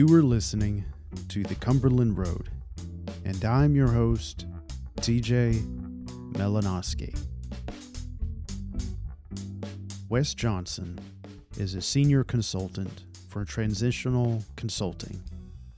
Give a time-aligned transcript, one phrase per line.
[0.00, 0.86] You are listening
[1.28, 2.48] to the Cumberland Road,
[3.26, 4.46] and I'm your host,
[5.02, 5.60] TJ
[6.32, 7.14] Melanowski.
[10.08, 10.98] Wes Johnson
[11.58, 15.20] is a senior consultant for Transitional Consulting,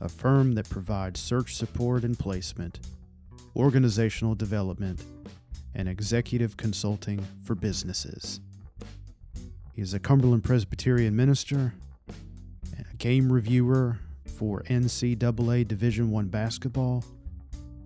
[0.00, 2.78] a firm that provides search support and placement,
[3.56, 5.02] organizational development,
[5.74, 8.40] and executive consulting for businesses.
[9.74, 11.74] He is a Cumberland Presbyterian minister,
[12.78, 13.98] a game reviewer
[14.42, 17.04] for NCAA Division One basketball,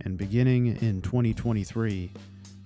[0.00, 2.10] and beginning in 2023,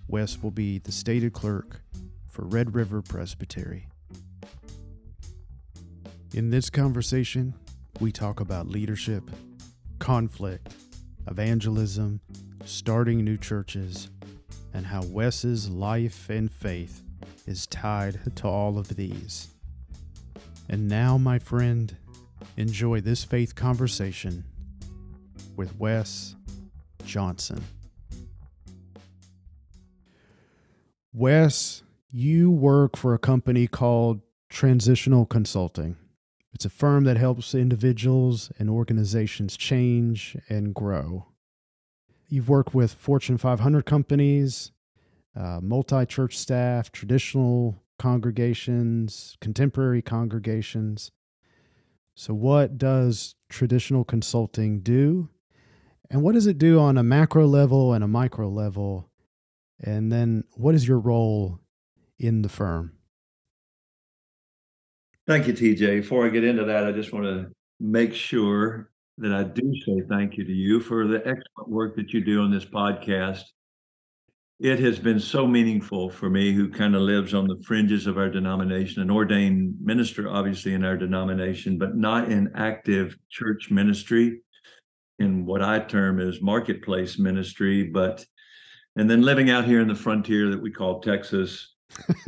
[0.07, 1.81] Wes will be the stated clerk
[2.29, 3.89] for Red River Presbytery.
[6.35, 7.53] In this conversation,
[7.99, 9.29] we talk about leadership,
[9.99, 10.73] conflict,
[11.27, 12.21] evangelism,
[12.65, 14.09] starting new churches,
[14.73, 17.03] and how Wes's life and faith
[17.45, 19.49] is tied to all of these.
[20.69, 21.97] And now, my friend,
[22.57, 24.45] enjoy this faith conversation
[25.57, 26.37] with Wes
[27.05, 27.63] Johnson.
[31.13, 35.97] Wes, you work for a company called Transitional Consulting.
[36.53, 41.27] It's a firm that helps individuals and organizations change and grow.
[42.29, 44.73] You've worked with Fortune 500 companies,
[45.37, 51.11] uh, multi church staff, traditional congregations, contemporary congregations.
[52.21, 55.31] So, what does traditional consulting do?
[56.11, 59.09] And what does it do on a macro level and a micro level?
[59.83, 61.61] And then, what is your role
[62.19, 62.93] in the firm?
[65.27, 66.03] Thank you, TJ.
[66.03, 70.03] Before I get into that, I just want to make sure that I do say
[70.07, 73.45] thank you to you for the excellent work that you do on this podcast
[74.61, 78.19] it has been so meaningful for me who kind of lives on the fringes of
[78.19, 84.41] our denomination an ordained minister obviously in our denomination but not in active church ministry
[85.19, 88.25] in what i term as marketplace ministry but
[88.97, 91.75] and then living out here in the frontier that we call texas.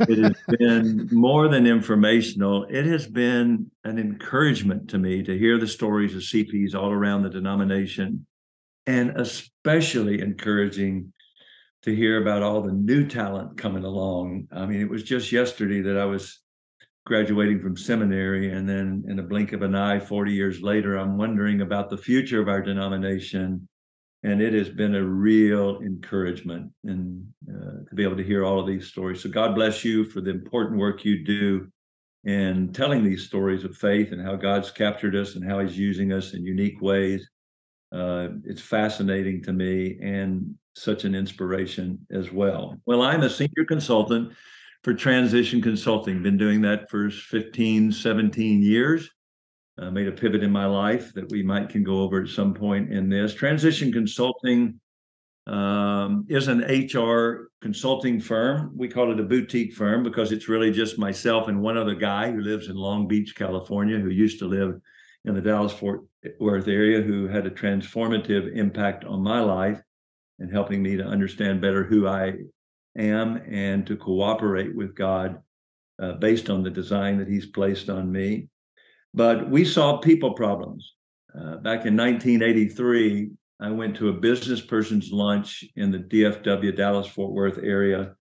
[0.01, 2.65] It has been more than informational.
[2.69, 7.23] It has been an encouragement to me to hear the stories of cps all around
[7.23, 8.25] the denomination
[8.85, 11.13] and especially encouraging
[11.83, 14.47] to hear about all the new talent coming along.
[14.51, 16.39] I mean, it was just yesterday that I was
[17.05, 21.17] graduating from seminary, and then in a blink of an eye, 40 years later, I'm
[21.17, 23.67] wondering about the future of our denomination.
[24.25, 28.57] And it has been a real encouragement and uh, to be able to hear all
[28.57, 29.21] of these stories.
[29.21, 31.67] So God bless you for the important work you do
[32.23, 36.13] in telling these stories of faith and how God's captured us and how He's using
[36.13, 37.29] us in unique ways.
[37.91, 42.79] Uh, it's fascinating to me and such an inspiration as well.
[42.85, 44.33] Well, I'm a senior consultant
[44.83, 49.09] for transition consulting, been doing that for 15, 17 years.
[49.79, 52.53] Uh, made a pivot in my life that we might can go over at some
[52.53, 53.33] point in this.
[53.33, 54.79] Transition consulting
[55.47, 58.71] um, is an HR consulting firm.
[58.75, 62.31] We call it a boutique firm because it's really just myself and one other guy
[62.31, 64.79] who lives in Long Beach, California, who used to live
[65.25, 66.01] in the Dallas Fort
[66.39, 69.81] Worth area, who had a transformative impact on my life
[70.39, 72.33] and helping me to understand better who I
[72.97, 75.41] am and to cooperate with God
[76.01, 78.49] uh, based on the design that He's placed on me.
[79.13, 80.93] But we solve people problems.
[81.35, 87.07] Uh, back in 1983, I went to a business person's lunch in the DFW, Dallas
[87.07, 88.15] Fort Worth area,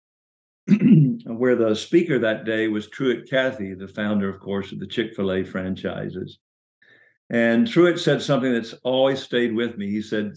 [1.26, 5.14] where the speaker that day was Truett Cathy, the founder, of course, of the Chick
[5.14, 6.38] fil A franchises.
[7.30, 9.90] And Truett said something that's always stayed with me.
[9.90, 10.34] He said,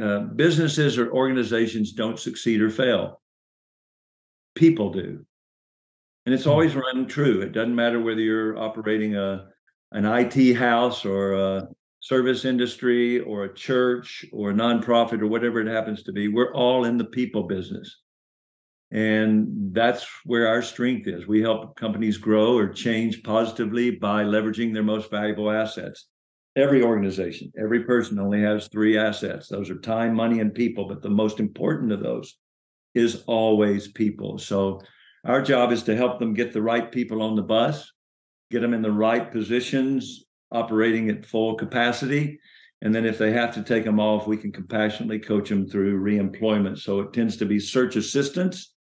[0.00, 3.20] uh, businesses or organizations don't succeed or fail.
[4.54, 5.24] People do.
[6.26, 6.50] And it's hmm.
[6.50, 7.40] always run true.
[7.40, 9.46] It doesn't matter whether you're operating a
[9.92, 11.68] an IT house or a
[12.00, 16.28] service industry or a church or a nonprofit or whatever it happens to be.
[16.28, 18.00] We're all in the people business.
[18.90, 21.26] And that's where our strength is.
[21.26, 26.08] We help companies grow or change positively by leveraging their most valuable assets
[26.56, 29.48] every organization, every person only has three assets.
[29.48, 30.86] Those are time, money, and people.
[30.86, 32.36] But the most important of those
[32.94, 34.38] is always people.
[34.38, 34.80] So
[35.24, 37.90] our job is to help them get the right people on the bus,
[38.50, 42.38] get them in the right positions, operating at full capacity.
[42.82, 46.02] And then if they have to take them off, we can compassionately coach them through
[46.02, 46.78] reemployment.
[46.78, 48.74] So it tends to be search assistance.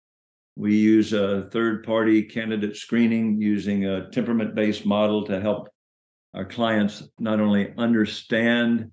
[0.55, 5.69] We use a third party candidate screening using a temperament based model to help
[6.33, 8.91] our clients not only understand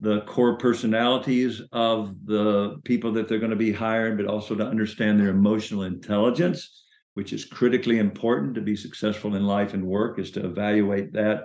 [0.00, 4.66] the core personalities of the people that they're going to be hiring, but also to
[4.66, 6.84] understand their emotional intelligence,
[7.14, 11.44] which is critically important to be successful in life and work, is to evaluate that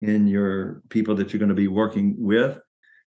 [0.00, 2.58] in your people that you're going to be working with.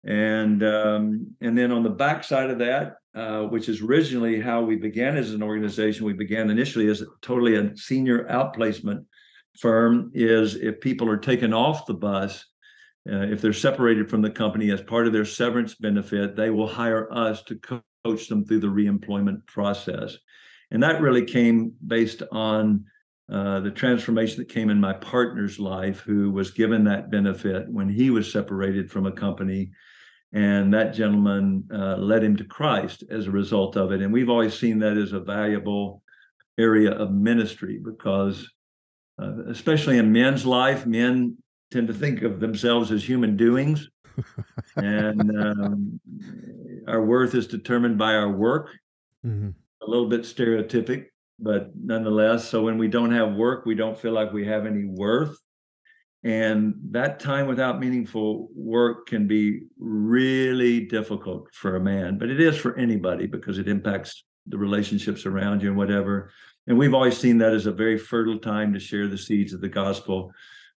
[0.06, 4.75] And um, and then on the backside of that, uh, which is originally how we
[4.75, 9.06] began as an organization, we began initially as totally a senior outplacement
[9.57, 10.11] firm.
[10.13, 12.45] Is if people are taken off the bus,
[13.11, 16.67] uh, if they're separated from the company as part of their severance benefit, they will
[16.67, 17.59] hire us to
[18.05, 20.17] coach them through the reemployment process.
[20.71, 22.85] And that really came based on
[23.31, 27.88] uh, the transformation that came in my partner's life, who was given that benefit when
[27.89, 29.71] he was separated from a company.
[30.33, 34.01] And that gentleman uh, led him to Christ as a result of it.
[34.01, 36.01] And we've always seen that as a valuable
[36.57, 38.50] area of ministry because,
[39.21, 41.38] uh, especially in men's life, men
[41.71, 43.89] tend to think of themselves as human doings.
[44.75, 46.00] and um,
[46.88, 48.69] our worth is determined by our work.
[49.25, 49.50] Mm-hmm.
[49.81, 51.06] A little bit stereotypic,
[51.39, 54.86] but nonetheless, so when we don't have work, we don't feel like we have any
[54.86, 55.38] worth.
[56.24, 62.39] And that time without meaningful work can be really difficult for a man, but it
[62.39, 66.31] is for anybody because it impacts the relationships around you and whatever.
[66.68, 69.62] And we've always seen that as a very fertile time to share the seeds of
[69.62, 70.31] the gospel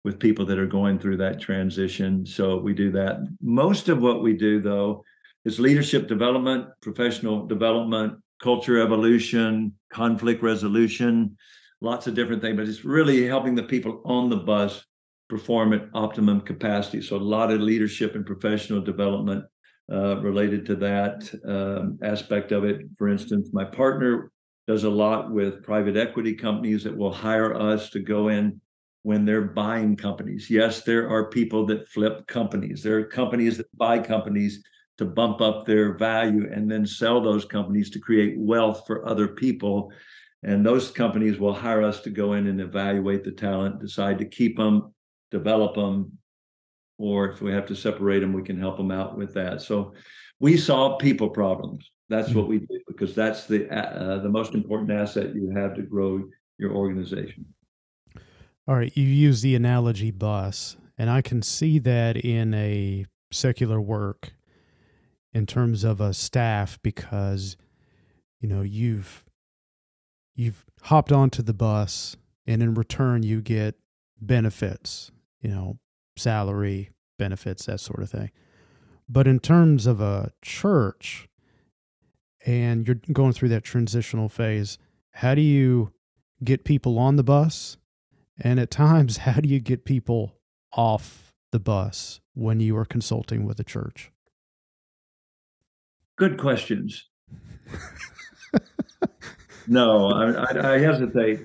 [0.04, 2.26] with people that are going through that transition.
[2.26, 3.28] So we do that.
[3.42, 5.04] Most of what we do, though,
[5.46, 11.38] is leadership development, professional development, culture evolution, conflict resolution,
[11.82, 14.84] lots of different things, but it's really helping the people on the bus
[15.30, 17.02] perform at optimum capacity.
[17.02, 19.46] So a lot of leadership and professional development
[19.92, 22.82] uh, related to that um, aspect of it.
[22.98, 24.32] For instance, my partner
[24.68, 28.60] does a lot with private equity companies that will hire us to go in
[29.04, 30.50] when they're buying companies.
[30.50, 32.82] Yes, there are people that flip companies.
[32.82, 34.64] There are companies that buy companies
[34.98, 39.28] to bump up their value and then sell those companies to create wealth for other
[39.28, 39.92] people.
[40.42, 44.26] And those companies will hire us to go in and evaluate the talent, decide to
[44.26, 44.94] keep them,
[45.32, 46.18] develop them,
[46.98, 49.62] or if we have to separate them, we can help them out with that.
[49.62, 49.94] So
[50.40, 51.92] we solve people problems.
[52.10, 55.82] That's what we do because that's the uh, the most important asset you have to
[55.82, 56.24] grow
[56.58, 57.46] your organization.
[58.68, 63.82] All right, you use the analogy bus, and I can see that in a secular
[63.82, 64.34] work
[65.34, 67.58] in terms of a staff because
[68.40, 69.24] you know you've
[70.36, 72.16] you've hopped onto the bus
[72.48, 73.76] and in return you get
[74.22, 75.12] benefits
[75.42, 75.78] you know
[76.16, 78.32] salary benefits that sort of thing
[79.10, 81.28] but in terms of a church
[82.46, 84.78] and you're going through that transitional phase
[85.12, 85.92] how do you
[86.44, 87.78] get people on the bus
[88.40, 90.36] and at times how do you get people
[90.74, 94.12] off the bus when you are consulting with a church
[96.18, 97.10] Good questions.
[99.68, 101.42] no, I, I, hesitate.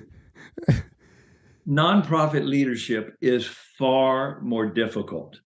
[1.67, 5.41] Nonprofit leadership is far more difficult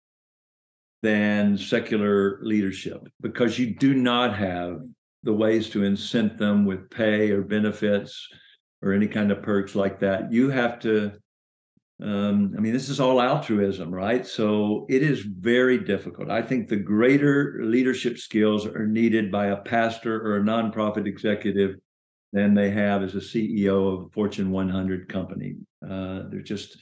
[1.03, 4.81] than secular leadership because you do not have
[5.23, 8.29] the ways to incent them with pay or benefits
[8.83, 10.33] or any kind of perks like that.
[10.33, 11.13] You have to
[12.03, 14.27] um, I mean, this is all altruism, right?
[14.27, 16.31] So it is very difficult.
[16.31, 21.77] I think the greater leadership skills are needed by a pastor or a nonprofit executive
[22.33, 25.57] than they have as a CEO of a Fortune 100 company.
[25.85, 26.79] Uh, they're just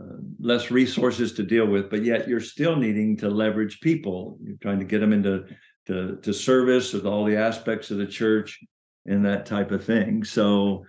[0.00, 4.38] uh, less resources to deal with, but yet you're still needing to leverage people.
[4.42, 5.46] You're trying to get them into
[5.86, 8.60] to, to service with all the aspects of the church
[9.06, 10.24] and that type of thing.
[10.24, 10.84] So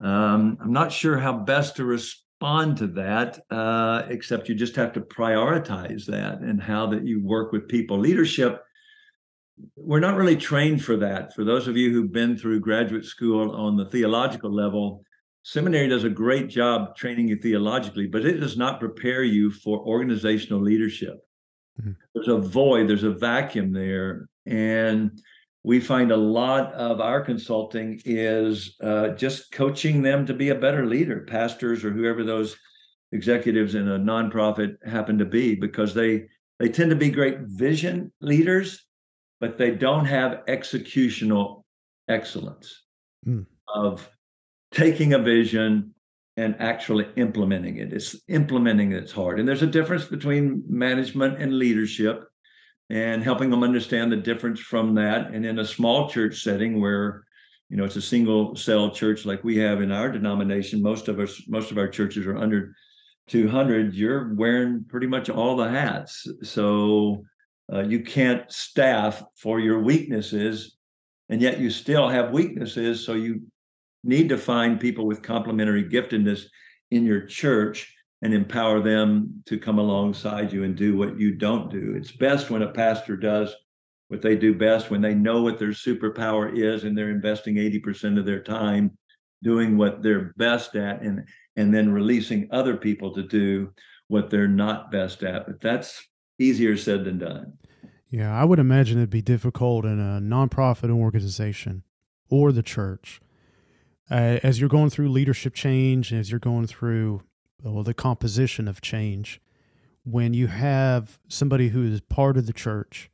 [0.00, 4.92] um, I'm not sure how best to respond to that, uh, except you just have
[4.94, 7.98] to prioritize that and how that you work with people.
[7.98, 8.62] Leadership,
[9.76, 11.34] we're not really trained for that.
[11.34, 15.04] For those of you who've been through graduate school on the theological level,
[15.42, 19.78] seminary does a great job training you theologically, but it does not prepare you for
[19.80, 21.18] organizational leadership.
[21.78, 21.92] Mm-hmm.
[22.14, 24.29] There's a void, there's a vacuum there.
[24.46, 25.20] And
[25.62, 30.54] we find a lot of our consulting is uh, just coaching them to be a
[30.54, 32.56] better leader, pastors or whoever those
[33.12, 36.26] executives in a nonprofit happen to be, because they
[36.58, 38.86] they tend to be great vision leaders,
[39.40, 41.64] but they don't have executional
[42.08, 42.84] excellence
[43.26, 43.44] mm.
[43.74, 44.08] of
[44.72, 45.94] taking a vision
[46.36, 47.92] and actually implementing it.
[47.92, 52.29] It's implementing it's hard, and there's a difference between management and leadership
[52.90, 55.30] and helping them understand the difference from that.
[55.30, 57.24] And in a small church setting where
[57.68, 61.20] you know it's a single cell church like we have in our denomination, most of
[61.20, 62.74] us, most of our churches are under
[63.28, 63.94] 200.
[63.94, 67.24] You're wearing pretty much all the hats, so
[67.72, 70.76] uh, you can't staff for your weaknesses,
[71.28, 73.06] and yet you still have weaknesses.
[73.06, 73.42] So you
[74.02, 76.46] need to find people with complementary giftedness
[76.90, 81.70] in your church and empower them to come alongside you and do what you don't
[81.70, 81.94] do.
[81.96, 83.54] It's best when a pastor does
[84.08, 88.18] what they do best, when they know what their superpower is and they're investing 80%
[88.18, 88.98] of their time
[89.42, 91.24] doing what they're best at and
[91.56, 93.72] and then releasing other people to do
[94.08, 95.46] what they're not best at.
[95.46, 96.06] But that's
[96.38, 97.54] easier said than done.
[98.08, 101.84] Yeah, I would imagine it'd be difficult in a nonprofit organization
[102.28, 103.20] or the church.
[104.10, 107.22] Uh, as you're going through leadership change, as you're going through
[107.62, 109.40] well, the composition of change,
[110.04, 113.10] when you have somebody who is part of the church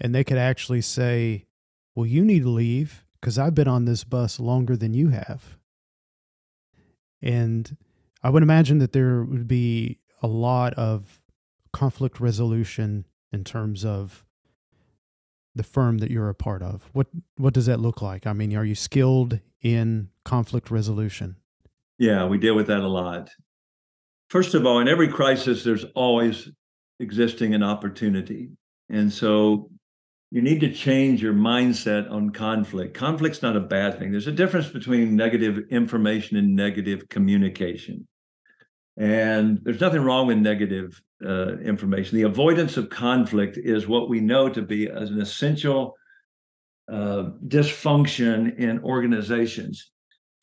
[0.00, 1.46] and they could actually say,
[1.94, 5.58] Well, you need to leave because I've been on this bus longer than you have.
[7.22, 7.76] And
[8.22, 11.20] I would imagine that there would be a lot of
[11.72, 14.24] conflict resolution in terms of
[15.54, 16.88] the firm that you're a part of.
[16.92, 18.26] What what does that look like?
[18.26, 21.36] I mean, are you skilled in conflict resolution?
[21.98, 23.30] Yeah, we deal with that a lot.
[24.28, 26.48] First of all, in every crisis there's always
[27.00, 28.50] existing an opportunity.
[28.88, 29.70] And so
[30.30, 32.94] you need to change your mindset on conflict.
[32.94, 34.10] Conflict's not a bad thing.
[34.10, 38.06] There's a difference between negative information and negative communication.
[38.96, 42.16] And there's nothing wrong with negative uh, information.
[42.16, 45.96] The avoidance of conflict is what we know to be an essential
[46.90, 49.90] uh, dysfunction in organizations.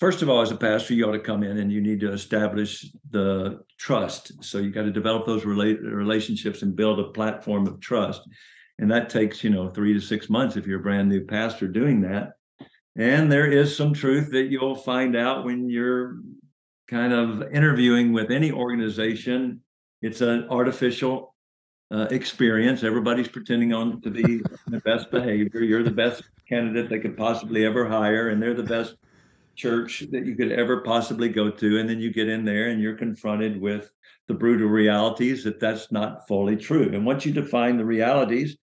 [0.04, 2.12] First of all, as a pastor, you ought to come in and you need to
[2.12, 4.34] establish the trust.
[4.44, 8.22] So you got to develop those rela- relationships and build a platform of trust.
[8.80, 11.70] And that takes, you know, three to six months if you're a brand new pastor
[11.70, 12.34] doing that.
[12.98, 16.18] And there is some truth that you'll find out when you're
[16.90, 19.62] kind of interviewing with any organization.
[20.02, 21.34] It's an artificial
[21.92, 22.84] uh, experience.
[22.84, 25.62] Everybody's pretending on to be the best behavior.
[25.62, 28.98] You're the best candidate they could possibly ever hire, and they're the best
[29.56, 31.80] church that you could ever possibly go to.
[31.80, 33.90] And then you get in there and you're confronted with
[34.28, 36.92] the brutal realities that that's not fully true.
[36.94, 38.58] And once you define the realities,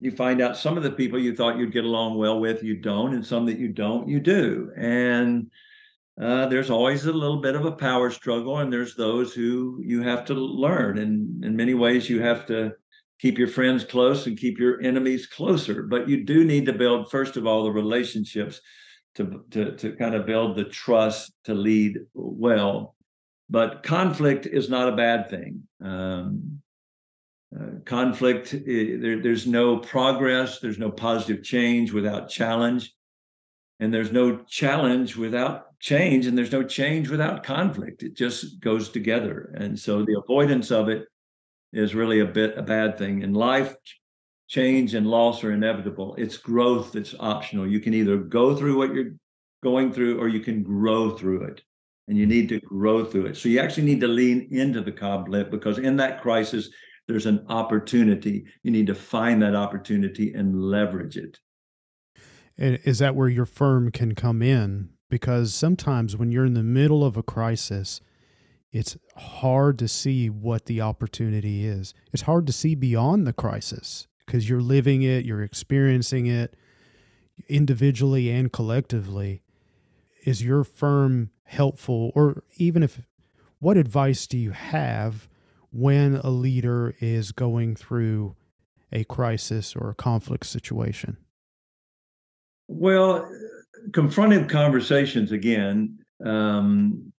[0.00, 2.76] you find out some of the people you thought you'd get along well with, you
[2.76, 4.72] don't, and some that you don't, you do.
[4.76, 5.50] And
[6.20, 10.02] uh, there's always a little bit of a power struggle, and there's those who you
[10.02, 10.98] have to learn.
[10.98, 12.72] And in many ways, you have to
[13.20, 15.84] keep your friends close and keep your enemies closer.
[15.84, 18.60] But you do need to build, first of all, the relationships
[19.16, 22.94] to, to, to kind of build the trust to lead well.
[23.50, 25.62] But conflict is not a bad thing.
[25.82, 26.62] Um,
[27.54, 32.94] uh, conflict, there, there's no progress, there's no positive change without challenge.
[33.78, 38.04] And there's no challenge without change, and there's no change without conflict.
[38.04, 39.52] It just goes together.
[39.58, 41.08] And so the avoidance of it
[41.72, 43.22] is really a bit a bad thing.
[43.22, 43.74] In life,
[44.52, 46.14] change and loss are inevitable.
[46.18, 47.66] It's growth that's optional.
[47.66, 49.14] You can either go through what you're
[49.64, 51.62] going through or you can grow through it.
[52.06, 53.36] And you need to grow through it.
[53.36, 56.68] So you actually need to lean into the conflict because in that crisis,
[57.08, 58.44] there's an opportunity.
[58.62, 61.38] You need to find that opportunity and leverage it.
[62.58, 64.90] And is that where your firm can come in?
[65.08, 68.02] Because sometimes when you're in the middle of a crisis,
[68.70, 71.94] it's hard to see what the opportunity is.
[72.12, 76.54] It's hard to see beyond the crisis because you're living it, you're experiencing it
[77.48, 79.42] individually and collectively.
[80.24, 82.12] Is your firm helpful?
[82.14, 83.00] Or even if,
[83.58, 85.28] what advice do you have
[85.70, 88.36] when a leader is going through
[88.92, 91.16] a crisis or a conflict situation?
[92.68, 93.30] Well,
[93.90, 95.98] confrontive conversations again.
[96.24, 97.11] Um,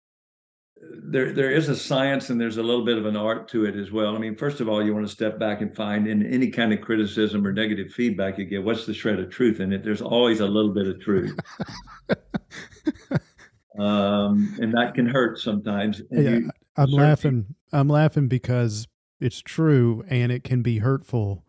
[1.05, 3.75] there, there is a science and there's a little bit of an art to it
[3.75, 4.15] as well.
[4.15, 6.71] I mean, first of all, you want to step back and find in any kind
[6.71, 9.83] of criticism or negative feedback you get, what's the shred of truth in it?
[9.83, 11.37] There's always a little bit of truth.
[13.79, 16.01] um, and that can hurt sometimes.
[16.09, 17.55] Yeah, you, I'm laughing.
[17.71, 18.87] I'm laughing because
[19.19, 21.43] it's true and it can be hurtful,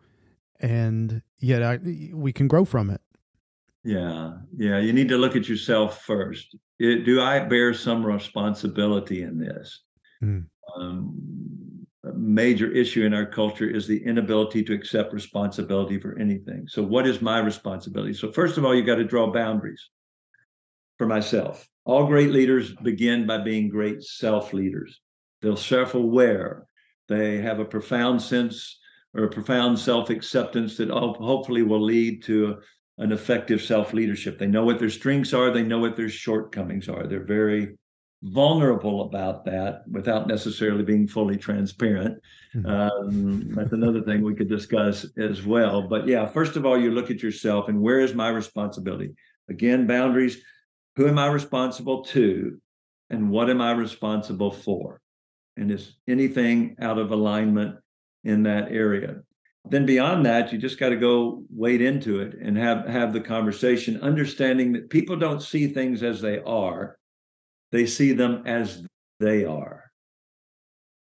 [0.59, 1.79] and yet I,
[2.13, 3.01] we can grow from it.
[3.85, 4.79] Yeah, yeah.
[4.79, 6.55] You need to look at yourself first.
[6.79, 9.83] It, do I bear some responsibility in this?
[10.23, 10.45] Mm.
[10.75, 16.67] Um, a major issue in our culture is the inability to accept responsibility for anything.
[16.67, 18.13] So, what is my responsibility?
[18.13, 19.89] So, first of all, you got to draw boundaries
[20.97, 21.67] for myself.
[21.85, 24.99] All great leaders begin by being great self leaders.
[25.43, 26.65] They're self aware.
[27.07, 28.79] They have a profound sense
[29.13, 32.57] or a profound self acceptance that hopefully will lead to
[32.97, 34.37] an effective self leadership.
[34.37, 37.07] They know what their strengths are, they know what their shortcomings are.
[37.07, 37.77] They're very
[38.23, 42.19] vulnerable about that without necessarily being fully transparent.
[42.55, 42.65] Mm-hmm.
[42.65, 45.83] Um, that's another thing we could discuss as well.
[45.83, 49.13] But yeah, first of all, you look at yourself and where is my responsibility?
[49.49, 50.37] Again, boundaries.
[50.95, 52.59] Who am I responsible to?
[53.09, 55.01] And what am I responsible for?
[55.57, 57.77] and is anything out of alignment
[58.23, 59.21] in that area.
[59.69, 63.21] Then beyond that, you just got to go wade into it and have have the
[63.21, 66.97] conversation, understanding that people don't see things as they are;
[67.71, 68.85] they see them as
[69.19, 69.91] they are.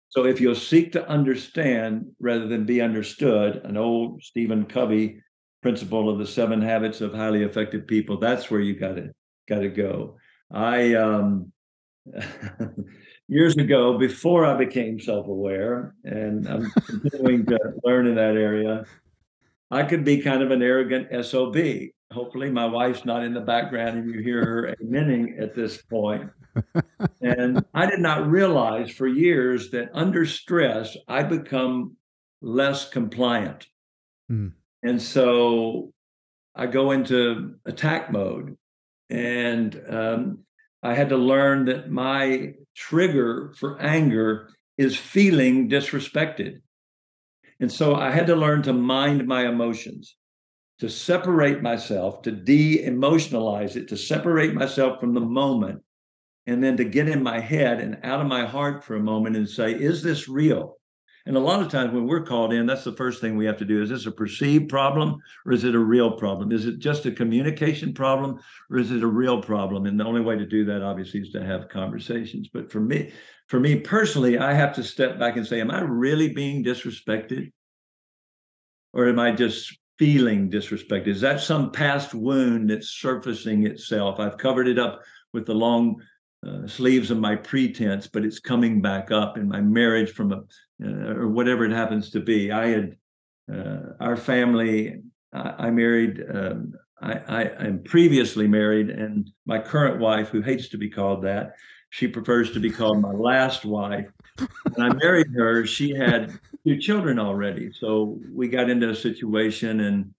[0.10, 5.20] So if you'll seek to understand rather than be understood, an old Stephen Covey
[5.64, 9.12] principle of the seven habits of highly effective people, that's where you got to
[9.50, 10.18] got to go.
[10.52, 11.52] I um,
[13.28, 18.86] years ago, before I became self-aware, and I'm continuing to learn in that area,
[19.72, 21.58] I could be kind of an arrogant SOB.
[22.12, 26.30] Hopefully, my wife's not in the background and you hear her amening at this point.
[26.74, 26.86] point
[27.22, 31.98] and I did not realize for years that under stress, I become
[32.42, 33.66] less compliant.
[34.32, 34.54] Mm.
[34.84, 35.92] And so
[36.56, 38.58] I go into attack mode.
[39.10, 40.40] And um,
[40.84, 46.60] I had to learn that my trigger for anger is feeling disrespected.
[47.60, 50.18] And so I had to learn to mind my emotions,
[50.80, 55.82] to separate myself, to de emotionalize it, to separate myself from the moment
[56.46, 59.38] and then to get in my head and out of my heart for a moment
[59.38, 60.78] and say, is this real?
[61.26, 63.58] And a lot of times when we're called in, that's the first thing we have
[63.58, 63.82] to do.
[63.82, 66.52] Is this a perceived problem or is it a real problem?
[66.52, 68.40] Is it just a communication problem
[68.70, 69.86] or is it a real problem?
[69.86, 72.50] And the only way to do that, obviously, is to have conversations.
[72.54, 73.14] But for me,
[73.48, 77.52] for me personally, I have to step back and say, Am I really being disrespected?
[78.92, 81.08] Or am I just feeling disrespected?
[81.08, 84.20] Is that some past wound that's surfacing itself?
[84.20, 85.02] I've covered it up
[85.32, 86.02] with the long
[86.48, 90.44] uh, sleeves of my pretense, but it's coming back up in my marriage from a
[90.84, 92.52] uh, or whatever it happens to be.
[92.52, 92.98] I had
[93.54, 95.02] uh, our family.
[95.34, 96.24] I, I married.
[96.34, 101.24] Um, I, I am previously married, and my current wife, who hates to be called
[101.24, 101.54] that,
[101.90, 104.08] she prefers to be called my last wife.
[104.74, 109.82] When I married her, she had two children already, so we got into a situation
[109.82, 110.14] and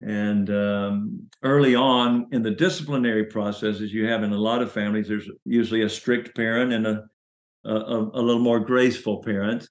[0.00, 5.08] and um, early on in the disciplinary processes you have in a lot of families,
[5.08, 7.04] there's usually a strict parent and a,
[7.64, 9.68] a, a little more graceful parent.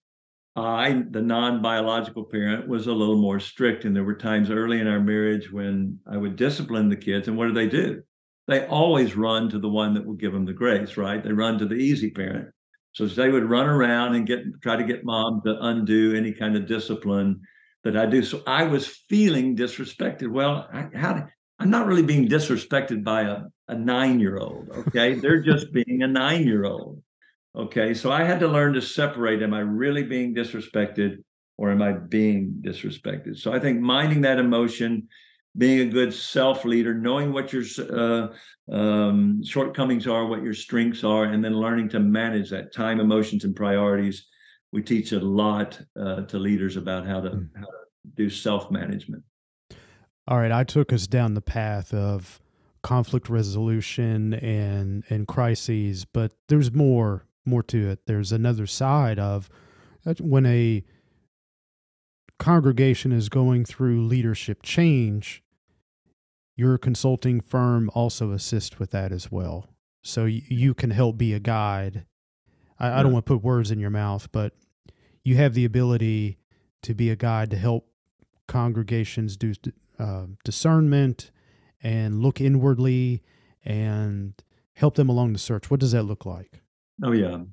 [0.56, 3.86] I, the non biological parent, was a little more strict.
[3.86, 7.28] And there were times early in our marriage when I would discipline the kids.
[7.28, 8.04] And what do they do?
[8.48, 11.24] They always run to the one that will give them the grace, right?
[11.24, 12.50] They run to the easy parent.
[12.92, 16.56] So they would run around and get try to get mom to undo any kind
[16.56, 17.42] of discipline
[17.84, 18.24] that I do.
[18.24, 20.32] So I was feeling disrespected.
[20.32, 21.28] Well, I, how,
[21.60, 24.70] I'm not really being disrespected by a, a nine year old.
[24.70, 25.16] Okay.
[25.16, 27.02] They're just being a nine year old.
[27.56, 27.94] Okay.
[27.94, 31.18] So I had to learn to separate am I really being disrespected
[31.58, 33.38] or am I being disrespected?
[33.38, 35.08] So I think minding that emotion,
[35.56, 38.28] being a good self leader, knowing what your uh,
[38.74, 43.44] um, shortcomings are, what your strengths are, and then learning to manage that time, emotions,
[43.44, 44.26] and priorities
[44.74, 47.50] we teach a lot uh, to leaders about how to mm.
[47.56, 47.72] how to
[48.16, 49.24] do self management.
[50.28, 52.42] All right, I took us down the path of
[52.82, 58.00] conflict resolution and and crises, but there's more more to it.
[58.08, 59.50] There's another side of
[60.20, 60.84] when a
[62.40, 65.44] congregation is going through leadership change,
[66.56, 69.68] your consulting firm also assists with that as well.
[70.02, 72.06] So you can help be a guide.
[72.78, 74.54] I, I don't want to put words in your mouth, but
[75.24, 76.38] you have the ability
[76.82, 77.88] to be a guide to help
[78.48, 79.54] congregations do
[80.00, 81.32] uh, discernment
[81.82, 83.22] and look inwardly
[83.64, 84.34] and
[84.74, 85.72] help them along the search.
[85.72, 86.62] What does that look like?
[87.02, 87.44] Oh, yeah.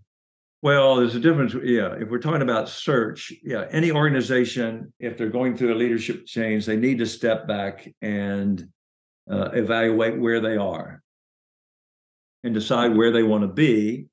[0.62, 1.54] Well, there's a difference.
[1.54, 1.94] Yeah.
[1.94, 6.66] If we're talking about search, yeah, any organization, if they're going through a leadership change,
[6.66, 8.68] they need to step back and
[9.30, 11.02] uh, evaluate where they are
[12.42, 14.06] and decide where they want to be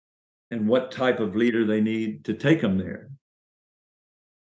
[0.51, 3.06] and what type of leader they need to take them there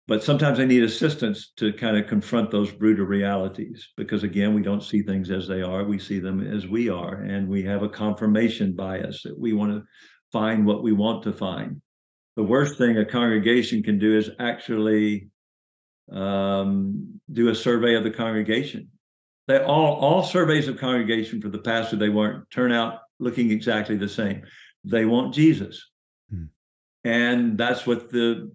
[0.08, 4.62] but sometimes they need assistance to kind of confront those brutal realities because again we
[4.62, 7.84] don't see things as they are we see them as we are and we have
[7.84, 9.84] a confirmation bias that we want to
[10.32, 11.82] find what we want to find.
[12.36, 15.30] The worst thing a congregation can do is actually
[16.12, 18.90] um, do a survey of the congregation.
[19.48, 23.98] They all all surveys of congregation for the pastor they weren't turn out looking exactly
[23.98, 24.44] the same.
[24.84, 25.90] They want jesus.
[26.30, 26.46] Hmm.
[27.04, 28.52] and that's what the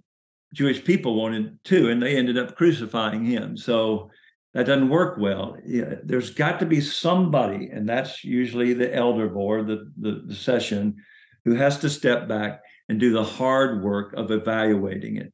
[0.53, 3.57] Jewish people wanted too, and they ended up crucifying him.
[3.57, 4.11] So
[4.55, 5.57] that doesn't work well.
[5.67, 10.35] Yeah, there's got to be somebody, and that's usually the elder board, the, the, the
[10.35, 10.97] session,
[11.45, 15.33] who has to step back and do the hard work of evaluating it,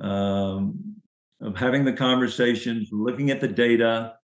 [0.00, 0.96] um,
[1.40, 4.14] of having the conversations, looking at the data,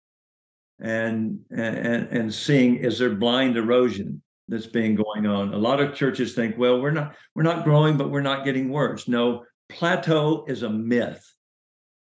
[0.80, 5.52] and and and seeing is there blind erosion that's being going on.
[5.52, 8.70] A lot of churches think, well, we're not we're not growing, but we're not getting
[8.70, 9.08] worse.
[9.08, 11.24] No, plateau is a myth.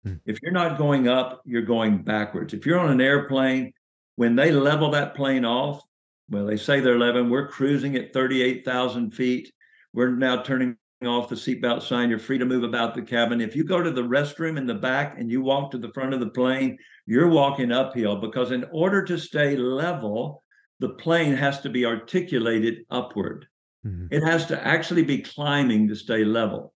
[0.04, 0.14] Hmm.
[0.26, 2.54] If you're not going up, you're going backwards.
[2.54, 3.72] If you're on an airplane,
[4.16, 5.82] when they level that plane off,
[6.30, 7.30] well, they say they're 11.
[7.30, 9.52] We're cruising at 38,000 feet.
[9.92, 12.08] We're now turning off the seatbelt sign.
[12.08, 13.40] You're free to move about the cabin.
[13.40, 16.14] If you go to the restroom in the back and you walk to the front
[16.14, 20.42] of the plane, you're walking uphill because in order to stay level,
[20.78, 23.46] the plane has to be articulated upward.
[23.86, 24.06] Mm-hmm.
[24.10, 26.72] It has to actually be climbing to stay level.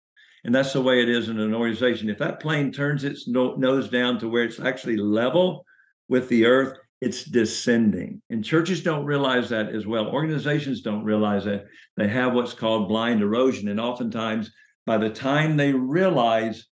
[0.45, 2.07] And that's the way it is in an organization.
[2.07, 5.65] If that plane turns its no- nose down to where it's actually level
[6.07, 8.21] with the earth, it's descending.
[8.29, 10.07] And churches don't realize that as well.
[10.07, 11.65] Organizations don't realize that.
[11.97, 13.69] They have what's called blind erosion.
[13.69, 14.51] And oftentimes,
[14.85, 16.67] by the time they realize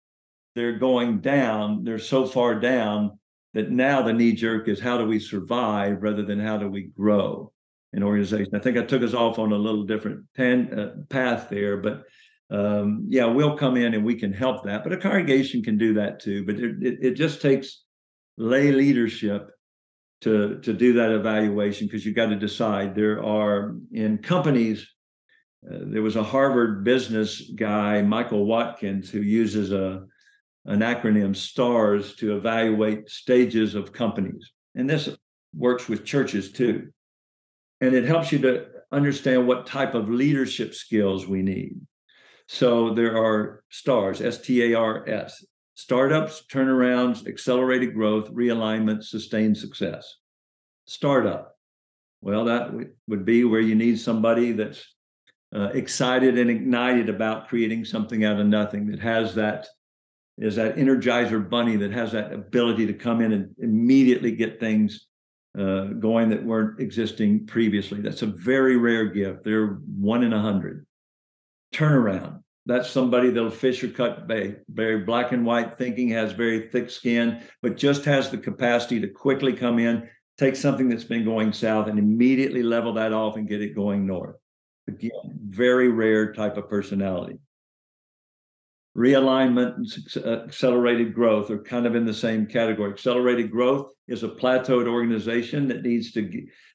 [0.55, 3.19] they're going down, they're so far down
[3.53, 6.89] that now the knee jerk is how do we survive rather than how do we
[6.97, 7.51] grow
[7.93, 8.55] an organization.
[8.55, 12.03] I think I took us off on a little different pan, uh, path there, but
[12.51, 14.83] um, yeah, we'll come in and we can help that.
[14.83, 16.45] But a congregation can do that too.
[16.45, 17.83] But it, it, it just takes
[18.37, 19.51] lay leadership
[20.21, 22.95] to to do that evaluation because you've got to decide.
[22.95, 24.87] There are in companies.
[25.65, 30.05] Uh, there was a Harvard business guy, Michael Watkins, who uses a
[30.65, 35.09] an acronym STARS to evaluate stages of companies, and this
[35.53, 36.89] works with churches too.
[37.81, 41.79] And it helps you to understand what type of leadership skills we need.
[42.51, 49.55] So there are STARS, S T A R S, Startups, turnarounds, accelerated growth, realignment, sustained
[49.55, 50.15] success.
[50.87, 51.55] Startup.
[52.21, 52.71] Well, that
[53.07, 54.83] would be where you need somebody that's
[55.55, 59.67] uh, excited and ignited about creating something out of nothing that has that
[60.39, 65.05] is that energizer bunny that has that ability to come in and immediately get things
[65.57, 68.01] uh, going that weren't existing previously.
[68.01, 69.43] That's a very rare gift.
[69.43, 70.87] They're one in a hundred.
[71.73, 76.69] Turnaround that's somebody that'll fish or cut bait, very black and white thinking, has very
[76.69, 81.25] thick skin, but just has the capacity to quickly come in, take something that's been
[81.25, 84.35] going south and immediately level that off and get it going north.
[84.87, 87.39] Again, very rare type of personality.
[88.99, 92.91] Realignment and uh, accelerated growth are kind of in the same category.
[92.91, 96.29] Accelerated growth is a plateaued organization that needs to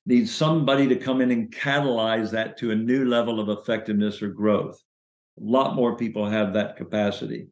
[0.06, 4.28] needs somebody to come in and catalyze that to a new level of effectiveness or
[4.28, 4.82] growth.
[5.38, 7.48] A lot more people have that capacity.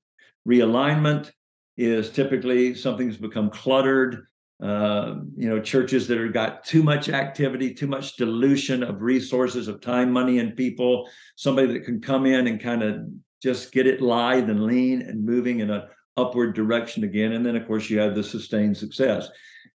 [0.49, 1.31] Realignment
[1.77, 4.25] is typically something that's become cluttered.
[4.63, 9.69] Uh, you know, churches that have got too much activity, too much dilution of resources,
[9.69, 11.11] of time, money, and people.
[11.37, 13.03] Somebody that can come in and kind of
[13.43, 15.83] just get it lithe and lean and moving in an
[16.17, 17.33] upward direction again.
[17.33, 19.29] And then, of course, you have the sustained success,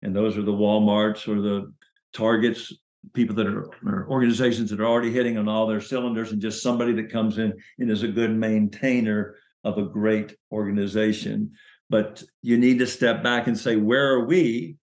[0.02, 1.74] and those are the WalMarts or the
[2.14, 2.72] Targets
[3.14, 6.64] people that are or organizations that are already hitting on all their cylinders and just
[6.64, 11.52] somebody that comes in and is a good maintainer of a great organization.
[11.90, 14.78] But you need to step back and say where are we?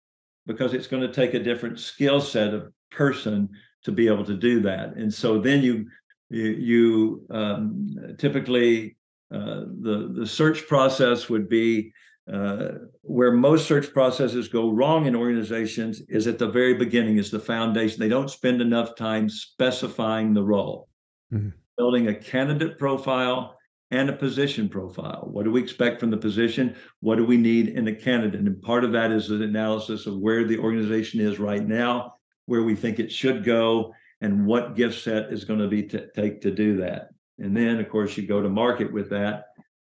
[0.47, 3.49] Because it's going to take a different skill set of person
[3.85, 4.95] to be able to do that.
[4.97, 5.87] And so then you
[6.33, 8.97] you, you um, typically
[9.33, 11.93] uh, the the search process would be
[12.33, 12.69] uh,
[13.03, 17.41] where most search processes go wrong in organizations is at the very beginning is the
[17.41, 18.01] foundation.
[18.01, 20.89] They don't spend enough time specifying the role.
[21.33, 21.49] Mm-hmm.
[21.79, 23.57] building a candidate profile
[23.91, 25.27] and a position profile.
[25.31, 26.77] What do we expect from the position?
[27.01, 28.41] What do we need in a candidate?
[28.41, 32.15] And part of that is an analysis of where the organization is right now
[32.47, 36.41] where we think it should go and what gift set is going to be take
[36.41, 37.09] to do that.
[37.39, 39.47] And then of course you go to market with that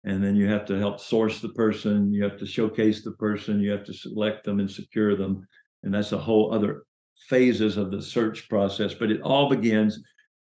[0.03, 3.61] and then you have to help source the person you have to showcase the person
[3.61, 5.47] you have to select them and secure them
[5.83, 6.83] and that's a whole other
[7.29, 8.93] phases of the search process.
[8.93, 9.99] But it all begins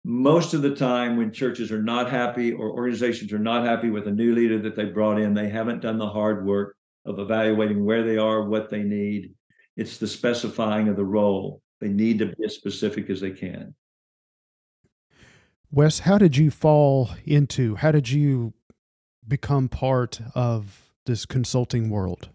[0.05, 4.09] most of the time when churches are not happy or organizations are not happy with
[4.09, 7.85] a new leader that they brought in they haven't done the hard work of evaluating
[7.85, 9.35] where they are what they need.
[9.77, 13.75] It's the specifying of the role they need to be as specific as they can
[15.71, 18.55] wes how did you fall into how did you
[19.29, 22.29] become part of this consulting world?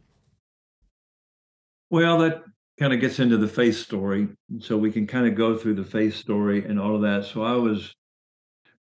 [1.90, 2.44] Well, that
[2.80, 4.30] kind of gets into the faith story.
[4.60, 7.26] So we can kind of go through the faith story and all of that.
[7.26, 7.94] So I was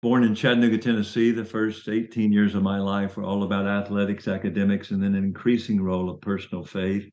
[0.03, 1.31] born in Chattanooga, Tennessee.
[1.31, 5.25] The first 18 years of my life were all about athletics, academics, and then an
[5.25, 7.09] increasing role of personal faith.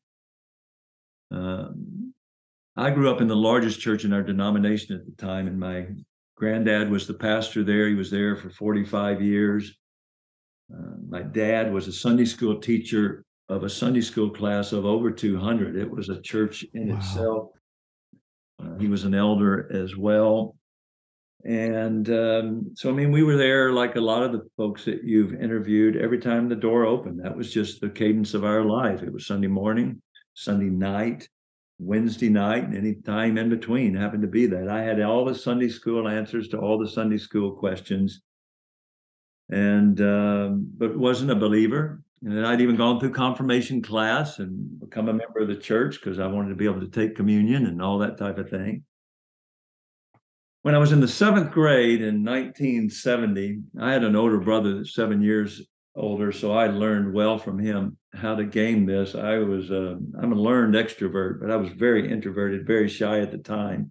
[1.30, 1.85] Um,
[2.76, 5.86] I grew up in the largest church in our denomination at the time, and my
[6.36, 7.88] granddad was the pastor there.
[7.88, 9.74] He was there for 45 years.
[10.72, 15.10] Uh, my dad was a Sunday school teacher of a Sunday school class of over
[15.10, 15.76] 200.
[15.76, 16.96] It was a church in wow.
[16.96, 17.48] itself.
[18.62, 20.56] Uh, he was an elder as well.
[21.44, 25.04] And um, so, I mean, we were there like a lot of the folks that
[25.04, 27.20] you've interviewed every time the door opened.
[27.22, 29.02] That was just the cadence of our life.
[29.02, 30.02] It was Sunday morning,
[30.34, 31.28] Sunday night,
[31.78, 34.68] Wednesday night, and any time in between happened to be that.
[34.68, 38.22] I had all the Sunday school answers to all the Sunday school questions.
[39.50, 42.02] And, um, but wasn't a believer.
[42.22, 46.18] And I'd even gone through confirmation class and become a member of the church because
[46.18, 48.84] I wanted to be able to take communion and all that type of thing
[50.66, 54.96] when I was in the seventh grade in 1970, I had an older brother that's
[54.96, 55.64] seven years
[55.96, 59.14] older, so I learned well from him how to game this.
[59.14, 63.30] I was uh, I'm a learned extrovert, but I was very introverted, very shy at
[63.30, 63.90] the time.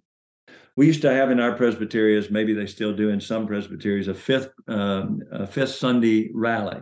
[0.76, 4.14] We used to have in our presbyteries, maybe they still do in some presbyteries, a
[4.14, 6.80] fifth um, a fifth Sunday rally.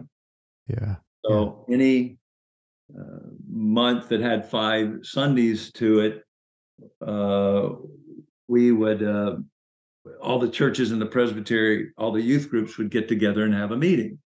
[0.68, 0.96] Yeah.
[1.24, 1.74] So yeah.
[1.74, 2.18] any
[2.98, 6.22] uh, month that had five Sundays to it,
[7.06, 7.68] uh,
[8.48, 9.36] we would uh,
[10.20, 13.70] all the churches in the presbytery, all the youth groups would get together and have
[13.70, 14.18] a meeting.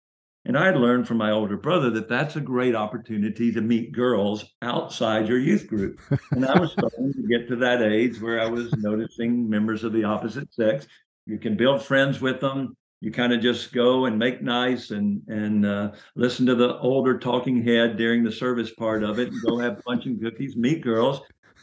[0.47, 4.45] And I'd learned from my older brother that that's a great opportunity to meet girls
[4.61, 5.99] outside your youth group.
[6.31, 9.91] And I was starting to get to that age where I was noticing members of
[9.91, 10.87] the opposite sex.
[11.25, 12.77] You can build friends with them.
[13.01, 17.19] You kind of just go and make nice and and uh, listen to the older
[17.19, 20.81] talking head during the service part of it, and go have punch and cookies, meet
[20.81, 21.19] girls,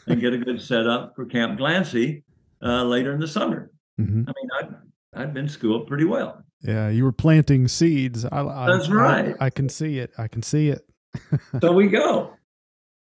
[0.07, 2.23] and get a good setup for Camp Glancy
[2.62, 3.73] uh, later in the summer.
[3.99, 4.29] Mm-hmm.
[4.29, 6.44] I mean, I'd, I'd been schooled pretty well.
[6.64, 8.24] Yeah, you were planting seeds.
[8.24, 9.37] I, I, That's right.
[9.38, 10.12] I, I, can see it.
[10.16, 10.88] I can see it.
[11.61, 12.33] so we go.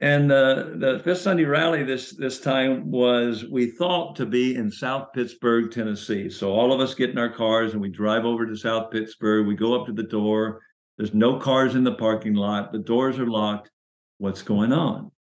[0.01, 4.69] And uh, the Fifth Sunday rally this this time was we thought to be in
[4.69, 6.29] South Pittsburg, Tennessee.
[6.29, 9.47] So all of us get in our cars and we drive over to South Pittsburg.
[9.47, 10.59] We go up to the door.
[10.97, 12.71] There's no cars in the parking lot.
[12.71, 13.69] The doors are locked.
[14.17, 15.11] What's going on?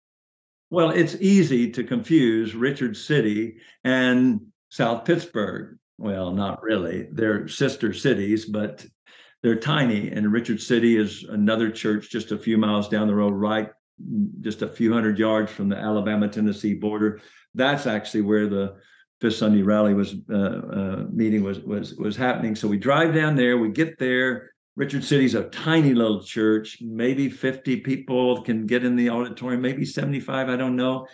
[0.70, 4.40] Well, it's easy to confuse Richard City and
[4.70, 5.76] South Pittsburg.
[5.98, 7.08] Well, not really.
[7.12, 8.84] They're sister cities, but
[9.42, 10.10] they're tiny.
[10.10, 13.70] And Richard City is another church just a few miles down the road, right
[14.40, 17.20] just a few hundred yards from the Alabama Tennessee border.
[17.54, 18.76] That's actually where the
[19.20, 22.56] Fifth Sunday rally was uh, uh, meeting was was was happening.
[22.56, 23.58] So we drive down there.
[23.58, 24.50] We get there.
[24.74, 26.78] Richard City's a tiny little church.
[26.80, 29.60] Maybe 50 people can get in the auditorium.
[29.60, 30.48] Maybe 75.
[30.48, 31.06] I don't know.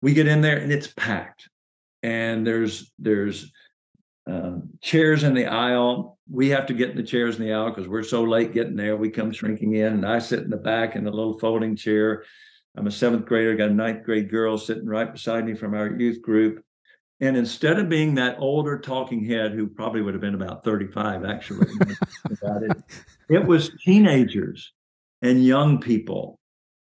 [0.00, 1.48] We get in there and it's packed
[2.04, 3.50] and there's there's
[4.26, 6.18] um, chairs in the aisle.
[6.30, 8.76] We have to get in the chairs in the aisle because we're so late getting
[8.76, 8.96] there.
[8.96, 12.24] We come shrinking in, and I sit in the back in the little folding chair.
[12.76, 15.94] I'm a seventh grader, got a ninth grade girl sitting right beside me from our
[15.94, 16.64] youth group.
[17.20, 21.24] And instead of being that older talking head who probably would have been about 35,
[21.24, 21.68] actually,
[22.42, 22.76] about it,
[23.30, 24.72] it was teenagers
[25.22, 26.40] and young people.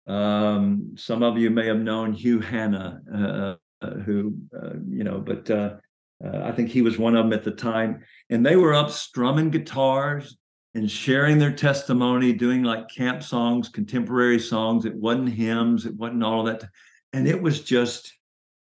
[0.06, 5.18] Um, some of you may have known Hugh Hanna, uh, uh, who uh, you know,
[5.18, 5.80] but
[6.24, 8.90] uh, I think he was one of them at the time, and they were up
[8.90, 10.36] strumming guitars
[10.74, 14.84] and sharing their testimony, doing like camp songs, contemporary songs.
[14.84, 16.68] It wasn't hymns, it wasn't all of that,
[17.12, 18.12] and it was just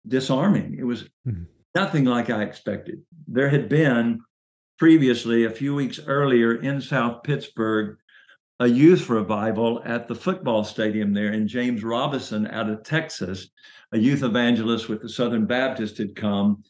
[0.07, 0.77] disarming.
[0.77, 1.43] It was mm-hmm.
[1.75, 3.01] nothing like I expected.
[3.27, 4.21] There had been
[4.77, 7.97] previously, a few weeks earlier in South Pittsburg,
[8.61, 13.49] a youth revival at the football stadium there, and James Robison out of Texas
[13.91, 16.63] a youth evangelist with the Southern Baptist had come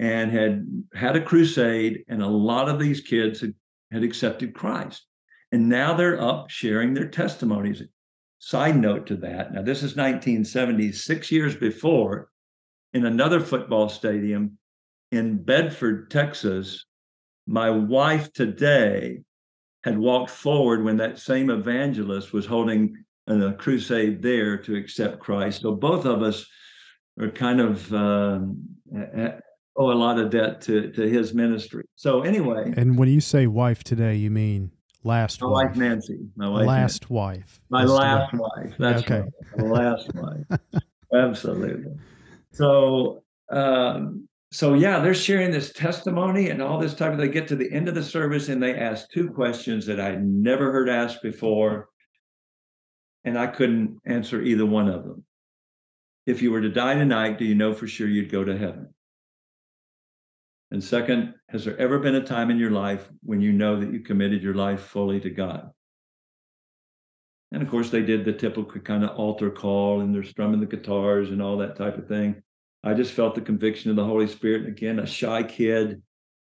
[0.00, 3.54] and had had a crusade, and a lot of these kids had,
[3.92, 5.04] had accepted Christ.
[5.52, 7.82] And now they're up sharing their testimonies.
[8.38, 12.30] Side note to that now, this is 1970, six years before,
[12.94, 14.56] in another football stadium
[15.12, 16.86] in Bedford, Texas.
[17.46, 19.20] My wife today
[19.84, 25.60] had walked forward when that same evangelist was holding a crusade there to accept Christ.
[25.60, 26.46] So both of us
[27.20, 28.62] are kind of um,
[29.76, 31.84] owe a lot of debt to to his ministry.
[31.96, 34.70] So anyway, and when you say wife today, you mean
[35.04, 37.14] last my wife, wife Nancy, my wife last Nancy.
[37.14, 38.40] wife, my last wife.
[38.56, 38.74] wife.
[38.78, 39.20] That's okay.
[39.20, 39.58] Right.
[39.58, 40.60] My last wife.
[41.14, 41.92] Absolutely.
[42.52, 43.22] So.
[43.50, 47.18] Um, so yeah, they're sharing this testimony and all this type of.
[47.18, 50.16] They get to the end of the service and they ask two questions that I
[50.16, 51.88] never heard asked before,
[53.24, 55.24] and I couldn't answer either one of them
[56.26, 58.88] if you were to die tonight, do you know for sure you'd go to heaven?
[60.70, 63.92] And second, has there ever been a time in your life when you know that
[63.92, 65.70] you committed your life fully to God?
[67.52, 70.66] And of course, they did the typical kind of altar call and they're strumming the
[70.66, 72.42] guitars and all that type of thing.
[72.84, 74.62] I just felt the conviction of the Holy Spirit.
[74.62, 76.00] And again, a shy kid,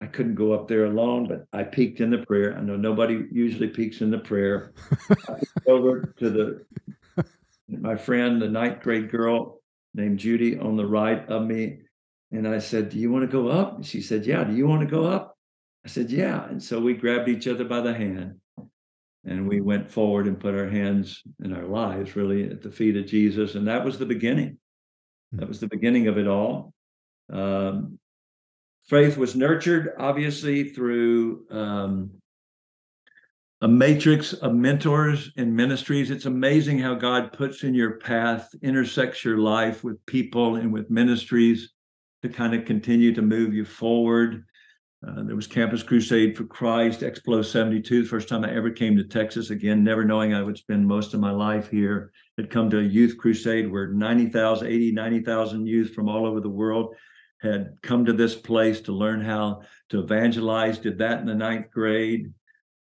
[0.00, 2.56] I couldn't go up there alone, but I peeked in the prayer.
[2.56, 4.72] I know nobody usually peeks in the prayer.
[5.28, 6.64] I over to the
[7.68, 9.60] my friend, the ninth grade girl,
[9.94, 11.80] named Judy on the right of me.
[12.30, 13.84] And I said, Do you want to go up?
[13.84, 14.44] she said, Yeah.
[14.44, 15.36] Do you want to go up?
[15.84, 16.46] I said, Yeah.
[16.48, 18.40] And so we grabbed each other by the hand
[19.24, 22.96] and we went forward and put our hands and our lives really at the feet
[22.96, 23.54] of Jesus.
[23.54, 24.58] And that was the beginning.
[25.32, 26.72] That was the beginning of it all.
[27.30, 27.98] Um,
[28.86, 32.10] faith was nurtured, obviously, through um,
[33.60, 36.10] a matrix of mentors and ministries.
[36.10, 40.90] It's amazing how God puts in your path, intersects your life with people and with
[40.90, 41.72] ministries
[42.22, 44.44] to kind of continue to move you forward.
[45.06, 48.96] Uh, there was Campus Crusade for Christ, Explo 72, the first time I ever came
[48.96, 52.10] to Texas, again, never knowing I would spend most of my life here.
[52.36, 56.48] Had come to a youth crusade where 90,000, 80, 90,000 youth from all over the
[56.48, 56.96] world
[57.40, 61.70] had come to this place to learn how to evangelize, did that in the ninth
[61.70, 62.32] grade.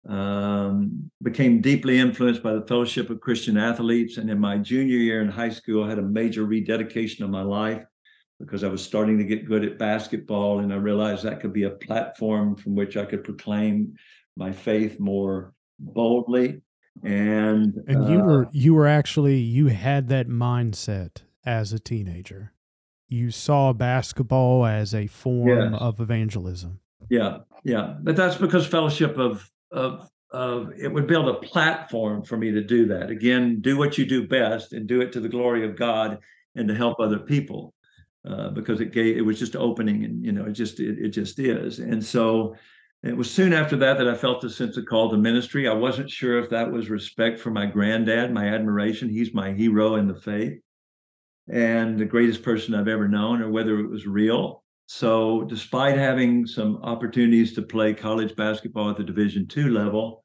[0.10, 4.17] Um, became deeply influenced by the Fellowship of Christian Athletes.
[4.17, 7.41] And in my junior year in high school, I had a major rededication of my
[7.43, 7.84] life
[8.39, 11.63] because I was starting to get good at basketball, and I realized that could be
[11.63, 13.95] a platform from which I could proclaim
[14.36, 16.62] my faith more boldly.
[17.04, 22.54] And and you uh, were you were actually you had that mindset as a teenager.
[23.08, 25.82] You saw basketball as a form yes.
[25.82, 26.80] of evangelism.
[27.10, 32.36] Yeah, yeah, but that's because fellowship of of of it would build a platform for
[32.36, 33.10] me to do that.
[33.10, 36.19] Again, do what you do best and do it to the glory of God
[36.56, 37.73] and to help other people
[38.28, 41.10] uh, because it gave it was just opening and you know it just it, it
[41.10, 42.56] just is and so
[43.04, 45.68] it was soon after that that I felt a sense of call to ministry.
[45.68, 49.08] I wasn't sure if that was respect for my granddad, my admiration.
[49.08, 50.60] He's my hero in the faith
[51.50, 54.63] and the greatest person I've ever known, or whether it was real.
[54.88, 60.24] So, despite having some opportunities to play college basketball at the Division two level,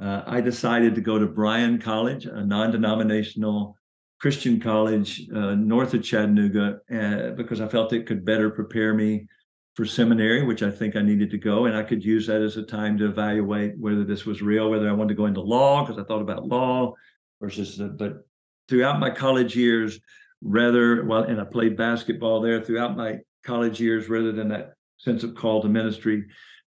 [0.00, 3.75] uh, I decided to go to Bryan College, a non-denominational
[4.18, 9.26] Christian college uh, north of Chattanooga uh, because I felt it could better prepare me
[9.74, 11.66] for seminary, which I think I needed to go.
[11.66, 14.88] And I could use that as a time to evaluate whether this was real, whether
[14.88, 16.94] I wanted to go into law because I thought about law
[17.42, 18.26] versus, the, but
[18.68, 20.00] throughout my college years,
[20.40, 25.24] rather, well, and I played basketball there throughout my college years, rather than that sense
[25.24, 26.24] of call to ministry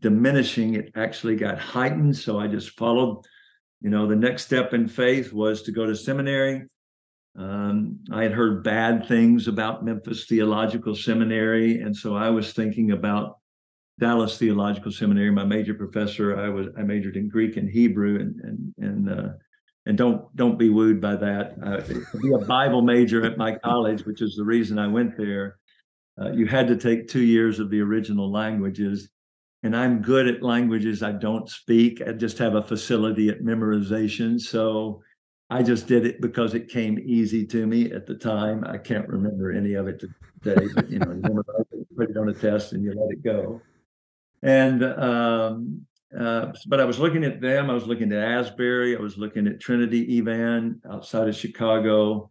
[0.00, 2.16] diminishing, it actually got heightened.
[2.16, 3.24] So I just followed,
[3.80, 6.68] you know, the next step in faith was to go to seminary
[7.38, 12.92] um, I had heard bad things about Memphis Theological Seminary, and so I was thinking
[12.92, 13.38] about
[13.98, 15.30] Dallas Theological Seminary.
[15.30, 19.28] My major professor, I was I majored in Greek and Hebrew, and and and uh,
[19.86, 21.56] and don't don't be wooed by that.
[21.62, 25.16] Uh, to be a Bible major at my college, which is the reason I went
[25.16, 25.56] there,
[26.20, 29.08] uh, you had to take two years of the original languages.
[29.64, 32.02] And I'm good at languages I don't speak.
[32.02, 34.40] I just have a facility at memorization.
[34.40, 35.00] So
[35.52, 38.64] I just did it because it came easy to me at the time.
[38.64, 42.32] I can't remember any of it today, but you know, you put it on a
[42.32, 43.60] test and you let it go.
[44.42, 45.86] And um,
[46.18, 47.68] uh, but I was looking at them.
[47.68, 48.96] I was looking at Asbury.
[48.96, 52.30] I was looking at Trinity Evan outside of Chicago,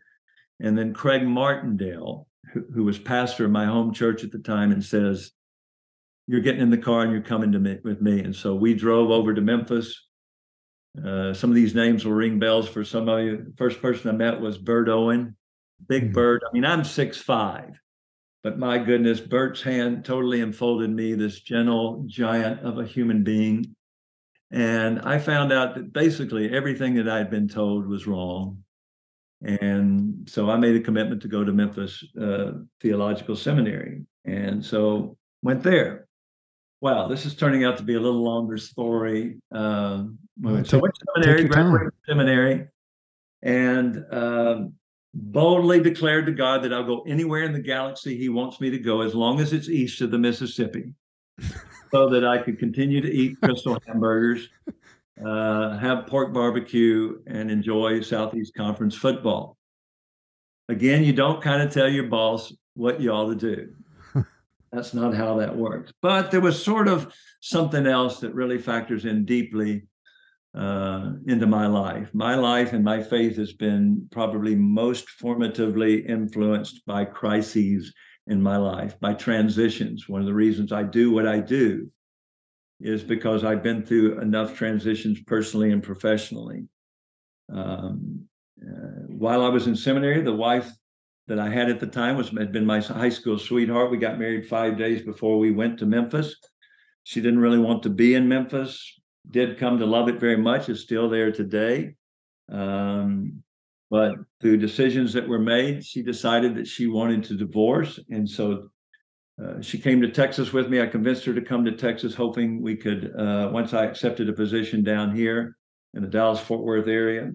[0.59, 4.71] and then Craig Martindale, who, who was pastor of my home church at the time,
[4.71, 5.29] and says,
[6.25, 8.73] "You're getting in the car and you're coming to me with me." And so we
[8.73, 10.07] drove over to Memphis
[10.97, 13.53] uh, some of these names will ring bells for some of you.
[13.57, 15.35] First person I met was Bert Owen,
[15.87, 16.13] Big mm-hmm.
[16.13, 16.43] Bert.
[16.45, 17.79] I mean, I'm six five,
[18.43, 23.75] but my goodness, Bert's hand totally enfolded me, this gentle giant of a human being.
[24.51, 28.63] And I found out that basically everything that I'd been told was wrong.
[29.41, 32.51] And so I made a commitment to go to Memphis uh,
[32.81, 34.03] Theological Seminary.
[34.25, 36.07] And so went there.
[36.81, 39.37] Wow, this is turning out to be a little longer story.
[39.51, 42.67] Um, well, so went seminary, graduated seminary,
[43.43, 44.73] and um,
[45.13, 48.79] boldly declared to God that I'll go anywhere in the galaxy He wants me to
[48.79, 50.95] go, as long as it's east of the Mississippi,
[51.91, 54.49] so that I could continue to eat Krystal hamburgers,
[55.23, 59.55] uh, have pork barbecue, and enjoy Southeast Conference football.
[60.67, 63.75] Again, you don't kind of tell your boss what you ought to do.
[64.71, 65.91] That's not how that works.
[66.01, 69.83] But there was sort of something else that really factors in deeply
[70.55, 72.09] uh, into my life.
[72.13, 77.93] My life and my faith has been probably most formatively influenced by crises
[78.27, 80.07] in my life, by transitions.
[80.07, 81.89] One of the reasons I do what I do
[82.79, 86.65] is because I've been through enough transitions personally and professionally.
[87.53, 88.25] Um,
[88.61, 90.71] uh, while I was in seminary, the wife
[91.27, 93.91] that I had at the time was had been my high school sweetheart.
[93.91, 96.35] We got married five days before we went to Memphis.
[97.03, 98.99] She didn't really want to be in Memphis.
[99.29, 100.69] Did come to love it very much.
[100.69, 101.95] Is still there today.
[102.51, 103.43] Um,
[103.89, 108.69] but through decisions that were made, she decided that she wanted to divorce, and so
[109.41, 110.81] uh, she came to Texas with me.
[110.81, 114.33] I convinced her to come to Texas, hoping we could, uh, once I accepted a
[114.33, 115.57] position down here
[115.93, 117.31] in the Dallas Fort Worth area,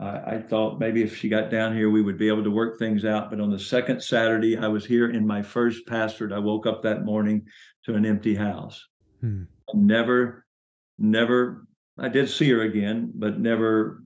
[0.00, 2.78] I, I thought maybe if she got down here, we would be able to work
[2.78, 3.30] things out.
[3.30, 6.32] But on the second Saturday, I was here in my first pastorate.
[6.32, 7.46] I woke up that morning
[7.84, 8.84] to an empty house.
[9.20, 9.44] Hmm.
[9.72, 10.46] Never,
[10.98, 11.66] never,
[11.98, 14.02] I did see her again, but never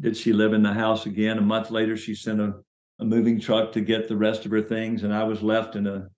[0.00, 1.38] did she live in the house again.
[1.38, 2.54] A month later, she sent a,
[3.00, 5.86] a moving truck to get the rest of her things, and I was left in
[5.86, 6.08] a,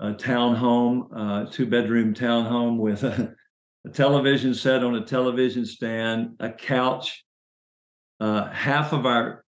[0.00, 3.34] a town home, uh, two bedroom town home with a,
[3.86, 7.24] a television set on a television stand, a couch,
[8.20, 9.44] uh, half of our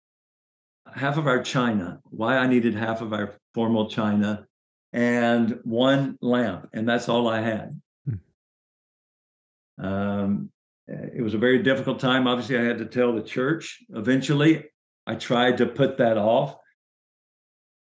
[0.94, 2.00] half of our china.
[2.10, 4.46] Why I needed half of our formal china,
[4.92, 7.80] and one lamp, and that's all I had.
[8.06, 9.84] Hmm.
[9.84, 10.50] Um,
[10.88, 12.26] it was a very difficult time.
[12.26, 13.82] Obviously, I had to tell the church.
[13.90, 14.64] Eventually,
[15.06, 16.56] I tried to put that off.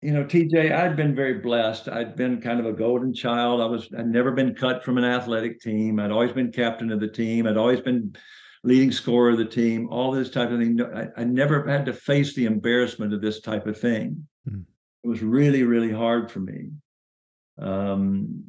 [0.01, 1.89] You know, TJ, I'd been very blessed.
[1.89, 3.61] I'd been kind of a golden child.
[3.61, 5.99] I was, I'd never been cut from an athletic team.
[5.99, 7.47] I'd always been captain of the team.
[7.47, 8.14] I'd always been
[8.65, 10.81] leading scorer of the team, all this type of thing.
[10.81, 14.27] I, I never had to face the embarrassment of this type of thing.
[14.49, 14.65] Mm.
[15.05, 16.71] It was really, really hard for me.
[17.59, 18.43] Um,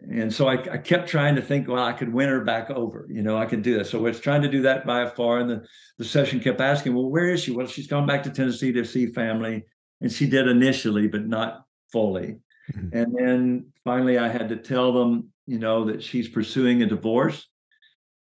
[0.00, 3.06] and so I, I, kept trying to think, well, I could win her back over.
[3.08, 3.86] You know, I could do that.
[3.86, 5.38] So I was trying to do that by far.
[5.38, 5.66] And the,
[5.98, 7.52] the session kept asking, well, where is she?
[7.52, 9.64] Well, she's gone back to Tennessee to see family.
[10.00, 12.40] And she did initially, but not fully.
[12.74, 12.96] Mm-hmm.
[12.96, 17.48] And then finally, I had to tell them, you know, that she's pursuing a divorce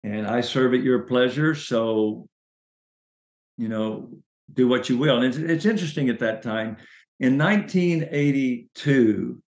[0.03, 1.55] and I serve at your pleasure.
[1.55, 2.27] So,
[3.57, 4.09] you know,
[4.53, 5.17] do what you will.
[5.17, 6.77] And it's, it's interesting at that time.
[7.19, 9.41] In 1982,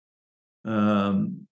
[0.65, 1.47] um,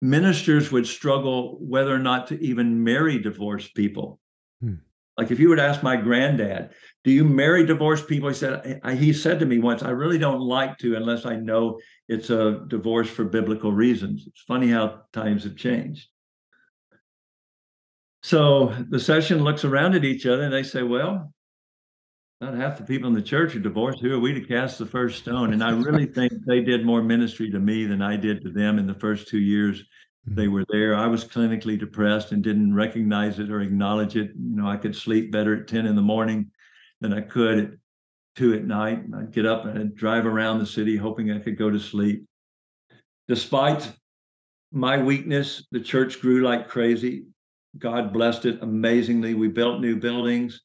[0.00, 4.18] ministers would struggle whether or not to even marry divorced people.
[4.60, 4.76] Hmm.
[5.18, 6.70] Like if you would ask my granddad,
[7.02, 10.18] "Do you marry divorced people?" He said, I, "He said to me once, I really
[10.18, 15.02] don't like to unless I know it's a divorce for biblical reasons." It's funny how
[15.12, 16.08] times have changed.
[18.22, 21.32] So the session looks around at each other and they say, Well,
[22.40, 24.00] about half the people in the church are divorced.
[24.00, 25.52] Who are we to cast the first stone?
[25.52, 28.78] And I really think they did more ministry to me than I did to them
[28.78, 29.84] in the first two years
[30.30, 30.54] they mm-hmm.
[30.54, 30.94] were there.
[30.94, 34.30] I was clinically depressed and didn't recognize it or acknowledge it.
[34.36, 36.50] You know, I could sleep better at 10 in the morning
[37.00, 37.70] than I could at
[38.36, 39.04] two at night.
[39.16, 42.24] I'd get up and I'd drive around the city hoping I could go to sleep.
[43.26, 43.90] Despite
[44.72, 47.24] my weakness, the church grew like crazy.
[47.76, 49.34] God blessed it amazingly.
[49.34, 50.62] We built new buildings.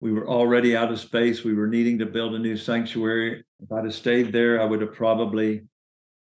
[0.00, 1.44] We were already out of space.
[1.44, 3.44] We were needing to build a new sanctuary.
[3.60, 5.62] If I'd have stayed there, I would have probably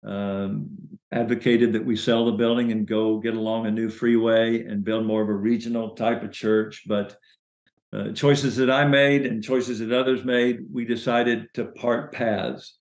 [0.05, 0.71] um,
[1.13, 5.07] advocated that we sell the building and go get along a new freeway and build
[5.07, 6.83] more of a regional type of church.
[6.87, 7.17] But
[7.93, 12.79] uh, choices that I made and choices that others made, we decided to part paths.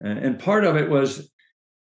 [0.00, 1.30] and part of it was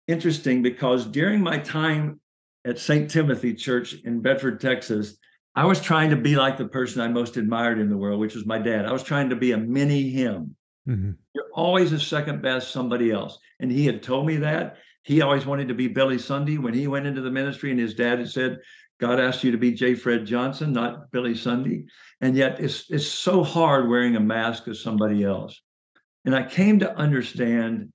[0.07, 2.19] interesting because during my time
[2.65, 3.09] at St.
[3.09, 5.17] Timothy Church in Bedford, Texas,
[5.55, 8.35] I was trying to be like the person I most admired in the world, which
[8.35, 8.85] was my dad.
[8.85, 10.55] I was trying to be a mini him.
[10.87, 11.11] Mm-hmm.
[11.33, 13.37] You're always a second best somebody else.
[13.59, 14.77] And he had told me that.
[15.03, 17.93] He always wanted to be Billy Sunday when he went into the ministry, and his
[17.93, 18.57] dad had said,
[18.99, 19.93] God asked you to be J.
[19.93, 21.85] Fred Johnson, not Billy Sunday.
[22.21, 25.61] And yet it's it's so hard wearing a mask of somebody else.
[26.23, 27.91] And I came to understand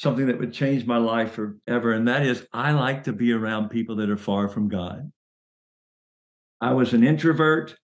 [0.00, 1.92] something that would change my life forever.
[1.92, 5.12] And that is, I like to be around people that are far from God.
[6.58, 7.76] I was an introvert,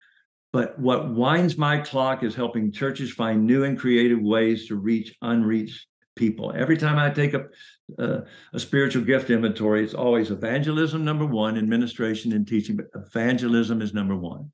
[0.53, 5.13] but what winds my clock is helping churches find new and creative ways to reach
[5.23, 6.53] unreached people.
[6.55, 7.47] Every time I take a,
[7.99, 13.93] a, spiritual gift inventory, it's always evangelism number one, administration and teaching, but evangelism is
[13.93, 14.53] number one.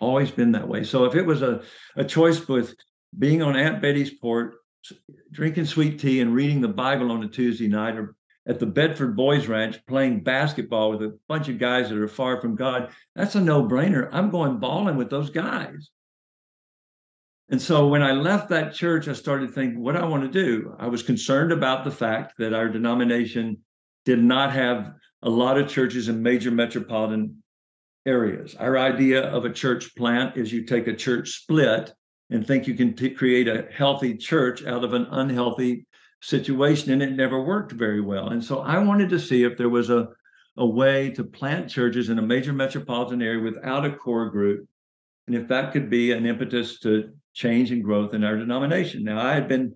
[0.00, 0.82] Always been that way.
[0.82, 1.62] So if it was a,
[1.94, 2.74] a choice with
[3.16, 4.54] being on Aunt Betty's porch
[5.32, 8.14] drinking sweet tea and reading the Bible on a Tuesday night or
[8.46, 12.40] at the Bedford Boys Ranch playing basketball with a bunch of guys that are far
[12.40, 14.08] from God, that's a no brainer.
[14.10, 15.90] I'm going balling with those guys.
[17.50, 20.44] And so when I left that church, I started thinking, what do I want to
[20.44, 20.74] do?
[20.78, 23.58] I was concerned about the fact that our denomination
[24.04, 27.42] did not have a lot of churches in major metropolitan
[28.06, 28.54] areas.
[28.54, 31.92] Our idea of a church plant is you take a church split
[32.30, 35.86] and think you can t- create a healthy church out of an unhealthy
[36.20, 38.30] situation and it never worked very well.
[38.30, 40.08] And so i wanted to see if there was a,
[40.56, 44.66] a way to plant churches in a major metropolitan area without a core group
[45.26, 49.04] and if that could be an impetus to change and growth in our denomination.
[49.04, 49.74] Now i had been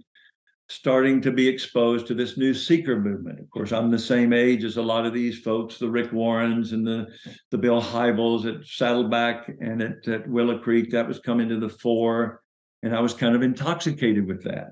[0.69, 3.39] starting to be exposed to this new seeker movement.
[3.39, 6.73] Of course i'm the same age as a lot of these folks the rick warrens
[6.73, 7.07] and the
[7.51, 10.91] the bill hybels at saddleback and at, at willow creek.
[10.91, 12.42] That was coming to the fore
[12.83, 14.71] and I was kind of intoxicated with that.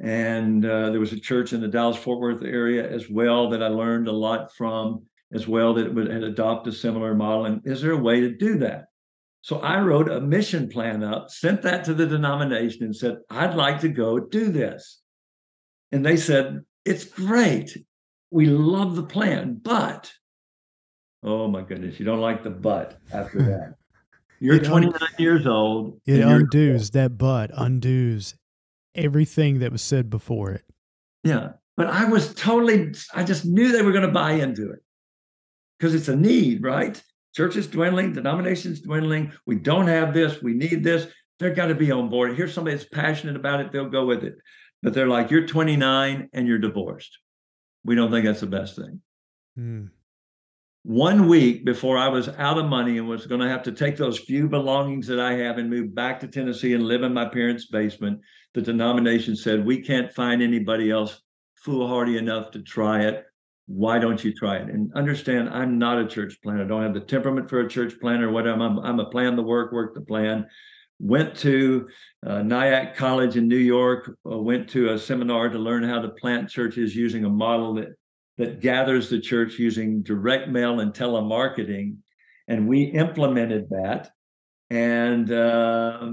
[0.00, 3.62] And uh, there was a church in the Dallas Fort Worth area as well that
[3.62, 7.44] I learned a lot from as well that would had adopted a similar model.
[7.46, 8.86] And is there a way to do that?
[9.42, 13.54] So I wrote a mission plan up, sent that to the denomination, and said, I'd
[13.54, 15.00] like to go do this.
[15.92, 17.76] And they said, It's great.
[18.30, 20.12] We love the plan, but
[21.22, 23.74] oh my goodness, you don't like the but after that.
[24.40, 26.00] You're it 29 un- years old.
[26.06, 28.34] It undoes that but undoes
[28.94, 30.64] everything that was said before it.
[31.22, 31.52] Yeah.
[31.76, 34.80] But I was totally, I just knew they were going to buy into it
[35.78, 37.00] because it's a need, right?
[37.34, 39.32] Church is dwindling, denominations dwindling.
[39.46, 40.42] We don't have this.
[40.42, 41.06] We need this.
[41.38, 42.36] They're got to be on board.
[42.36, 43.72] Here's somebody that's passionate about it.
[43.72, 44.34] They'll go with it.
[44.82, 47.18] But they're like, you're 29 and you're divorced.
[47.84, 49.00] We don't think that's the best thing.
[49.56, 49.86] Hmm.
[50.82, 53.96] One week before I was out of money and was going to have to take
[53.96, 57.26] those few belongings that I have and move back to Tennessee and live in my
[57.26, 58.20] parents' basement,
[58.54, 61.20] the denomination said, We can't find anybody else
[61.56, 63.24] foolhardy enough to try it
[63.70, 64.68] why don't you try it?
[64.68, 66.64] And understand, I'm not a church planner.
[66.64, 68.28] I don't have the temperament for a church planner.
[68.28, 70.46] What I'm, I'm, I'm a plan the work, work the plan.
[70.98, 71.88] Went to
[72.26, 74.16] uh, Nyack College in New York.
[74.28, 77.90] Uh, went to a seminar to learn how to plant churches using a model that
[78.40, 81.96] that gathers the church using direct mail and telemarketing,
[82.48, 84.10] and we implemented that
[84.70, 86.12] and uh,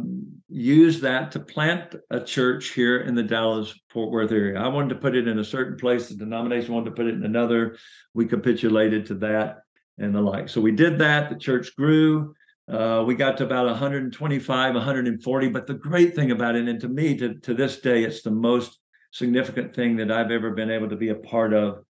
[0.50, 4.60] use that to plant a church here in the Dallas Fort Worth area.
[4.60, 6.10] I wanted to put it in a certain place.
[6.10, 7.78] The denomination wanted to put it in another.
[8.14, 9.60] We capitulated to that
[9.98, 10.50] and the like.
[10.50, 11.30] So we did that.
[11.30, 12.34] The church grew.
[12.70, 15.50] Uh, we got to about 125, 140.
[15.50, 18.32] But the great thing about it, and to me, to, to this day, it's the
[18.32, 18.80] most
[19.12, 21.86] significant thing that I've ever been able to be a part of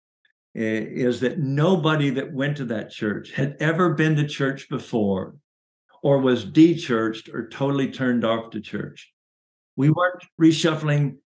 [0.56, 5.34] Eh, is that nobody that went to that church had ever been to church before
[6.02, 9.12] or was de-churched or totally turned off to church.
[9.76, 11.16] We weren't reshuffling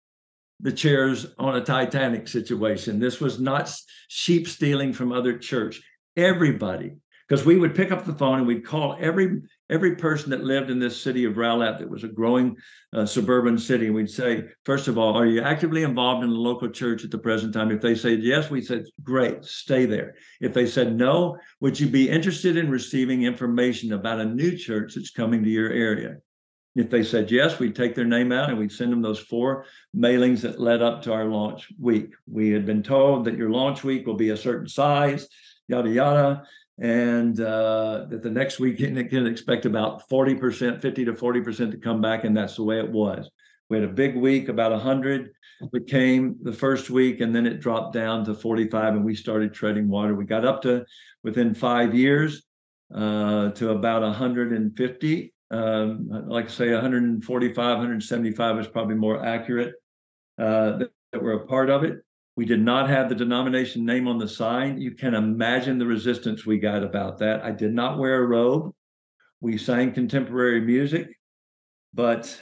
[0.58, 2.98] the chairs on a Titanic situation.
[2.98, 3.72] This was not
[4.08, 5.80] sheep stealing from other church.
[6.16, 6.96] Everybody
[7.30, 10.68] because we would pick up the phone and we'd call every every person that lived
[10.68, 12.56] in this city of Rowlett that was a growing
[12.92, 13.86] uh, suburban city.
[13.86, 17.12] And we'd say, first of all, are you actively involved in the local church at
[17.12, 17.70] the present time?
[17.70, 20.16] If they said yes, we said, great, stay there.
[20.40, 24.96] If they said no, would you be interested in receiving information about a new church
[24.96, 26.16] that's coming to your area?
[26.74, 29.66] If they said yes, we'd take their name out and we'd send them those four
[29.96, 32.12] mailings that led up to our launch week.
[32.26, 35.28] We had been told that your launch week will be a certain size,
[35.68, 36.42] yada, yada
[36.80, 41.76] and uh, that the next week you can expect about 40%, 50 to 40% to
[41.76, 43.30] come back, and that's the way it was.
[43.68, 45.30] We had a big week, about 100
[45.72, 49.52] that came the first week, and then it dropped down to 45, and we started
[49.52, 50.14] treading water.
[50.14, 50.86] We got up to
[51.22, 52.42] within five years
[52.94, 55.34] uh, to about 150.
[55.52, 59.74] Um, like I say, 145, 175 is probably more accurate
[60.38, 61.98] uh, that, that were a part of it.
[62.40, 64.80] We did not have the denomination name on the sign.
[64.80, 67.44] You can imagine the resistance we got about that.
[67.44, 68.72] I did not wear a robe.
[69.42, 71.08] We sang contemporary music,
[71.92, 72.34] but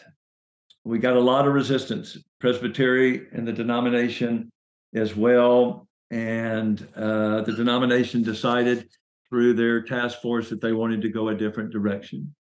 [0.84, 2.16] we got a lot of resistance.
[2.38, 4.52] Presbytery and the denomination
[4.94, 5.88] as well.
[6.12, 8.88] And uh, the denomination decided
[9.28, 12.32] through their task force that they wanted to go a different direction.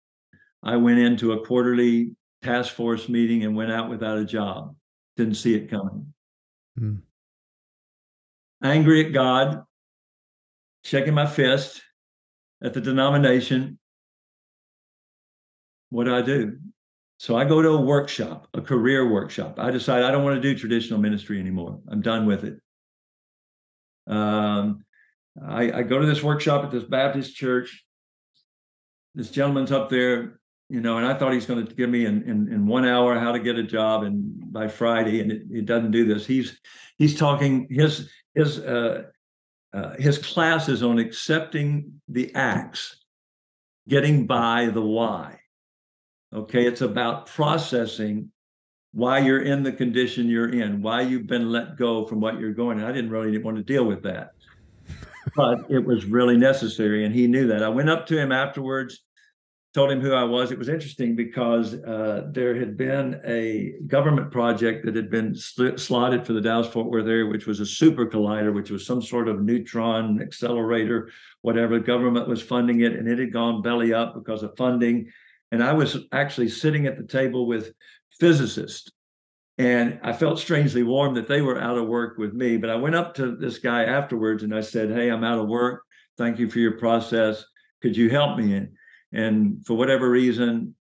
[0.61, 2.11] I went into a quarterly
[2.43, 4.75] task force meeting and went out without a job.
[5.15, 6.13] Didn't see it coming.
[6.79, 7.01] Mm
[8.63, 9.63] angry at God,
[10.83, 11.81] shaking my fist
[12.63, 13.77] at the denomination.
[15.89, 16.57] What do I do?
[17.19, 19.57] So I go to a workshop, a career workshop.
[19.57, 21.79] I decide I don't want to do traditional ministry anymore.
[21.89, 22.59] I'm done with it.
[24.11, 24.83] Um,
[25.43, 27.83] I, I go to this workshop at this Baptist church.
[29.15, 30.39] This gentleman's up there,
[30.69, 33.19] you know, and I thought he's going to give me in, in, in one hour
[33.19, 36.25] how to get a job and by Friday, and it, it doesn't do this.
[36.25, 36.59] He's
[36.97, 39.03] he's talking his his uh,
[39.73, 43.03] uh, his class is on accepting the acts,
[43.87, 45.39] getting by the why.
[46.33, 48.31] Okay, it's about processing
[48.93, 52.53] why you're in the condition you're in, why you've been let go from what you're
[52.53, 52.83] going.
[52.83, 54.31] I didn't really want to deal with that,
[55.35, 57.63] but it was really necessary, and he knew that.
[57.63, 59.01] I went up to him afterwards
[59.73, 60.51] told him who I was.
[60.51, 65.75] It was interesting because uh, there had been a government project that had been sl-
[65.75, 69.01] slotted for the Dallas Fort Worth area, which was a super collider, which was some
[69.01, 71.11] sort of neutron accelerator,
[71.41, 71.77] whatever.
[71.77, 75.11] The government was funding it, and it had gone belly up because of funding.
[75.51, 77.73] And I was actually sitting at the table with
[78.19, 78.91] physicists.
[79.59, 82.57] And I felt strangely warm that they were out of work with me.
[82.57, 85.47] But I went up to this guy afterwards and I said, Hey, I'm out of
[85.47, 85.83] work.
[86.17, 87.43] Thank you for your process.
[87.81, 88.53] Could you help me?
[88.53, 88.69] And
[89.11, 90.75] and for whatever reason,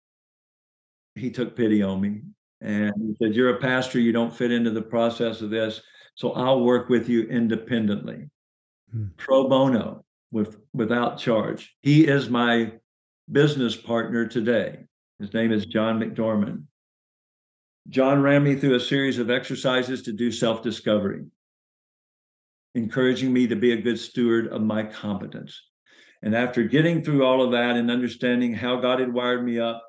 [1.16, 2.22] he took pity on me
[2.62, 5.82] And he said, You're a pastor, you don't fit into the process of this.
[6.16, 8.30] So I'll work with you independently,
[8.92, 9.08] hmm.
[9.18, 11.76] pro bono, with without charge.
[11.82, 12.74] He is my
[13.32, 14.80] business partner today.
[15.20, 16.64] His name is John McDorman.
[17.90, 21.26] John ran me through a series of exercises to do self discovery,
[22.74, 25.62] encouraging me to be a good steward of my competence.
[26.26, 29.84] And after getting through all of that and understanding how God had wired me up,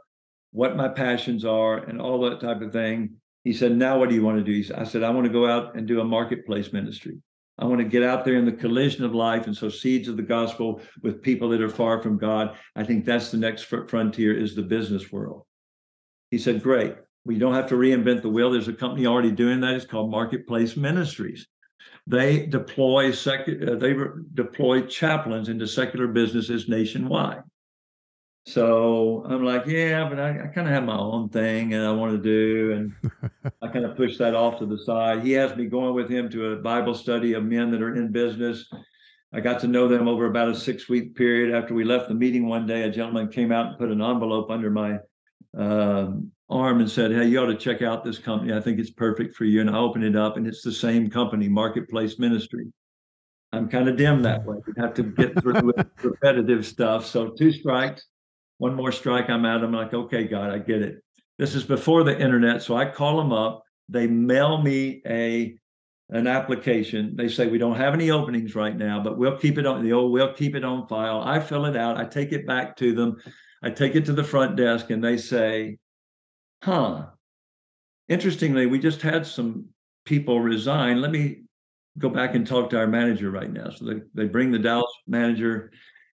[0.53, 4.14] what my passions are, and all that type of thing, he said, Now what do
[4.14, 4.74] you want to do?
[4.74, 7.16] I said, I want to go out and do a marketplace ministry.
[7.59, 10.18] I want to get out there in the collision of life and sow seeds of
[10.18, 12.55] the gospel with people that are far from God.
[12.74, 15.45] I think that's the next frontier is the business world.
[16.30, 16.97] He said, Great.
[17.24, 18.51] We don't have to reinvent the wheel.
[18.51, 19.74] There's a company already doing that.
[19.74, 21.47] It's called Marketplace Ministries.
[22.06, 23.94] They deploy sec- uh, they
[24.34, 27.42] deploy chaplains into secular businesses nationwide.
[28.46, 31.90] So I'm like, yeah, but I, I kind of have my own thing and I
[31.90, 33.12] want to do, and
[33.62, 35.24] I kind of push that off to the side.
[35.24, 38.12] He has me going with him to a Bible study of men that are in
[38.12, 38.64] business.
[39.32, 41.54] I got to know them over about a six week period.
[41.54, 44.48] After we left the meeting one day, a gentleman came out and put an envelope
[44.48, 44.98] under my
[45.58, 48.53] um, arm and said, Hey, you ought to check out this company.
[48.53, 49.61] I think it's perfect for you.
[49.61, 52.66] And I opened it up, and it's the same company, Marketplace Ministry.
[53.53, 54.59] I'm kind of dim that way.
[54.66, 55.72] You have to get through
[56.03, 57.07] repetitive stuff.
[57.07, 58.07] So, two strikes,
[58.59, 59.64] one more strike, I'm out.
[59.64, 61.03] I'm like, Okay, God, I get it.
[61.38, 62.62] This is before the internet.
[62.62, 63.62] So, I call them up.
[63.88, 65.59] They mail me a
[66.11, 67.16] an application.
[67.16, 69.92] They say we don't have any openings right now, but we'll keep it on the
[69.92, 71.20] old, we'll keep it on file.
[71.20, 73.16] I fill it out, I take it back to them.
[73.62, 75.78] I take it to the front desk and they say,
[76.62, 77.07] huh,
[78.09, 79.66] interestingly, we just had some
[80.04, 81.00] people resign.
[81.00, 81.42] Let me
[81.98, 83.70] go back and talk to our manager right now.
[83.70, 85.72] So they, they bring the Dallas manager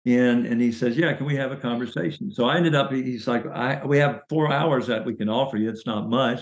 [0.04, 2.30] in and he says, Yeah, can we have a conversation?
[2.30, 5.56] So I ended up, he's like, I we have four hours that we can offer
[5.56, 5.68] you.
[5.68, 6.40] It's not much,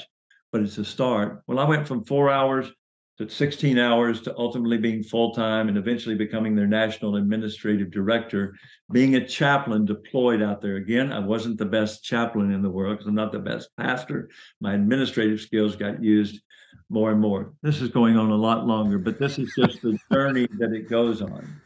[0.53, 1.43] but it's a start.
[1.47, 2.71] Well, I went from four hours
[3.19, 8.55] to 16 hours to ultimately being full time and eventually becoming their national administrative director,
[8.93, 10.77] being a chaplain deployed out there.
[10.77, 14.29] Again, I wasn't the best chaplain in the world because I'm not the best pastor.
[14.61, 16.43] My administrative skills got used
[16.91, 17.55] more and more.
[17.63, 20.91] This is going on a lot longer, but this is just the journey that it
[20.91, 21.61] goes on.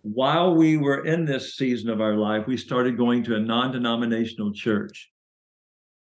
[0.00, 3.72] While we were in this season of our life, we started going to a non
[3.72, 5.10] denominational church.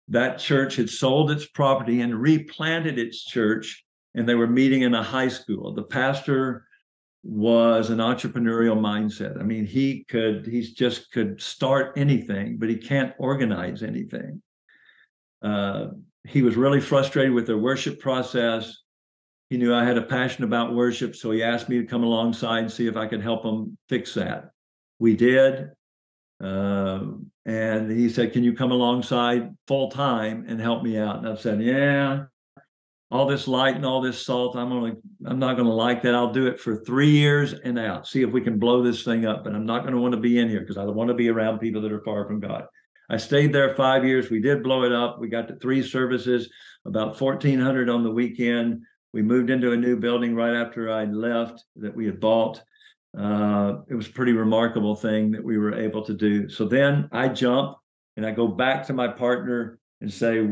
[0.08, 3.84] That church had sold its property and replanted its church
[4.14, 5.72] and they were meeting in a high school.
[5.74, 6.66] The pastor
[7.24, 9.38] was an entrepreneurial mindset.
[9.38, 14.42] I mean, he could, he just could start anything, but he can't organize anything.
[15.40, 15.88] Uh,
[16.24, 18.76] he was really frustrated with their worship process.
[19.50, 22.60] He knew I had a passion about worship, so he asked me to come alongside
[22.60, 24.50] and see if I could help him fix that.
[24.98, 25.70] We did.
[26.42, 27.06] Uh,
[27.44, 31.18] and he said, Can you come alongside full time and help me out?
[31.18, 32.24] And I said, Yeah,
[33.12, 34.56] all this light and all this salt.
[34.56, 34.94] I'm only
[35.26, 36.14] I'm not going to like that.
[36.14, 38.08] I'll do it for three years and out.
[38.08, 39.44] See if we can blow this thing up.
[39.44, 41.14] But I'm not going to want to be in here because I don't want to
[41.14, 42.64] be around people that are far from God.
[43.10, 44.30] I stayed there five years.
[44.30, 45.20] We did blow it up.
[45.20, 46.48] We got to three services,
[46.86, 48.80] about 1,400 on the weekend.
[49.12, 52.62] We moved into a new building right after I left that we had bought.
[53.16, 56.48] Uh, it was a pretty remarkable thing that we were able to do.
[56.48, 57.76] So then I jump
[58.16, 60.48] and I go back to my partner and say,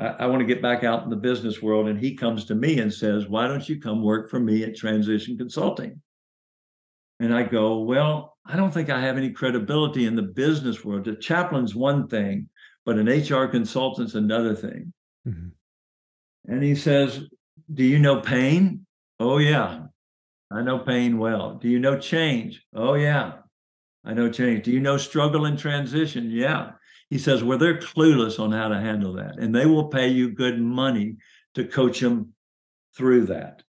[0.00, 1.88] I, I want to get back out in the business world.
[1.88, 4.76] And he comes to me and says, Why don't you come work for me at
[4.76, 6.00] Transition Consulting?
[7.20, 11.04] And I go, Well, I don't think I have any credibility in the business world.
[11.04, 12.48] The chaplain's one thing,
[12.84, 14.92] but an HR consultant's another thing.
[15.28, 15.48] Mm-hmm.
[16.52, 17.22] And he says,
[17.72, 18.86] Do you know pain?
[19.20, 19.82] Oh, yeah.
[20.50, 21.54] I know pain well.
[21.54, 22.64] Do you know change?
[22.74, 23.34] Oh, yeah.
[24.04, 24.64] I know change.
[24.64, 26.30] Do you know struggle and transition?
[26.30, 26.72] Yeah.
[27.10, 30.30] He says, well, they're clueless on how to handle that, and they will pay you
[30.30, 31.16] good money
[31.56, 32.32] to coach them
[32.96, 33.64] through that.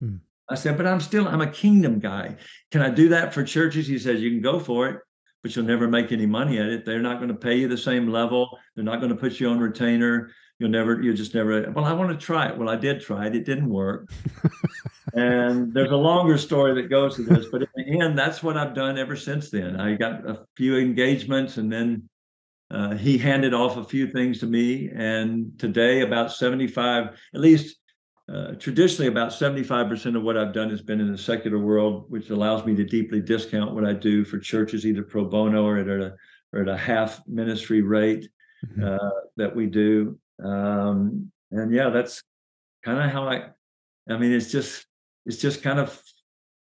[0.00, 0.16] Hmm.
[0.48, 2.36] I said, but I'm still, I'm a kingdom guy.
[2.70, 3.86] Can I do that for churches?
[3.86, 5.00] He says, you can go for it,
[5.42, 6.84] but you'll never make any money at it.
[6.84, 8.58] They're not going to pay you the same level.
[8.74, 10.30] They're not going to put you on retainer.
[10.58, 12.58] You'll never, you'll just never, well, I want to try it.
[12.58, 13.34] Well, I did try it.
[13.34, 14.10] It didn't work.
[15.14, 18.58] and there's a longer story that goes to this, but in the end, that's what
[18.58, 19.80] I've done ever since then.
[19.80, 22.08] I got a few engagements and then
[22.72, 27.76] uh, he handed off a few things to me, and today about 75, at least
[28.32, 32.30] uh, traditionally about 75% of what I've done has been in the secular world, which
[32.30, 35.88] allows me to deeply discount what I do for churches, either pro bono or at
[35.88, 36.14] a,
[36.54, 38.28] or at a half ministry rate
[38.64, 38.84] mm-hmm.
[38.84, 40.18] uh, that we do.
[40.42, 42.22] Um, and yeah, that's
[42.84, 43.48] kind of how I,
[44.08, 44.86] I mean, it's just,
[45.26, 46.00] it's just kind of,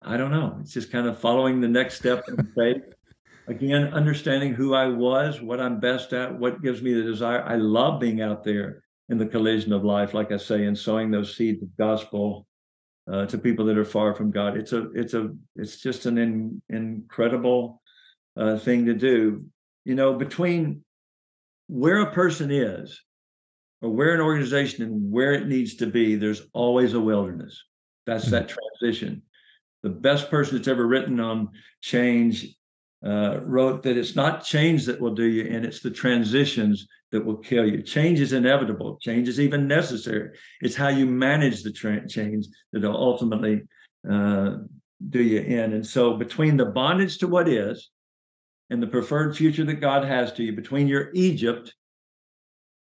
[0.02, 2.91] I don't know, it's just kind of following the next step in faith
[3.52, 7.43] again, understanding who I was, what I'm best at, what gives me the desire.
[7.43, 11.12] I love being out there in the collision of life, like I say, and sowing
[11.12, 12.47] those seeds of gospel
[13.12, 14.56] uh, to people that are far from God.
[14.56, 17.82] It's a, it's a, it's just an in, incredible
[18.38, 19.45] uh, thing to do.
[19.84, 20.84] You know, between
[21.68, 23.02] where a person is,
[23.82, 27.62] or where an organization and where it needs to be, there's always a wilderness.
[28.06, 28.32] That's mm-hmm.
[28.32, 29.24] that transition.
[29.84, 31.49] The best person that's ever written on
[31.82, 32.56] change
[33.06, 37.26] uh, wrote that it's not change that will do you in, it's the transitions that
[37.26, 37.82] will kill you.
[37.82, 40.38] Change is inevitable, change is even necessary.
[40.62, 43.64] It's how you manage the tra- change that will ultimately
[44.10, 44.58] uh,
[45.10, 45.74] do you in.
[45.74, 47.89] And so, between the bondage to what is
[48.70, 51.74] and the preferred future that God has to you, between your Egypt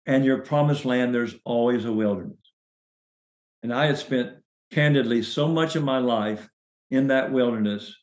[0.06, 2.36] and your promised land, there's always a wilderness.
[3.62, 4.36] And I had spent
[4.72, 6.48] candidly so much of my life
[6.90, 7.94] in that wilderness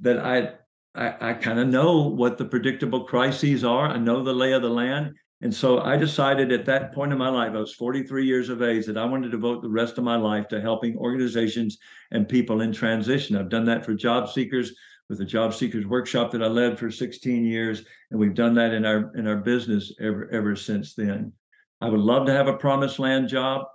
[0.00, 0.54] that I
[0.94, 3.88] I, I kind of know what the predictable crises are.
[3.88, 5.14] I know the lay of the land.
[5.40, 8.62] And so I decided at that point in my life, I was 43 years of
[8.62, 11.78] age, that I wanted to devote the rest of my life to helping organizations
[12.12, 13.36] and people in transition.
[13.36, 14.72] I've done that for job seekers
[15.08, 18.72] with the job seekers workshop that I led for 16 years, and we've done that
[18.72, 21.32] in our in our business ever ever since then.
[21.80, 23.66] I would love to have a promised land job.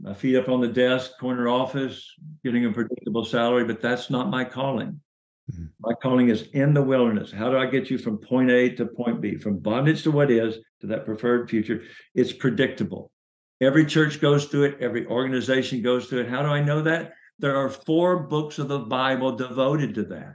[0.00, 2.04] My feet up on the desk, corner office,
[2.44, 5.00] getting a predictable salary, but that's not my calling.
[5.52, 5.66] Mm-hmm.
[5.80, 7.32] My calling is in the wilderness.
[7.32, 10.30] How do I get you from point A to point B, from bondage to what
[10.30, 11.82] is to that preferred future?
[12.14, 13.10] It's predictable.
[13.60, 16.28] Every church goes through it, every organization goes through it.
[16.28, 17.12] How do I know that?
[17.38, 20.34] There are four books of the Bible devoted to that.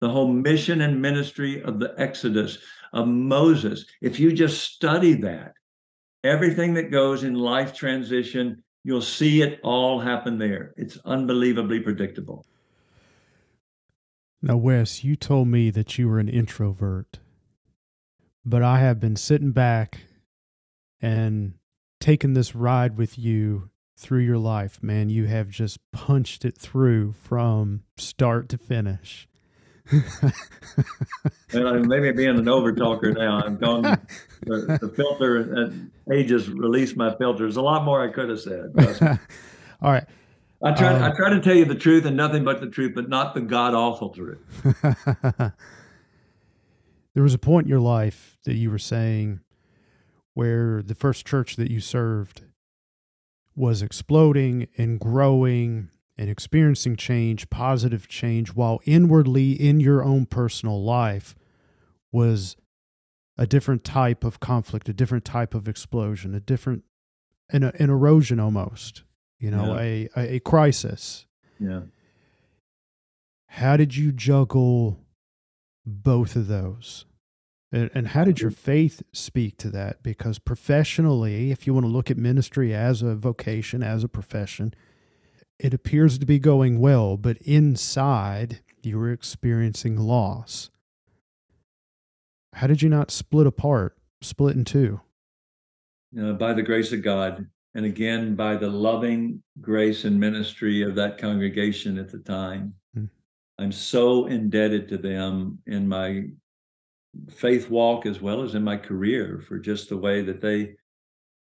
[0.00, 2.58] The whole mission and ministry of the Exodus,
[2.92, 3.84] of Moses.
[4.00, 5.52] If you just study that,
[6.22, 10.74] everything that goes in life transition, you'll see it all happen there.
[10.76, 12.46] It's unbelievably predictable.
[14.44, 17.18] Now, Wes, you told me that you were an introvert,
[18.44, 20.00] but I have been sitting back
[21.00, 21.54] and
[21.98, 25.08] taking this ride with you through your life, man.
[25.08, 29.26] You have just punched it through from start to finish.
[31.54, 33.98] well, maybe being an overtalker now, I'm gone.
[34.46, 37.44] The, the filter, uh, age has released my filter.
[37.44, 38.74] There's a lot more I could have said.
[39.80, 40.04] All right.
[40.62, 40.94] I try.
[40.94, 43.34] Um, I try to tell you the truth and nothing but the truth, but not
[43.34, 44.38] the god awful truth.
[47.14, 49.40] there was a point in your life that you were saying
[50.34, 52.42] where the first church that you served
[53.54, 60.82] was exploding and growing and experiencing change, positive change, while inwardly in your own personal
[60.82, 61.34] life
[62.12, 62.56] was
[63.36, 66.84] a different type of conflict, a different type of explosion, a different
[67.50, 69.02] an, an erosion almost
[69.44, 70.08] you know, yeah.
[70.16, 71.26] a, a crisis.
[71.60, 71.82] Yeah.
[73.48, 74.98] How did you juggle
[75.84, 77.04] both of those?
[77.70, 80.02] And, and how did your faith speak to that?
[80.02, 84.72] Because professionally, if you want to look at ministry as a vocation, as a profession,
[85.58, 90.70] it appears to be going well, but inside you were experiencing loss.
[92.54, 95.02] How did you not split apart, split in two?
[96.18, 100.94] Uh, by the grace of God, and again by the loving grace and ministry of
[100.94, 102.74] that congregation at the time.
[102.96, 103.08] Mm.
[103.58, 106.24] I'm so indebted to them in my
[107.30, 110.74] faith walk as well as in my career for just the way that they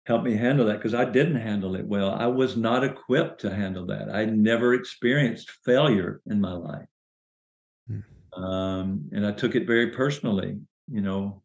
[0.05, 2.11] helped me handle that because I didn't handle it well.
[2.11, 4.13] I was not equipped to handle that.
[4.13, 6.87] I never experienced failure in my life.
[7.89, 8.03] Mm.
[8.37, 10.57] Um, and I took it very personally.
[10.91, 11.43] You know,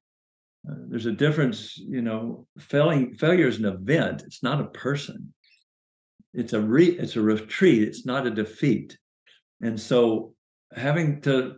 [0.89, 5.33] there's a difference, you know, failing failure is an event, it's not a person.
[6.35, 8.99] It's a re it's a retreat, it's not a defeat.
[9.61, 10.35] And so
[10.75, 11.57] having to,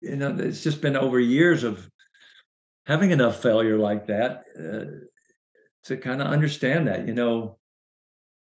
[0.00, 1.88] you know, it's just been over years of
[2.86, 4.84] having enough failure like that uh,
[5.84, 7.58] to kind of understand that, you know,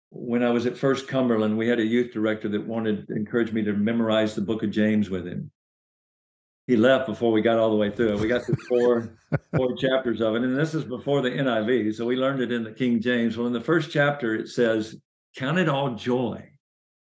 [0.09, 3.51] when I was at First Cumberland, we had a youth director that wanted to encourage
[3.51, 5.51] me to memorize the book of James with him
[6.67, 8.19] he left before we got all the way through it.
[8.19, 9.17] We got through four
[9.55, 12.63] four chapters of it, and this is before the NIV, so we learned it in
[12.63, 13.37] the King James.
[13.37, 14.95] Well, in the first chapter, it says,
[15.35, 16.49] "Count it all joy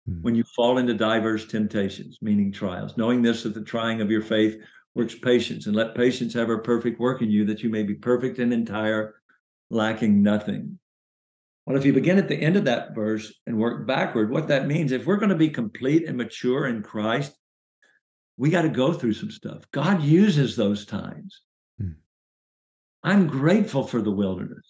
[0.06, 0.22] hmm.
[0.22, 4.22] when you fall into diverse temptations, meaning trials, knowing this that the trying of your
[4.22, 4.56] faith
[4.94, 7.94] works patience, and let patience have her perfect work in you, that you may be
[7.94, 9.14] perfect and entire,
[9.70, 10.78] lacking nothing."
[11.64, 14.66] Well, if you begin at the end of that verse and work backward, what that
[14.66, 17.36] means, if we're going to be complete and mature in Christ,
[18.38, 19.64] we got to go through some stuff.
[19.72, 21.42] God uses those times.
[21.78, 21.90] Hmm.
[23.02, 24.64] I'm grateful for the wilderness.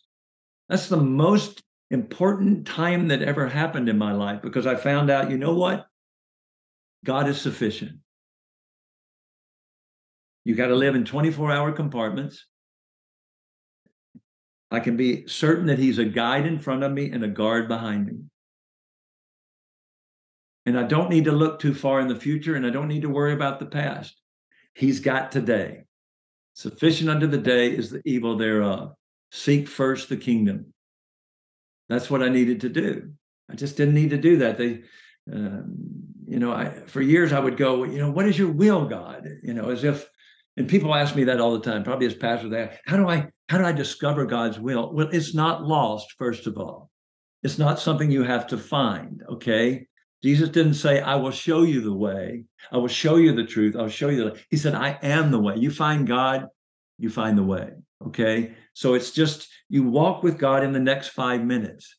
[0.68, 5.30] That's the most important time that ever happened in my life because I found out,
[5.30, 5.86] you know what?
[7.04, 7.98] God is sufficient.
[10.44, 12.46] You got to live in 24 hour compartments.
[14.70, 17.68] I can be certain that He's a guide in front of me and a guard
[17.68, 18.18] behind me.
[20.68, 23.00] And I don't need to look too far in the future and I don't need
[23.00, 24.20] to worry about the past.
[24.74, 25.84] He's got today.
[26.52, 28.92] Sufficient unto the day is the evil thereof.
[29.32, 30.74] Seek first the kingdom.
[31.88, 33.12] That's what I needed to do.
[33.50, 34.58] I just didn't need to do that.
[34.58, 34.82] They,
[35.32, 35.74] um,
[36.26, 39.26] you know, I for years I would go, you know, what is your will, God?
[39.42, 40.06] You know, as if,
[40.58, 41.82] and people ask me that all the time.
[41.82, 44.92] Probably as pastor, they, ask, how do I, how do I discover God's will?
[44.92, 46.12] Well, it's not lost.
[46.18, 46.90] First of all,
[47.42, 49.22] it's not something you have to find.
[49.30, 49.87] Okay,
[50.22, 52.44] Jesus didn't say, I will show you the way.
[52.72, 53.76] I will show you the truth.
[53.76, 54.40] I'll show you the.
[54.50, 55.56] He said, I am the way.
[55.56, 56.46] You find God,
[56.98, 57.70] you find the way.
[58.06, 58.54] Okay.
[58.74, 61.96] So it's just you walk with God in the next five minutes.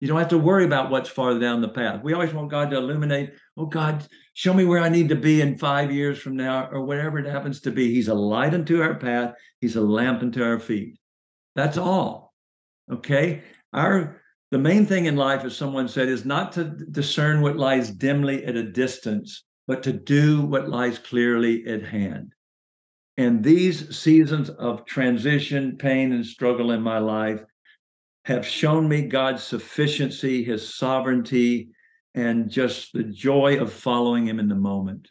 [0.00, 2.02] You don't have to worry about what's farther down the path.
[2.02, 5.40] We always want God to illuminate, oh God, show me where I need to be
[5.40, 7.94] in five years from now, or whatever it happens to be.
[7.94, 10.98] He's a light unto our path, He's a lamp unto our feet.
[11.54, 12.34] That's all.
[12.90, 13.42] Okay.
[13.72, 14.21] Our
[14.52, 18.44] the main thing in life, as someone said, is not to discern what lies dimly
[18.44, 22.34] at a distance, but to do what lies clearly at hand.
[23.16, 27.40] And these seasons of transition, pain, and struggle in my life
[28.26, 31.70] have shown me God's sufficiency, his sovereignty,
[32.14, 35.08] and just the joy of following him in the moment.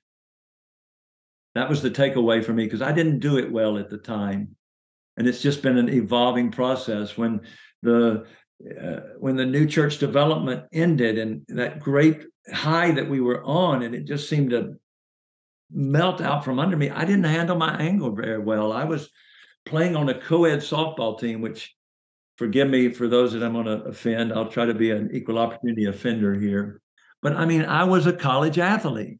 [1.55, 4.55] That was the takeaway for me because I didn't do it well at the time.
[5.17, 7.17] And it's just been an evolving process.
[7.17, 7.41] When
[7.81, 8.27] the
[8.81, 13.83] uh, when the new church development ended and that great high that we were on
[13.83, 14.75] and it just seemed to
[15.71, 18.71] melt out from under me i didn't handle my anger very well.
[18.71, 19.09] I was
[19.65, 21.75] playing on a co-ed softball team which
[22.37, 25.39] forgive me for those that i'm going to offend i'll try to be an equal
[25.39, 26.81] opportunity offender here.
[27.21, 29.19] But i mean i was a college athlete.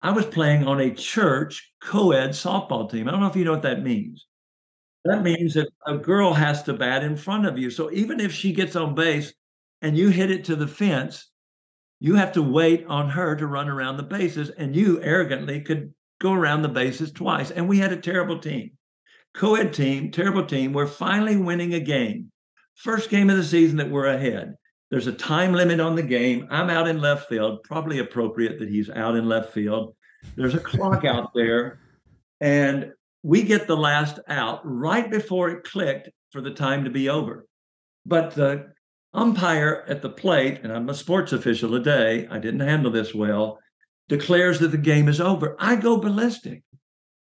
[0.00, 3.08] I was playing on a church co-ed softball team.
[3.08, 4.26] I don't know if you know what that means
[5.08, 7.70] that means that a girl has to bat in front of you.
[7.70, 9.32] So even if she gets on base
[9.82, 11.30] and you hit it to the fence,
[12.00, 15.92] you have to wait on her to run around the bases, and you arrogantly could
[16.20, 17.50] go around the bases twice.
[17.50, 18.70] And we had a terrible team,
[19.34, 20.72] co ed team, terrible team.
[20.72, 22.30] We're finally winning a game.
[22.76, 24.54] First game of the season that we're ahead.
[24.90, 26.46] There's a time limit on the game.
[26.50, 29.94] I'm out in left field, probably appropriate that he's out in left field.
[30.36, 31.80] There's a clock out there.
[32.40, 32.92] And
[33.28, 37.46] we get the last out right before it clicked for the time to be over.
[38.06, 38.72] But the
[39.12, 43.58] umpire at the plate, and I'm a sports official today, I didn't handle this well,
[44.08, 45.56] declares that the game is over.
[45.58, 46.62] I go ballistic.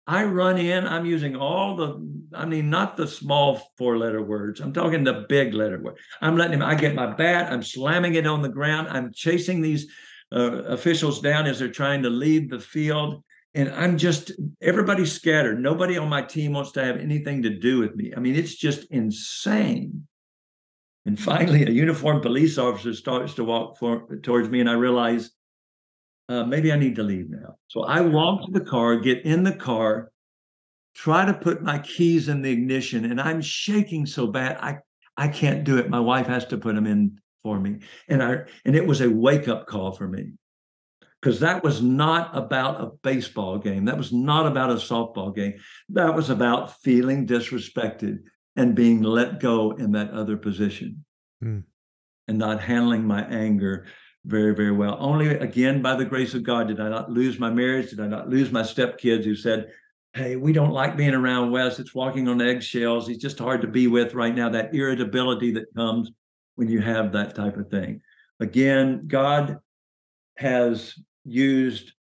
[0.05, 4.59] I run in, I'm using all the, I mean, not the small four letter words.
[4.59, 5.97] I'm talking the big letter word.
[6.21, 8.89] I'm letting him, I get my bat, I'm slamming it on the ground.
[8.91, 9.87] I'm chasing these
[10.31, 13.23] uh, officials down as they're trying to leave the field
[13.53, 14.31] and I'm just
[14.61, 15.61] everybody's scattered.
[15.61, 18.13] Nobody on my team wants to have anything to do with me.
[18.15, 20.07] I mean, it's just insane.
[21.05, 25.31] And finally, a uniformed police officer starts to walk for, towards me, and I realize
[26.27, 27.55] uh, maybe I need to leave now.
[27.67, 30.11] So I walk to the car, get in the car,
[30.93, 34.79] try to put my keys in the ignition, and I'm shaking so bad I
[35.17, 35.89] I can't do it.
[35.89, 39.09] My wife has to put them in for me, and I and it was a
[39.09, 40.33] wake up call for me
[41.21, 43.85] because that was not about a baseball game.
[43.85, 45.55] That was not about a softball game.
[45.89, 48.19] That was about feeling disrespected
[48.55, 51.03] and being let go in that other position
[51.43, 51.63] mm.
[52.27, 53.85] and not handling my anger
[54.25, 54.97] very, very well.
[54.99, 57.89] Only again, by the grace of God, did I not lose my marriage?
[57.89, 59.71] Did I not lose my stepkids who said,
[60.13, 61.79] Hey, we don't like being around Wes.
[61.79, 63.07] It's walking on eggshells.
[63.07, 64.49] He's just hard to be with right now.
[64.49, 66.11] That irritability that comes
[66.55, 68.01] when you have that type of thing.
[68.39, 69.59] Again, God
[70.37, 70.95] has
[71.29, 71.93] used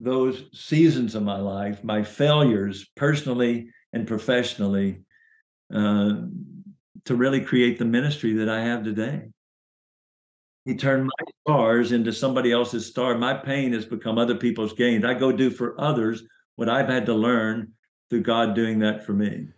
[0.00, 5.02] those seasons of my life, my failures personally and professionally,
[5.74, 6.22] uh,
[7.04, 9.22] to really create the ministry that I have today.
[10.64, 13.18] He turned my stars into somebody else's star.
[13.18, 15.04] My pain has become other people's gain.
[15.04, 16.22] I go do for others
[16.56, 17.72] what I've had to learn
[18.10, 19.48] through God doing that for me.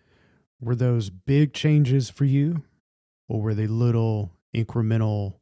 [0.61, 2.62] Were those big changes for you,
[3.28, 5.34] or were they little incremental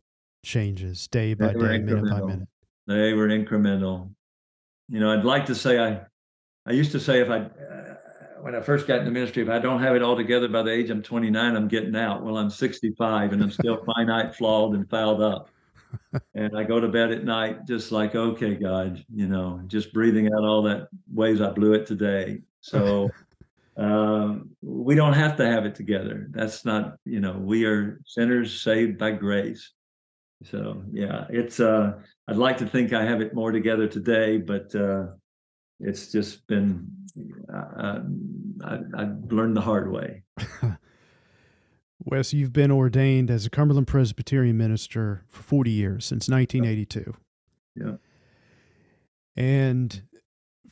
[0.44, 2.48] changes day by day, minute by minute?
[2.86, 4.14] They were incremental.
[4.88, 6.00] You know, I'd like to say I,
[6.66, 7.94] I used to say if I, uh,
[8.40, 10.70] when I first got into ministry, if I don't have it all together by the
[10.70, 12.24] age I'm 29, I'm getting out.
[12.24, 15.48] Well, I'm 65 and I'm still finite, flawed, and fouled up.
[16.34, 20.26] And I go to bed at night just like, okay, God, you know, just breathing
[20.26, 22.42] out all that ways I blew it today.
[22.60, 23.10] So
[23.76, 26.28] um, we don't have to have it together.
[26.30, 29.70] That's not, you know, we are sinners saved by grace.
[30.44, 32.00] So yeah, it's uh
[32.32, 35.08] I'd like to think I have it more together today, but uh
[35.80, 36.88] it's just been
[37.52, 37.98] uh,
[38.64, 40.22] I, I've learned the hard way.
[42.04, 47.14] Wes, you've been ordained as a Cumberland Presbyterian minister for 40 years, since 1982.
[47.76, 47.96] Yeah.
[49.36, 50.02] And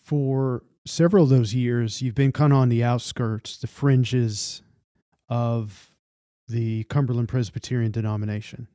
[0.03, 4.63] for several of those years, you've been kind of on the outskirts, the fringes
[5.29, 5.93] of
[6.49, 8.69] the Cumberland Presbyterian denomination.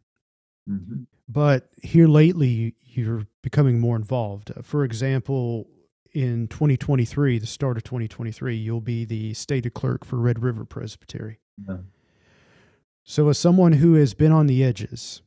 [0.70, 1.04] Mm-hmm.
[1.28, 4.52] But here lately, you're becoming more involved.
[4.64, 5.68] For example,
[6.14, 11.40] in 2023, the start of 2023, you'll be the stated clerk for Red River Presbytery.
[11.68, 11.78] Yeah.
[13.04, 15.22] So, as someone who has been on the edges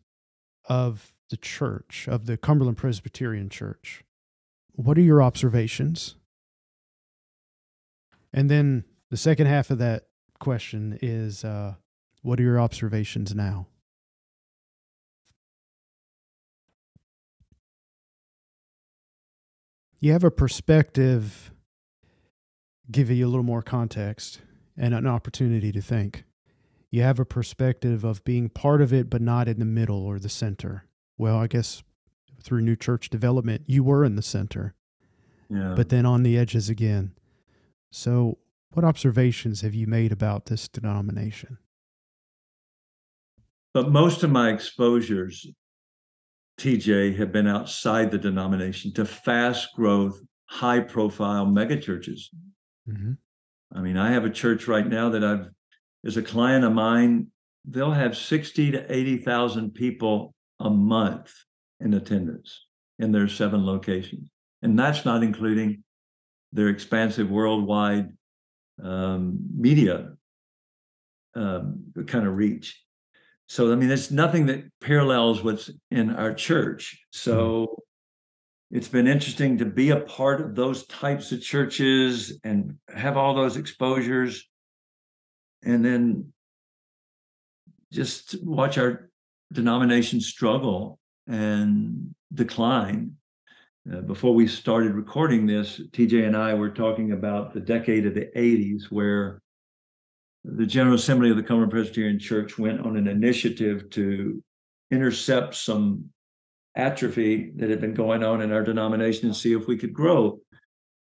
[0.68, 4.05] of the church, of the Cumberland Presbyterian Church,
[4.72, 6.16] what are your observations?
[8.32, 11.74] And then the second half of that question is uh,
[12.22, 13.66] what are your observations now?
[20.01, 21.51] You have a perspective,
[22.90, 24.40] give you a little more context
[24.76, 26.24] and an opportunity to think.
[26.90, 30.18] You have a perspective of being part of it, but not in the middle or
[30.18, 30.84] the center.
[31.18, 31.82] Well, I guess
[32.42, 34.74] through new church development, you were in the center,
[35.51, 35.74] Yeah.
[35.76, 37.12] but then on the edges again.
[37.90, 38.38] So,
[38.72, 41.59] what observations have you made about this denomination?
[43.74, 45.46] But most of my exposures,
[46.59, 52.26] TJ, have been outside the denomination to fast growth, high profile megachurches.
[52.88, 53.12] Mm-hmm.
[53.74, 55.48] I mean, I have a church right now that I've,
[56.04, 57.28] as a client of mine,
[57.64, 61.32] they'll have 60 to 80,000 people a month
[61.80, 62.66] in attendance
[62.98, 64.28] in their seven locations.
[64.62, 65.84] And that's not including
[66.52, 68.09] their expansive worldwide
[68.82, 70.12] um, media
[71.34, 72.82] um, kind of reach.
[73.49, 77.03] So, I mean, there's nothing that parallels what's in our church.
[77.11, 77.82] So,
[78.70, 83.34] it's been interesting to be a part of those types of churches and have all
[83.34, 84.46] those exposures.
[85.64, 86.32] And then
[87.90, 89.11] just watch our
[89.53, 93.16] denomination struggle and decline.
[93.90, 98.14] Uh, before we started recording this, TJ and I were talking about the decade of
[98.14, 99.40] the 80s, where
[100.57, 104.42] the General Assembly of the Cumberland Presbyterian Church went on an initiative to
[104.90, 106.07] intercept some
[106.74, 110.40] atrophy that had been going on in our denomination and see if we could grow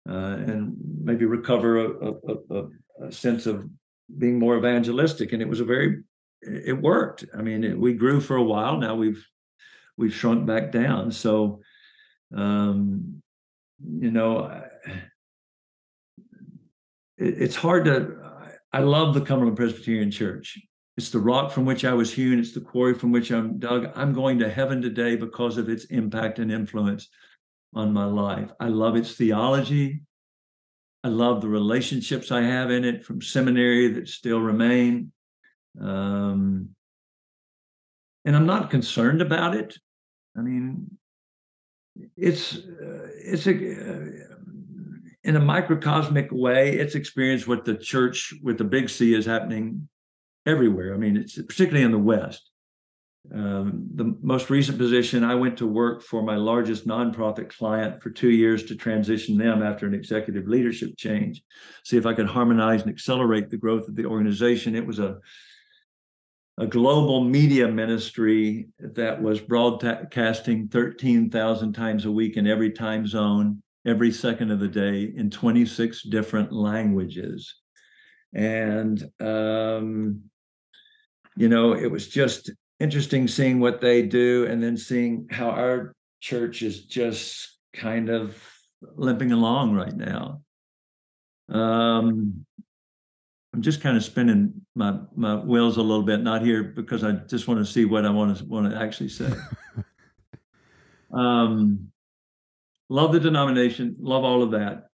[0.09, 2.67] uh, and maybe recover a, a, a,
[3.07, 3.67] a, sense of
[4.17, 5.31] being more evangelistic.
[5.31, 6.03] And it was a very,
[6.41, 7.25] it worked.
[7.35, 8.77] I mean, it, we grew for a while.
[8.77, 9.25] Now we've
[9.97, 11.11] we've shrunk back down.
[11.11, 11.61] So,
[12.35, 13.21] um,
[13.79, 14.63] you know,
[17.17, 18.17] it, it's hard to.
[18.73, 20.59] I love the Cumberland Presbyterian Church.
[20.97, 22.39] It's the rock from which I was hewn.
[22.39, 23.91] It's the quarry from which I'm dug.
[23.95, 27.09] I'm going to heaven today because of its impact and influence
[27.73, 28.51] on my life.
[28.59, 30.01] I love its theology.
[31.03, 35.11] I love the relationships I have in it from seminary that still remain.
[35.79, 36.69] Um,
[38.25, 39.77] and I'm not concerned about it.
[40.37, 40.97] I mean,
[42.15, 44.30] it's uh, it's a uh,
[45.23, 49.87] in a microcosmic way, it's experienced what the church with the big C is happening
[50.45, 50.93] everywhere.
[50.93, 52.49] I mean, it's particularly in the West.
[53.33, 58.09] Um, the most recent position, I went to work for my largest nonprofit client for
[58.09, 61.43] two years to transition them after an executive leadership change,
[61.85, 64.75] see if I could harmonize and accelerate the growth of the organization.
[64.75, 65.17] It was a
[66.57, 73.63] a global media ministry that was broadcasting 13,000 times a week in every time zone,
[73.85, 77.55] every second of the day in 26 different languages.
[78.33, 80.21] And, um,
[81.35, 85.95] you know, it was just interesting seeing what they do and then seeing how our
[86.19, 88.41] church is just kind of
[88.95, 90.41] limping along right now.
[91.49, 92.45] Um,
[93.53, 97.11] I'm just kind of spinning my my wheels a little bit, not here because I
[97.11, 99.29] just want to see what I want to want to actually say.
[101.13, 101.91] um,
[102.91, 104.89] love the denomination, love all of that,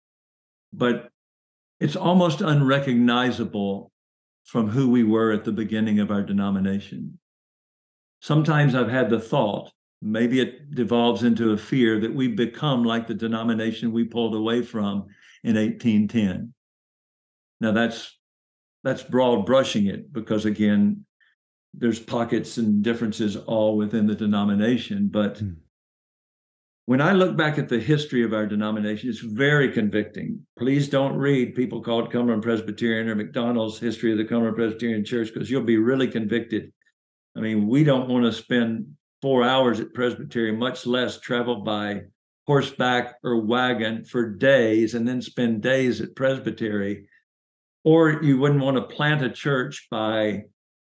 [0.73, 1.09] but
[1.79, 3.91] it's almost unrecognizable
[4.45, 7.19] from who we were at the beginning of our denomination.
[8.19, 9.71] Sometimes I've had the thought,
[10.01, 14.63] maybe it devolves into a fear that we become like the denomination we pulled away
[14.63, 15.05] from
[15.43, 16.51] in 1810.
[17.61, 18.17] Now that's
[18.83, 21.05] that's broad brushing it because again
[21.75, 25.55] there's pockets and differences all within the denomination but mm.
[26.85, 30.45] When i look back at the history of our denomination it's very convicting.
[30.57, 35.33] Please don't read people called cumberland presbyterian or McDonnold's history of the cumberland presbyterian church
[35.33, 36.73] because you'll be really convicted.
[37.37, 38.85] I mean we don't want to spend
[39.21, 42.01] four hours at presbyterian much less travel by
[42.47, 47.07] horseback or wagon for days and then spend days at presbytery.
[47.85, 50.43] Or you wouldn't want to plant a church by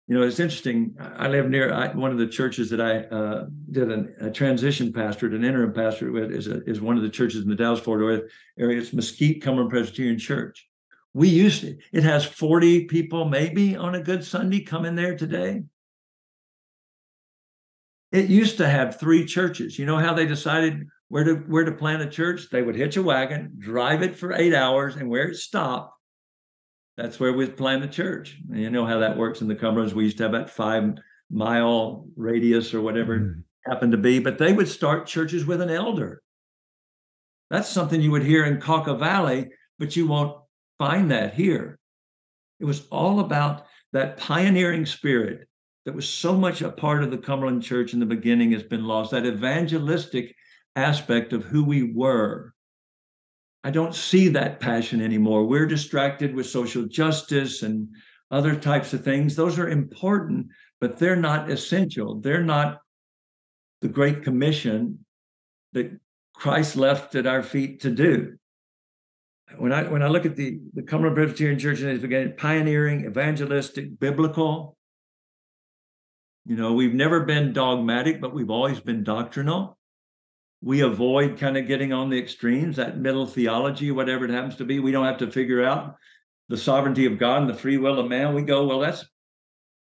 [0.08, 0.96] You know, it's interesting.
[1.00, 4.92] I live near I, one of the churches that I uh, did an, a transition
[4.92, 7.80] pastorate, an interim pastorate with, is, a, is one of the churches in the Dallas
[7.80, 8.30] Fort Worth
[8.60, 8.80] area.
[8.80, 10.68] It's Mesquite Cumberland Presbyterian Church.
[11.14, 15.16] We used to, it has 40 people maybe on a good Sunday come in there
[15.16, 15.64] today.
[18.12, 19.80] It used to have three churches.
[19.80, 22.50] You know how they decided where to where to plant a church?
[22.52, 25.93] They would hitch a wagon, drive it for eight hours, and where it stopped,
[26.98, 28.40] that's where we plant the church.
[28.50, 29.94] You know how that works in the Cumberlands.
[29.94, 30.94] We used to have that five
[31.32, 33.44] mile radius or whatever mm.
[33.66, 36.22] happened to be, but they would start churches with an elder.
[37.50, 40.38] That's something you would hear in Cauca Valley, but you won't
[40.78, 41.80] find that here.
[42.60, 45.48] It was all about that pioneering spirit
[45.86, 48.86] that was so much a part of the Cumberland Church in the beginning has been
[48.86, 49.12] lost.
[49.12, 50.36] That evangelistic
[50.76, 52.54] aspect of who we were.
[53.64, 55.46] I don't see that passion anymore.
[55.46, 57.90] We're distracted with social justice and
[58.30, 59.36] other types of things.
[59.36, 60.48] Those are important,
[60.82, 62.20] but they're not essential.
[62.20, 62.82] They're not
[63.82, 65.06] the Great Commission
[65.74, 65.98] that
[66.34, 68.38] Christ left at our feet to do
[69.58, 73.06] when I when I look at the the Cumberland Presbyterian Church and it's began pioneering,
[73.06, 74.76] evangelistic, biblical.
[76.46, 79.78] You know, we've never been dogmatic, but we've always been doctrinal.
[80.64, 84.66] We avoid kind of getting on the extremes, that middle theology, whatever it happens to
[84.66, 84.80] be.
[84.80, 85.96] We don't have to figure out
[86.48, 88.34] the sovereignty of God and the free will of man.
[88.34, 89.06] We go, well, that's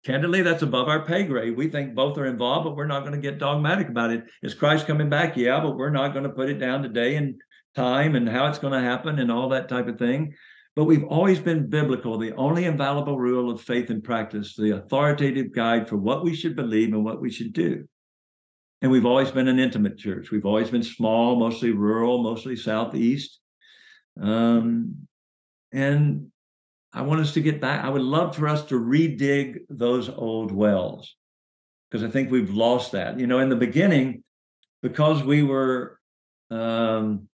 [0.05, 1.57] candidly, that's above our pay grade.
[1.57, 4.25] We think both are involved, but we're not going to get dogmatic about it.
[4.43, 5.37] Is Christ coming back?
[5.37, 7.41] Yeah, but we're not going to put it down today and
[7.77, 10.35] time and how it's going to happen and all that type of thing.
[10.77, 15.55] But we've always been biblical, the only infallible rule of faith and practice, the authoritative
[15.55, 17.87] guide for what we should believe and what we should do.
[18.85, 20.31] And we've always been an intimate church.
[20.31, 23.41] We've always been small, mostly rural, mostly southeast.
[24.21, 25.07] Um,
[25.73, 26.31] and
[26.93, 27.83] I want us to get back.
[27.83, 31.17] I would love for us to redig those old wells
[31.91, 33.19] because I think we've lost that.
[33.19, 34.23] You know, in the beginning,
[34.83, 35.99] because we were
[36.51, 37.27] um,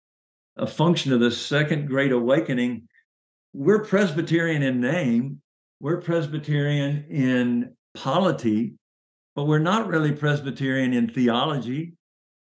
[0.57, 2.87] a function of the second great awakening.
[3.53, 5.43] We're Presbyterian in name,
[5.81, 8.75] we're Presbyterian in polity,
[9.35, 11.95] but we're not really Presbyterian in theology,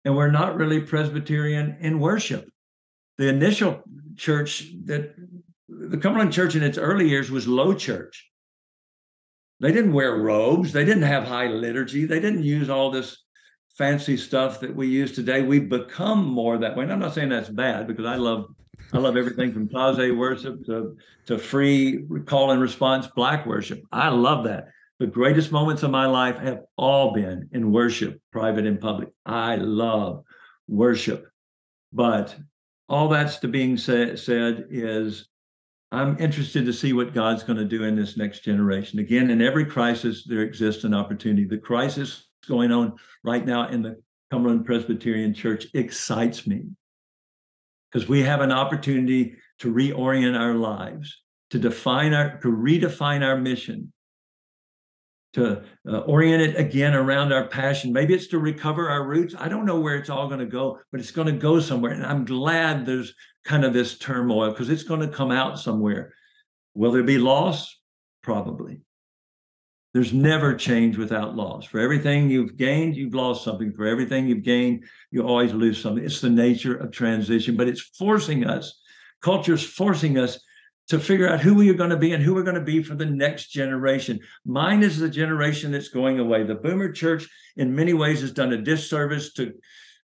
[0.05, 2.49] and we're not really Presbyterian in worship.
[3.19, 3.83] The initial
[4.17, 5.15] church that
[5.69, 8.31] the Cumberland Church in its early years was low church.
[9.61, 13.25] They didn't wear robes, they didn't have high liturgy, they didn't use all this
[13.77, 15.43] fancy stuff that we use today.
[15.43, 16.85] We've become more that way.
[16.85, 18.47] And I'm not saying that's bad because I love
[18.93, 20.97] I love everything from Taizé worship to,
[21.27, 23.83] to free call and response black worship.
[23.91, 24.69] I love that.
[24.99, 29.11] The greatest moments of my life have all been in worship, private and public.
[29.27, 30.25] I love
[30.69, 31.27] worship.
[31.93, 32.35] But
[32.89, 34.19] all that's to being said
[34.71, 35.29] is
[35.93, 38.99] I'm interested to see what God's going to do in this next generation.
[38.99, 41.45] Again, in every crisis, there exists an opportunity.
[41.45, 46.65] The crisis going on right now in the Cumberland Presbyterian Church excites me
[47.91, 53.37] because we have an opportunity to reorient our lives, to define our, to redefine our
[53.37, 53.93] mission,
[55.37, 57.93] to uh, orient it again around our passion.
[57.93, 59.35] Maybe it's to recover our roots.
[59.39, 61.93] I don't know where it's all going to go, but it's going to go somewhere.
[61.93, 63.15] And I'm glad there's
[63.45, 66.15] kind of this turmoil because it's going to come out somewhere.
[66.75, 67.79] Will there be loss?
[68.23, 68.81] Probably.
[69.93, 71.67] There's never change without loss.
[71.67, 73.75] For everything you've gained, you've lost something.
[73.75, 76.03] For everything you've gained, you always lose something.
[76.03, 78.81] It's the nature of transition, but it's forcing us,
[79.21, 80.39] culture's forcing us
[80.89, 82.83] to figure out who we are going to be and who we're going to be
[82.83, 84.21] for the next generation.
[84.45, 86.45] Mine is the generation that's going away.
[86.45, 89.55] The boomer church, in many ways, has done a disservice to,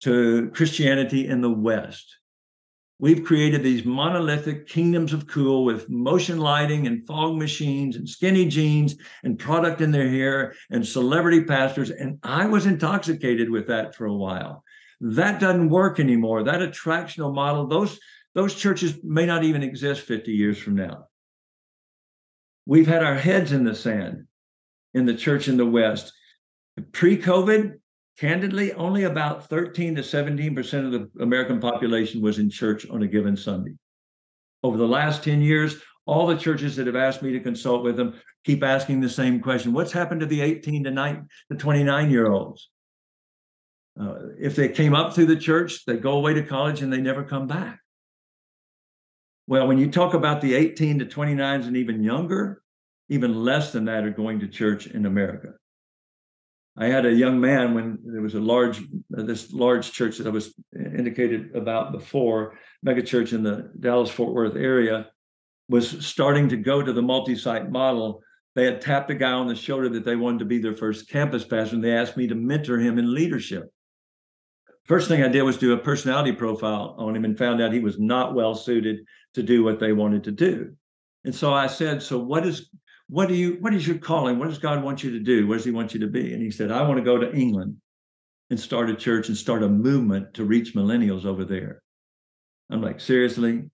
[0.03, 2.17] to Christianity in the West.
[3.01, 8.47] We've created these monolithic kingdoms of cool with motion lighting and fog machines and skinny
[8.47, 8.95] jeans
[9.25, 11.91] and product in their hair and celebrity pastors.
[11.91, 14.63] And I was intoxicated with that for a while.
[15.01, 16.45] That doesn't work anymore.
[16.45, 17.99] That attractional model, those,
[18.35, 21.07] those churches may not even exist 50 years from now.
[22.67, 24.27] We've had our heads in the sand
[24.95, 26.13] in the church in the West.
[26.93, 27.75] Pre COVID,
[28.19, 33.07] candidly, only about 13 to 17% of the American population was in church on a
[33.07, 33.75] given Sunday.
[34.63, 37.97] Over the last 10 years, all the churches that have asked me to consult with
[37.97, 42.11] them keep asking the same question What's happened to the 18 to 9 to 29
[42.11, 42.71] year olds?
[43.99, 47.01] Uh, if they came up through the church, they go away to college and they
[47.01, 47.79] never come back.
[49.47, 52.63] Well, when you talk about the 18 to 29s and even younger,
[53.09, 55.55] even less than that are going to church in America.
[56.77, 58.81] I had a young man when there was a large,
[59.17, 64.11] uh, this large church that I was indicated about before, mega church in the Dallas
[64.11, 65.09] Fort Worth area,
[65.69, 68.23] was starting to go to the multi site model.
[68.57, 71.09] they had tapped a guy on the shoulder that they wanted to be their first
[71.09, 73.73] campus pastor, and they asked me to mentor him in leadership.
[74.85, 77.81] First thing I did was do a personality profile on him and found out he
[77.81, 80.75] was not well suited to do what they wanted to do.
[81.25, 82.69] And so I said, "So what is
[83.09, 84.39] what do you what is your calling?
[84.39, 85.47] What does God want you to do?
[85.47, 87.35] What does he want you to be?" And he said, "I want to go to
[87.35, 87.77] England
[88.51, 91.83] and start a church and start a movement to reach millennials over there."
[92.71, 93.71] I'm like, "Seriously?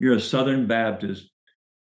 [0.00, 1.30] You're a Southern Baptist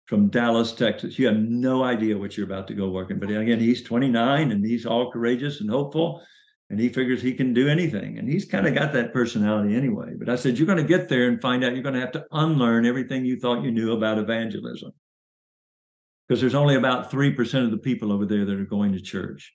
[0.05, 1.19] from Dallas, Texas.
[1.19, 3.19] You have no idea what you're about to go working.
[3.19, 6.21] But again, he's 29 and he's all courageous and hopeful,
[6.69, 8.17] and he figures he can do anything.
[8.17, 10.13] And he's kind of got that personality anyway.
[10.17, 12.13] But I said, You're going to get there and find out you're going to have
[12.13, 14.91] to unlearn everything you thought you knew about evangelism.
[16.27, 19.53] Because there's only about 3% of the people over there that are going to church.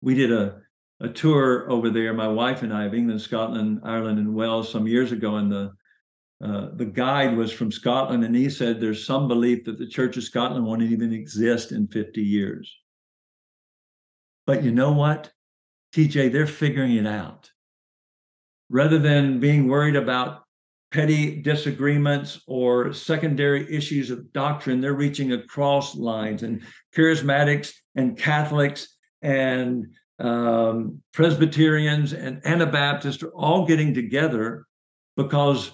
[0.00, 0.58] We did a,
[1.00, 4.88] a tour over there, my wife and I, of England, Scotland, Ireland, and Wales some
[4.88, 5.72] years ago, and the
[6.44, 10.16] uh, the guide was from Scotland, and he said there's some belief that the Church
[10.16, 12.72] of Scotland won't even exist in 50 years.
[14.46, 15.32] But you know what,
[15.94, 17.50] TJ, they're figuring it out.
[18.70, 20.44] Rather than being worried about
[20.90, 26.62] petty disagreements or secondary issues of doctrine, they're reaching across lines, and
[26.94, 29.86] charismatics and Catholics and
[30.18, 34.66] um, Presbyterians and Anabaptists are all getting together
[35.16, 35.72] because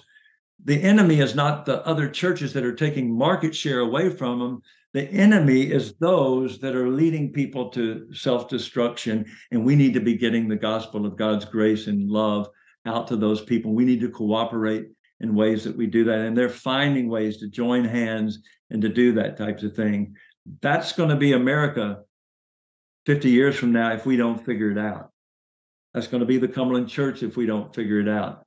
[0.63, 4.61] the enemy is not the other churches that are taking market share away from them.
[4.95, 9.25] The enemy is those that are leading people to self destruction.
[9.51, 12.47] And we need to be getting the gospel of God's grace and love
[12.85, 13.73] out to those people.
[13.73, 14.87] We need to cooperate
[15.19, 16.19] in ways that we do that.
[16.19, 18.39] And they're finding ways to join hands
[18.69, 20.15] and to do that types of thing.
[20.61, 22.03] That's going to be America
[23.05, 25.11] 50 years from now if we don't figure it out.
[25.93, 28.45] That's going to be the Cumberland Church if we don't figure it out.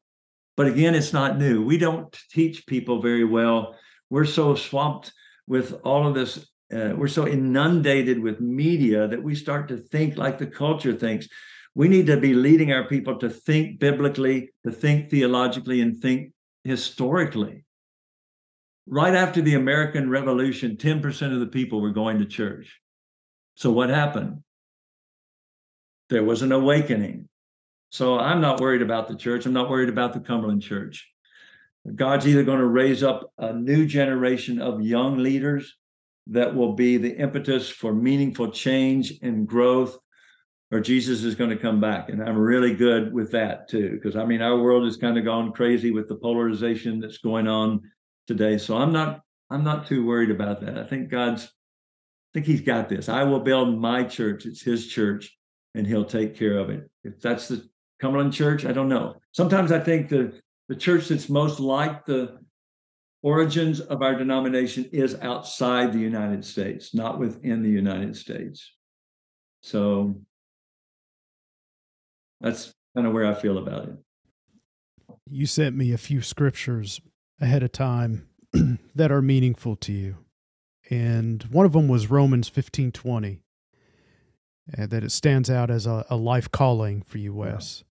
[0.56, 1.62] But again, it's not new.
[1.62, 3.74] We don't teach people very well.
[4.08, 5.12] We're so swamped
[5.48, 6.46] with all of this.
[6.72, 11.26] Uh, we're so inundated with media that we start to think like the culture thinks.
[11.74, 16.32] We need to be leading our people to think biblically, to think theologically, and think
[16.64, 17.64] historically.
[18.86, 22.80] Right after the American Revolution, 10% of the people were going to church.
[23.54, 24.42] So what happened?
[26.10, 27.28] There was an awakening.
[27.90, 29.46] So I'm not worried about the church.
[29.46, 31.08] I'm not worried about the Cumberland church.
[31.97, 35.77] God's either going to raise up a new generation of young leaders
[36.28, 39.98] that will be the impetus for meaningful change and growth,
[40.70, 42.10] or Jesus is going to come back.
[42.10, 45.24] And I'm really good with that too, because I mean, our world has kind of
[45.24, 47.81] gone crazy with the polarization that's going on
[48.27, 48.59] today.
[48.59, 50.77] So I'm not, I'm not too worried about that.
[50.77, 53.09] I think God's, I think He's got this.
[53.09, 54.44] I will build my church.
[54.44, 55.35] It's His church,
[55.74, 56.90] and He'll take care of it.
[57.05, 57.66] If that's the
[58.01, 58.65] Cumberland Church?
[58.65, 59.16] I don't know.
[59.32, 62.39] Sometimes I think the the church that's most like the
[63.23, 68.73] origins of our denomination is outside the United States, not within the United States.
[69.62, 70.20] So
[72.40, 73.97] that's kind of where I feel about it.
[75.31, 77.01] You sent me a few scriptures
[77.40, 78.28] ahead of time
[78.95, 80.16] that are meaningful to you.
[80.90, 83.43] And one of them was Romans 15 20,
[84.73, 87.85] and that it stands out as a, a life calling for you, Wes.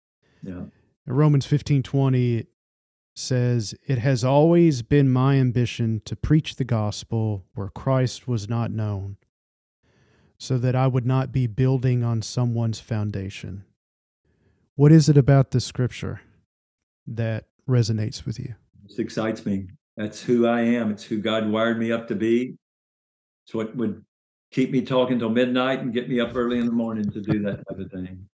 [0.43, 0.65] Yeah.
[1.07, 2.47] Romans 15:20
[3.15, 8.71] says, "It has always been my ambition to preach the gospel where Christ was not
[8.71, 9.17] known,
[10.37, 13.65] so that I would not be building on someone's foundation."
[14.75, 16.21] What is it about the scripture
[17.07, 18.57] that resonates with you?
[18.83, 19.69] This excites me.
[19.97, 20.91] That's who I am.
[20.91, 22.57] It's who God wired me up to be.
[23.47, 24.05] It's what would
[24.51, 27.41] keep me talking till midnight and get me up early in the morning to do
[27.43, 28.29] that type of thing.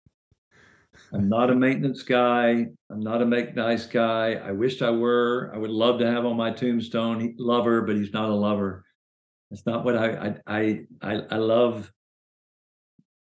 [1.14, 2.66] I'm not a maintenance guy.
[2.90, 4.34] I'm not a make nice guy.
[4.34, 5.52] I wished I were.
[5.54, 8.86] I would love to have on my tombstone lover, but he's not a lover.
[9.50, 11.92] That's not what I I I I love.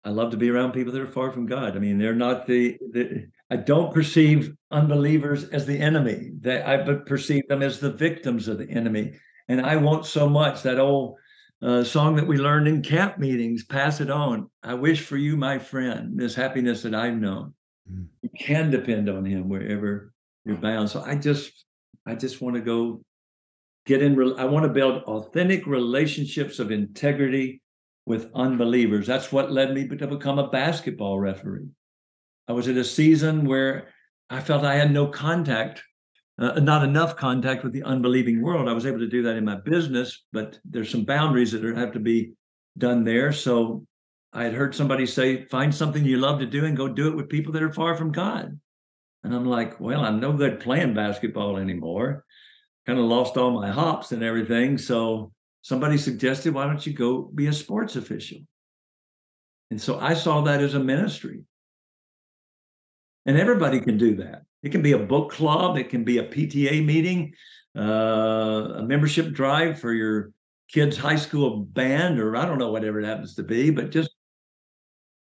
[0.04, 1.76] I love to be around people that are far from God.
[1.76, 6.32] I mean, they're not the, the I don't perceive unbelievers as the enemy.
[6.40, 9.12] They I perceive them as the victims of the enemy.
[9.48, 11.16] And I want so much that old
[11.62, 14.48] uh, song that we learned in camp meetings, pass it on.
[14.62, 17.54] I wish for you, my friend, this happiness that I've known.
[17.90, 18.06] Mm.
[18.22, 20.12] You can depend on him wherever
[20.44, 20.90] you're bound.
[20.90, 21.64] So I just,
[22.06, 23.02] I just want to go
[23.86, 24.38] get in.
[24.38, 27.60] I want to build authentic relationships of integrity
[28.06, 29.06] with unbelievers.
[29.06, 31.68] That's what led me to become a basketball referee.
[32.48, 33.88] I was at a season where
[34.28, 35.82] I felt I had no contact,
[36.38, 38.68] uh, not enough contact with the unbelieving world.
[38.68, 41.92] I was able to do that in my business, but there's some boundaries that have
[41.92, 42.32] to be
[42.78, 43.32] done there.
[43.32, 43.86] So
[44.32, 47.16] I had heard somebody say, find something you love to do and go do it
[47.16, 48.58] with people that are far from God.
[49.24, 52.24] And I'm like, well, I'm no good playing basketball anymore.
[52.86, 54.78] Kind of lost all my hops and everything.
[54.78, 55.32] So
[55.62, 58.38] somebody suggested, why don't you go be a sports official?
[59.70, 61.42] And so I saw that as a ministry.
[63.26, 64.42] And everybody can do that.
[64.62, 67.34] It can be a book club, it can be a PTA meeting,
[67.76, 70.32] uh, a membership drive for your
[70.68, 73.70] kids' high school band, or I don't know, whatever it happens to be.
[73.70, 74.10] But just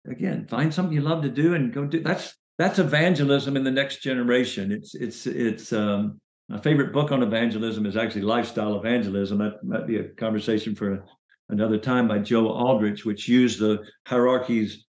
[0.09, 2.01] again, find something you love to do and go do.
[2.01, 4.71] That's that's evangelism in the next generation.
[4.71, 6.19] It's it's it's um,
[6.49, 9.39] my favorite book on evangelism is actually lifestyle evangelism.
[9.39, 11.03] That might be a conversation for
[11.49, 14.85] another time by Joe Aldrich, which used the hierarchies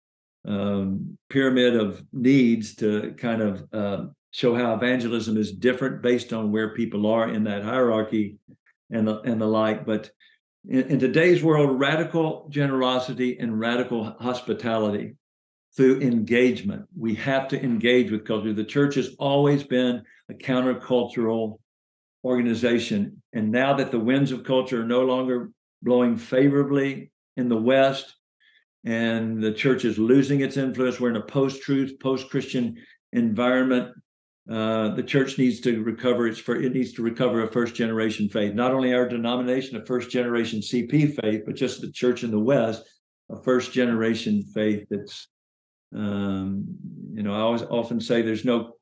[0.46, 6.50] um, pyramid of needs to kind of uh, show how evangelism is different based on
[6.50, 8.38] where people are in that hierarchy
[8.90, 9.86] and the, and the like.
[9.86, 10.10] But
[10.68, 15.16] in, in today's world, radical generosity and radical hospitality
[15.76, 16.86] through engagement.
[16.96, 18.52] We have to engage with culture.
[18.52, 21.58] The church has always been a countercultural
[22.24, 23.22] organization.
[23.32, 25.50] And now that the winds of culture are no longer
[25.82, 28.14] blowing favorably in the West,
[28.84, 32.76] and the church is losing its influence, we're in a post truth, post Christian
[33.12, 33.94] environment.
[34.50, 38.54] Uh, the church needs to recover its it needs to recover a first generation faith
[38.54, 42.38] not only our denomination a first generation cp faith but just the church in the
[42.38, 42.82] west
[43.30, 45.28] a first generation faith that's
[45.94, 46.64] um,
[47.12, 48.74] you know, I always often say there's no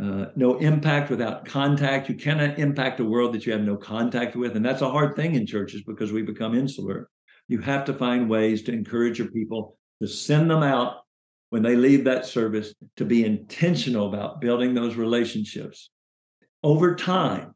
[0.00, 2.08] uh, no impact without contact.
[2.08, 5.16] You cannot impact a world that you have no contact with, and that's a hard
[5.16, 7.08] thing in churches because we become insular.
[7.48, 11.02] You have to find ways to encourage your people to send them out
[11.50, 15.90] when they leave that service to be intentional about building those relationships
[16.62, 17.54] over time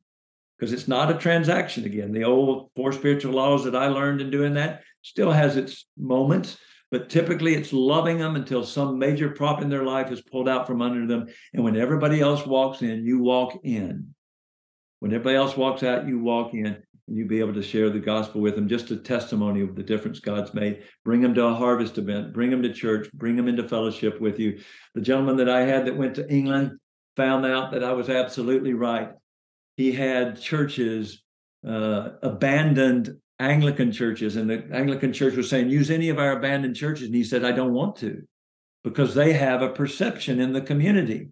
[0.59, 4.31] because it's not a transaction again the old four spiritual laws that i learned in
[4.31, 6.57] doing that still has its moments
[6.95, 10.65] but typically it's loving them until some major prop in their life is pulled out
[10.65, 11.27] from under them.
[11.53, 14.15] And when everybody else walks in, you walk in.
[15.01, 18.41] When everybody else walks out, you walk in you be able to share the gospel
[18.41, 20.85] with them, just a testimony of the difference God's made.
[21.05, 24.39] Bring them to a harvest event, bring them to church, bring them into fellowship with
[24.39, 24.61] you.
[24.95, 26.79] The gentleman that I had that went to England
[27.17, 29.11] found out that I was absolutely right.
[29.77, 31.23] He had churches
[31.67, 36.77] uh, abandoned Anglican churches, and the Anglican church was saying, use any of our abandoned
[36.77, 37.07] churches.
[37.07, 38.23] And he said, I don't want to
[38.83, 41.31] because they have a perception in the community.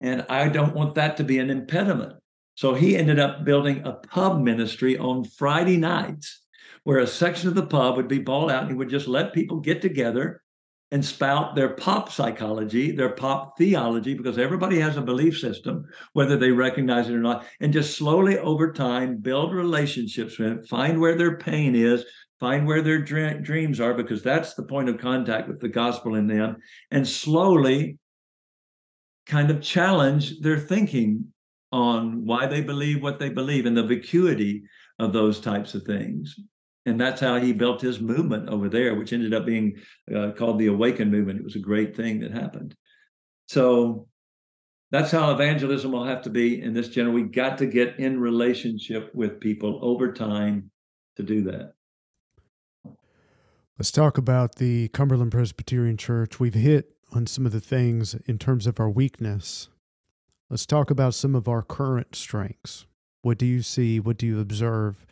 [0.00, 2.14] And I don't want that to be an impediment.
[2.56, 6.42] So he ended up building a pub ministry on Friday nights
[6.84, 9.34] where a section of the pub would be balled out and he would just let
[9.34, 10.42] people get together
[10.90, 15.84] and spout their pop psychology, their pop theology, because everybody has a belief system,
[16.14, 20.66] whether they recognize it or not, and just slowly over time build relationships with it,
[20.66, 22.04] find where their pain is,
[22.40, 26.26] find where their dreams are, because that's the point of contact with the gospel in
[26.26, 26.56] them,
[26.90, 27.98] and slowly
[29.26, 31.32] kind of challenge their thinking
[31.76, 34.64] on why they believe what they believe and the vacuity
[34.98, 36.36] of those types of things
[36.86, 39.76] and that's how he built his movement over there, which ended up being
[40.14, 41.40] uh, called the Awakened Movement.
[41.40, 42.76] It was a great thing that happened.
[43.48, 44.06] So
[44.92, 47.12] that's how evangelism will have to be in this general.
[47.14, 50.70] We got to get in relationship with people over time
[51.16, 51.72] to do that.
[53.78, 56.38] Let's talk about the Cumberland Presbyterian Church.
[56.38, 59.68] We've hit on some of the things in terms of our weakness.
[60.48, 62.86] Let's talk about some of our current strengths.
[63.22, 63.98] What do you see?
[63.98, 65.04] What do you observe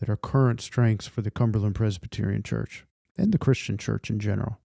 [0.00, 2.84] that are current strengths for the Cumberland Presbyterian Church
[3.16, 4.60] and the Christian church in general?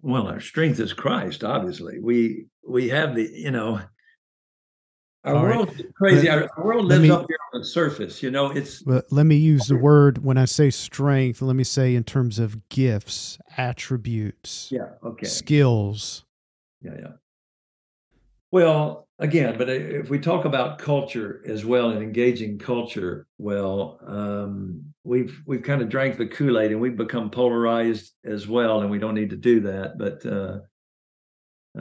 [0.00, 1.98] Well, our strength is Christ, obviously.
[2.00, 3.82] We we have the, you know,
[5.24, 5.80] our All world right.
[5.80, 6.28] is crazy.
[6.28, 8.22] Let, our, world lives me, up here on the surface.
[8.22, 8.82] You know, it's.
[8.82, 11.42] But let me use the word when I say strength.
[11.42, 14.70] Let me say in terms of gifts, attributes.
[14.72, 14.88] Yeah.
[15.04, 15.26] Okay.
[15.26, 16.24] Skills.
[16.80, 16.92] Yeah.
[16.98, 17.12] Yeah.
[18.52, 24.84] Well, again, but if we talk about culture as well and engaging culture, well, um,
[25.04, 28.90] we've we've kind of drank the Kool Aid and we've become polarized as well, and
[28.90, 29.96] we don't need to do that.
[29.96, 30.58] But uh,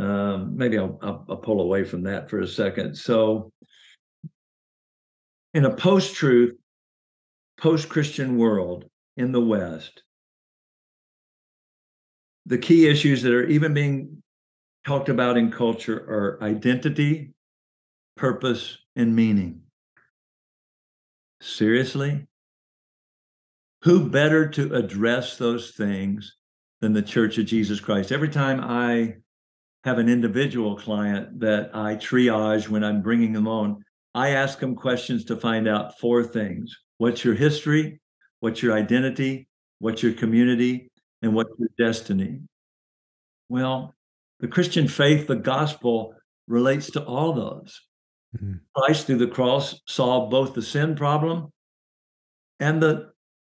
[0.02, 2.96] um, maybe I'll, I'll, I'll pull away from that for a second.
[2.96, 3.52] So,
[5.54, 6.56] in a post-truth,
[7.60, 8.86] post-Christian world
[9.18, 10.04] in the West,
[12.46, 14.24] the key issues that are even being
[14.86, 17.34] talked about in culture are identity,
[18.18, 19.62] purpose, and meaning.
[21.42, 22.28] Seriously?
[23.84, 26.36] Who better to address those things
[26.82, 28.12] than the Church of Jesus Christ?
[28.12, 29.16] Every time I
[29.84, 33.84] have an individual client that I triage when I'm bringing them on,
[34.14, 38.00] I ask them questions to find out four things What's your history?
[38.42, 39.48] What's your identity?
[39.80, 40.92] What's your community?
[41.24, 42.42] And what's your destiny?
[43.50, 43.96] Well,
[44.42, 46.16] the Christian faith, the gospel
[46.48, 47.80] relates to all those.
[48.36, 48.54] Mm-hmm.
[48.76, 51.52] Christ through the cross solved both the sin problem
[52.60, 53.12] and the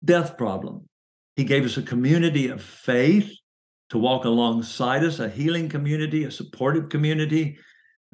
[0.04, 0.88] death problem.
[1.36, 3.32] He gave us a community of faith
[3.90, 7.58] to walk alongside us, a healing community, a supportive community.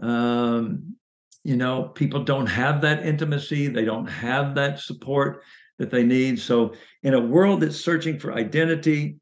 [0.02, 0.96] Um,
[1.44, 5.44] you know, people don't have that intimacy, they don't have that support
[5.78, 6.40] that they need.
[6.40, 6.74] So,
[7.04, 9.18] in a world that's searching for identity,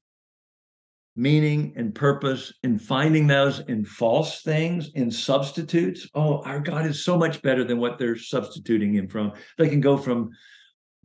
[1.16, 7.04] meaning, and purpose, and finding those in false things, in substitutes, oh, our God is
[7.04, 9.34] so much better than what they're substituting him from.
[9.58, 10.32] They can go from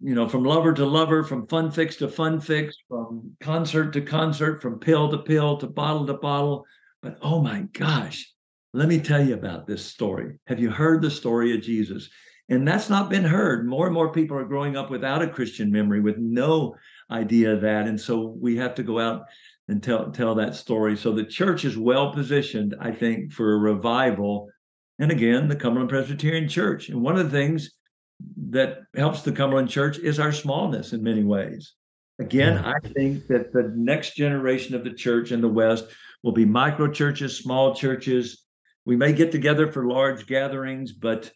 [0.03, 4.01] you know, from lover to lover, from fun fix to fun fix, from concert to
[4.01, 6.65] concert, from pill to pill to bottle to bottle.
[7.03, 8.33] But oh my gosh,
[8.73, 10.39] let me tell you about this story.
[10.47, 12.09] Have you heard the story of Jesus?
[12.49, 13.69] And that's not been heard.
[13.69, 16.75] More and more people are growing up without a Christian memory, with no
[17.11, 17.87] idea of that.
[17.87, 19.23] And so we have to go out
[19.71, 20.97] and tell tell that story.
[20.97, 24.49] So the church is well positioned, I think, for a revival.
[24.99, 26.89] And again, the Cumberland Presbyterian Church.
[26.89, 27.71] And one of the things
[28.51, 31.75] that helps the Cumberland Church is our smallness in many ways.
[32.19, 35.87] Again, I think that the next generation of the church in the West
[36.23, 38.45] will be micro churches, small churches.
[38.85, 41.31] We may get together for large gatherings, but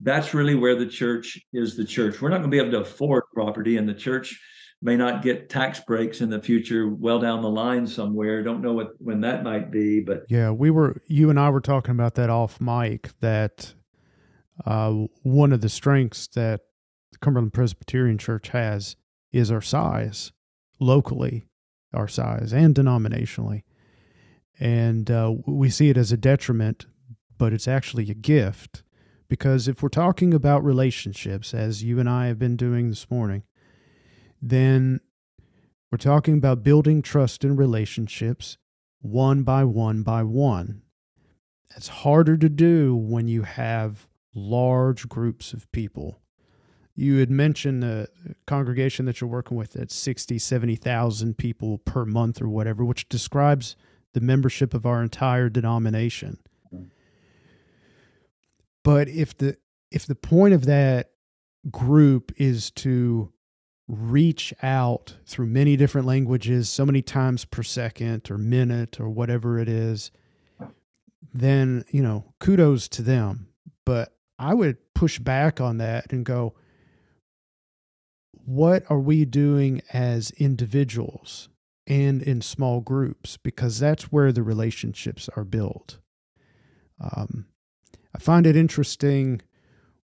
[0.00, 2.22] that's really where the church is the church.
[2.22, 4.40] We're not going to be able to afford property, and the church
[4.82, 8.42] may not get tax breaks in the future well down the line somewhere.
[8.42, 11.60] Don't know what when that might be, but yeah, we were you and I were
[11.60, 13.74] talking about that off mic that
[14.64, 14.92] uh,
[15.22, 16.60] one of the strengths that
[17.12, 18.96] the Cumberland Presbyterian Church has
[19.32, 20.32] is our size,
[20.78, 21.44] locally,
[21.92, 23.62] our size, and denominationally.
[24.58, 26.86] And uh, we see it as a detriment,
[27.38, 28.82] but it's actually a gift.
[29.28, 33.44] Because if we're talking about relationships, as you and I have been doing this morning,
[34.40, 35.00] then
[35.90, 38.56] we're talking about building trust in relationships
[39.00, 40.82] one by one by one.
[41.76, 46.20] It's harder to do when you have large groups of people.
[46.94, 48.08] You had mentioned the
[48.46, 53.76] congregation that you're working with at 60, 70,000 people per month or whatever, which describes
[54.12, 56.38] the membership of our entire denomination.
[56.72, 56.86] Mm-hmm.
[58.82, 59.56] But if the
[59.90, 61.10] if the point of that
[61.70, 63.32] group is to
[63.90, 69.58] reach out through many different languages so many times per second or minute or whatever
[69.58, 70.10] it is
[71.34, 73.48] then you know kudos to them
[73.84, 76.54] but I would push back on that and go,
[78.32, 81.50] what are we doing as individuals
[81.86, 83.36] and in small groups?
[83.36, 85.98] Because that's where the relationships are built.
[87.00, 87.46] Um,
[88.14, 89.42] I find it interesting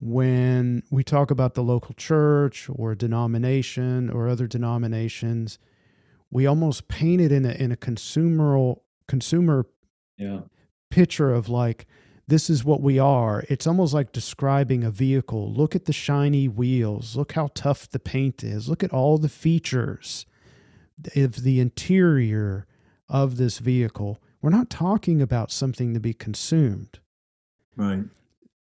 [0.03, 5.61] when we talk about the local church or denomination or other denominations,
[6.29, 8.75] we almost paint it in a in a consumer
[9.07, 9.67] consumer
[10.19, 10.41] yeah.
[10.91, 11.87] picture of like,
[12.27, 13.45] this is what we are.
[13.49, 15.53] It's almost like describing a vehicle.
[15.53, 17.15] Look at the shiny wheels.
[17.15, 18.69] Look how tough the paint is.
[18.69, 20.27] Look at all the features
[21.15, 22.67] of the interior
[23.09, 24.21] of this vehicle.
[24.41, 26.99] We're not talking about something to be consumed.
[27.77, 28.05] Right.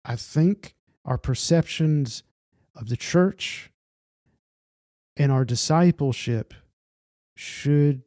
[0.03, 0.75] I think
[1.05, 2.23] our perceptions
[2.75, 3.71] of the church
[5.17, 6.53] and our discipleship
[7.35, 8.03] should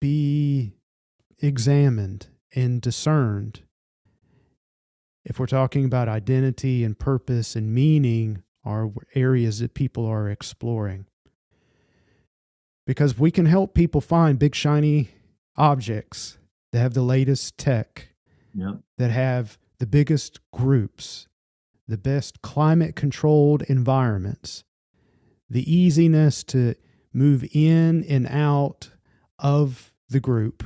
[0.00, 0.72] be
[1.40, 3.62] examined and discerned
[5.28, 11.04] if we're talking about identity and purpose and meaning, are areas that people are exploring.
[12.86, 15.10] Because we can help people find big, shiny
[15.56, 16.38] objects
[16.72, 18.08] that have the latest tech,
[18.96, 21.27] that have the biggest groups,
[21.88, 24.62] the best climate controlled environments,
[25.48, 26.74] the easiness to
[27.12, 28.90] move in and out
[29.38, 30.62] of the group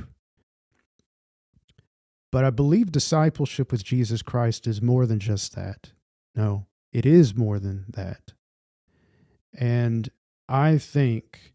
[2.33, 5.91] but I believe discipleship with Jesus Christ is more than just that.
[6.33, 8.33] No, it is more than that.
[9.53, 10.09] And
[10.49, 11.53] I think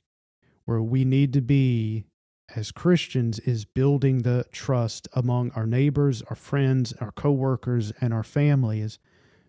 [0.67, 2.05] where we need to be
[2.55, 8.23] as Christians is building the trust among our neighbors, our friends, our coworkers, and our
[8.23, 9.01] families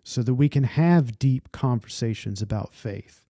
[0.03, 3.23] so that we can have deep conversations about faith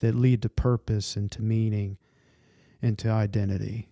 [0.00, 1.98] that lead to purpose and to meaning
[2.80, 3.88] and to identity.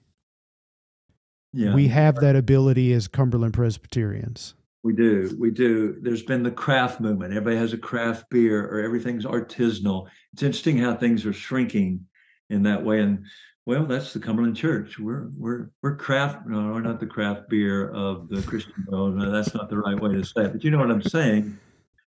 [1.53, 1.75] Yeah.
[1.75, 4.55] We have that ability as Cumberland Presbyterians.
[4.83, 5.35] We do.
[5.39, 5.97] We do.
[6.01, 7.33] There's been the craft movement.
[7.33, 10.07] Everybody has a craft beer or everything's artisanal.
[10.33, 12.07] It's interesting how things are shrinking
[12.51, 13.01] in that way.
[13.01, 13.25] And
[13.65, 14.97] well, that's the Cumberland Church.
[14.99, 16.47] We're we're we're craft.
[16.47, 19.17] No, we're not the craft beer of the Christian world.
[19.17, 20.53] No, that's not the right way to say it.
[20.53, 21.59] But you know what I'm saying,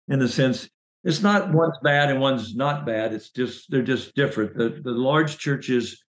[0.09, 0.68] in the sense
[1.05, 3.12] it's not one's bad and one's not bad.
[3.14, 4.56] It's just they're just different.
[4.56, 6.02] The the large churches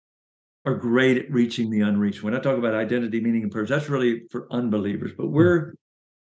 [0.65, 2.23] are great at reaching the unreached.
[2.23, 5.11] When I talk about identity, meaning, and purpose, that's really for unbelievers.
[5.17, 5.75] But we're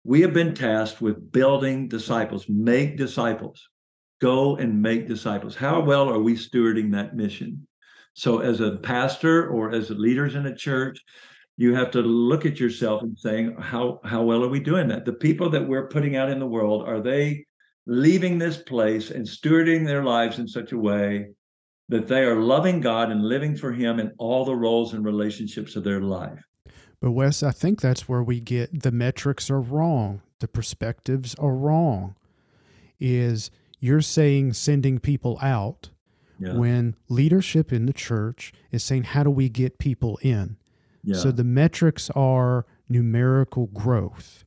[0.04, 3.68] we have been tasked with building disciples, make disciples.
[4.20, 5.54] go and make disciples.
[5.54, 7.66] How well are we stewarding that mission?
[8.14, 10.98] So, as a pastor or as leaders in a church,
[11.56, 15.04] you have to look at yourself and saying, how how well are we doing that?
[15.04, 17.45] The people that we're putting out in the world are they
[17.86, 21.28] leaving this place and stewarding their lives in such a way
[21.88, 25.76] that they are loving God and living for Him in all the roles and relationships
[25.76, 26.44] of their life.
[27.00, 31.54] But Wes, I think that's where we get the metrics are wrong, the perspectives are
[31.54, 32.16] wrong.
[32.98, 35.90] Is you're saying sending people out
[36.38, 36.54] yeah.
[36.54, 40.56] when leadership in the church is saying, how do we get people in?
[41.04, 41.16] Yeah.
[41.16, 44.44] So the metrics are numerical growth.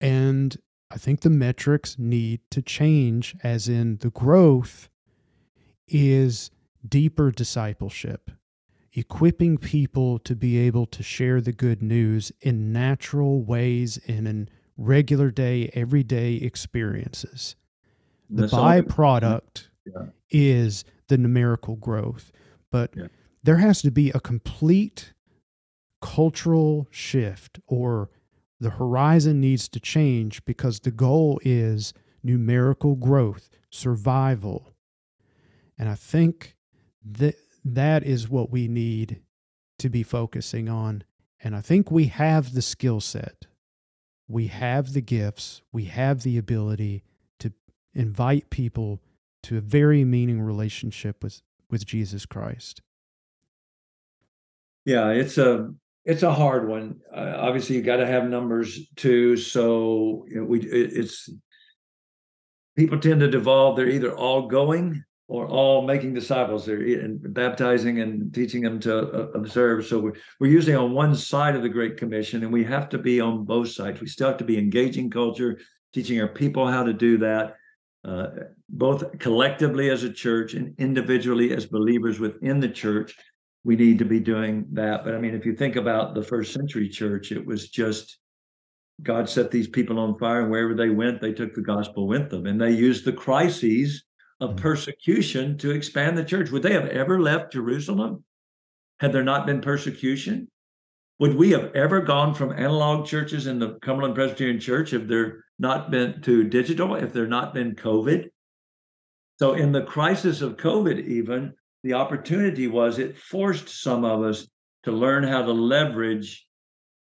[0.00, 0.56] And
[0.90, 4.88] I think the metrics need to change, as in the growth
[5.86, 6.50] is
[6.86, 8.30] deeper discipleship,
[8.92, 14.48] equipping people to be able to share the good news in natural ways and in
[14.76, 17.54] regular day, everyday experiences.
[18.28, 20.06] The byproduct yeah.
[20.30, 22.32] is the numerical growth,
[22.70, 23.08] but yeah.
[23.42, 25.12] there has to be a complete
[26.00, 28.10] cultural shift or
[28.60, 34.74] the horizon needs to change because the goal is numerical growth, survival.
[35.78, 36.56] And I think
[37.04, 39.22] that that is what we need
[39.78, 41.04] to be focusing on.
[41.42, 43.46] And I think we have the skill set.
[44.28, 47.02] We have the gifts, we have the ability
[47.40, 47.52] to
[47.94, 49.00] invite people
[49.44, 52.82] to a very meaning relationship with with Jesus Christ.
[54.84, 55.72] Yeah, it's a
[56.04, 57.00] it's a hard one.
[57.14, 59.36] Uh, obviously, you got to have numbers too.
[59.36, 61.28] So you know, we it, it's
[62.76, 63.76] people tend to devolve.
[63.76, 66.66] They're either all going or all making disciples.
[66.66, 69.86] They're and baptizing and teaching them to uh, observe.
[69.86, 72.98] So we're, we're usually on one side of the Great Commission, and we have to
[72.98, 74.00] be on both sides.
[74.00, 75.60] We still have to be engaging culture,
[75.92, 77.56] teaching our people how to do that,
[78.04, 78.26] uh,
[78.68, 83.14] both collectively as a church and individually as believers within the church,
[83.64, 85.04] we need to be doing that.
[85.04, 88.18] But I mean, if you think about the first century church, it was just
[89.02, 92.30] God set these people on fire, and wherever they went, they took the gospel with
[92.30, 92.46] them.
[92.46, 94.04] And they used the crises
[94.40, 94.58] of mm-hmm.
[94.58, 96.50] persecution to expand the church.
[96.50, 98.24] Would they have ever left Jerusalem
[98.98, 100.48] had there not been persecution?
[101.18, 105.44] Would we have ever gone from analog churches in the Cumberland Presbyterian Church if there
[105.58, 108.30] not been to digital, if there not been COVID?
[109.38, 114.48] So in the crisis of COVID, even the opportunity was it forced some of us
[114.84, 116.46] to learn how to leverage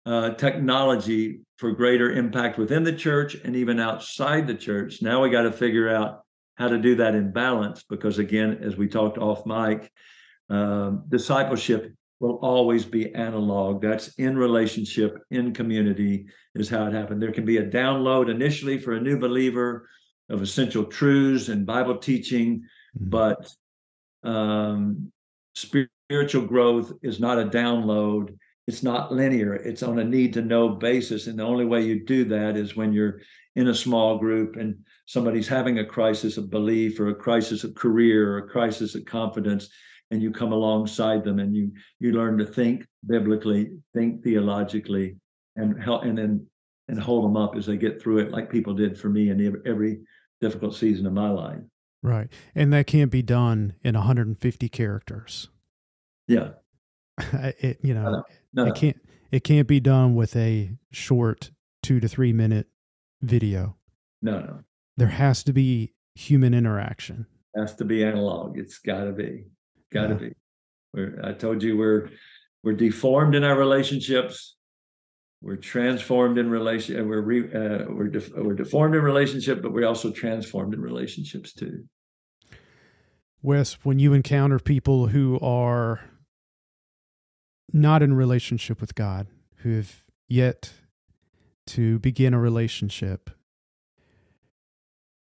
[0.05, 5.01] uh, technology for greater impact within the church and even outside the church.
[5.01, 6.23] Now we got to figure out
[6.55, 9.91] how to do that in balance because, again, as we talked off mic,
[10.49, 13.81] um, discipleship will always be analog.
[13.81, 17.21] That's in relationship, in community, is how it happened.
[17.21, 19.89] There can be a download initially for a new believer
[20.29, 22.59] of essential truths and Bible teaching,
[22.97, 23.09] mm-hmm.
[23.09, 23.53] but
[24.25, 25.11] um,
[25.55, 28.35] spiritual growth is not a download.
[28.67, 29.53] It's not linear.
[29.53, 31.27] It's on a need to know basis.
[31.27, 33.21] And the only way you do that is when you're
[33.55, 34.75] in a small group and
[35.05, 39.05] somebody's having a crisis of belief or a crisis of career or a crisis of
[39.05, 39.69] confidence
[40.11, 45.15] and you come alongside them and you you learn to think biblically, think theologically,
[45.55, 46.45] and help and then
[46.87, 49.61] and hold them up as they get through it, like people did for me in
[49.65, 50.01] every
[50.39, 51.61] difficult season of my life.
[52.05, 55.49] Right, and that can't be done in 150 characters.
[56.27, 56.49] Yeah,
[57.19, 58.23] it you know,
[58.53, 58.65] no, no.
[58.65, 58.97] it can't
[59.31, 61.51] it can't be done with a short
[61.81, 62.67] two to three minute
[63.21, 63.75] video.
[64.21, 64.59] No, no.
[64.97, 67.25] There has to be human interaction.
[67.55, 68.57] Has to be analog.
[68.57, 69.45] It's got to be.
[69.91, 70.19] Got to yeah.
[70.19, 70.35] be.
[70.93, 72.09] We're, I told you we're
[72.63, 74.55] we're deformed in our relationships.
[75.41, 77.07] We're transformed in relation.
[77.07, 81.53] We're re, uh, we're def, we're deformed in relationship, but we're also transformed in relationships
[81.53, 81.83] too.
[83.45, 86.01] Wes, when you encounter people who are
[87.71, 89.27] not in relationship with God,
[89.57, 90.73] who have yet
[91.67, 93.29] to begin a relationship,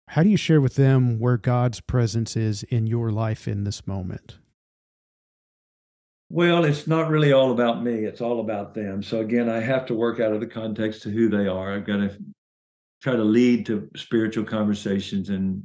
[0.09, 3.89] how do you share with them where God's presence is in your life in this
[3.89, 4.39] moment?
[6.31, 8.05] Well, it's not really all about me.
[8.05, 9.03] It's all about them.
[9.03, 11.75] So again, I have to work out of the context to who they are.
[11.75, 12.17] I've got to
[13.03, 15.65] try to lead to spiritual conversations and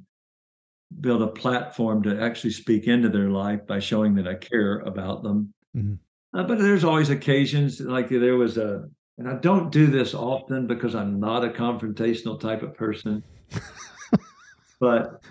[1.00, 5.24] build a platform to actually speak into their life by showing that I care about
[5.24, 5.54] them.
[5.76, 5.96] Mm-hmm.
[6.38, 8.88] Uh, but there's always occasions like there was a,
[9.18, 13.24] and I don't do this often because I'm not a confrontational type of person.
[14.80, 15.24] but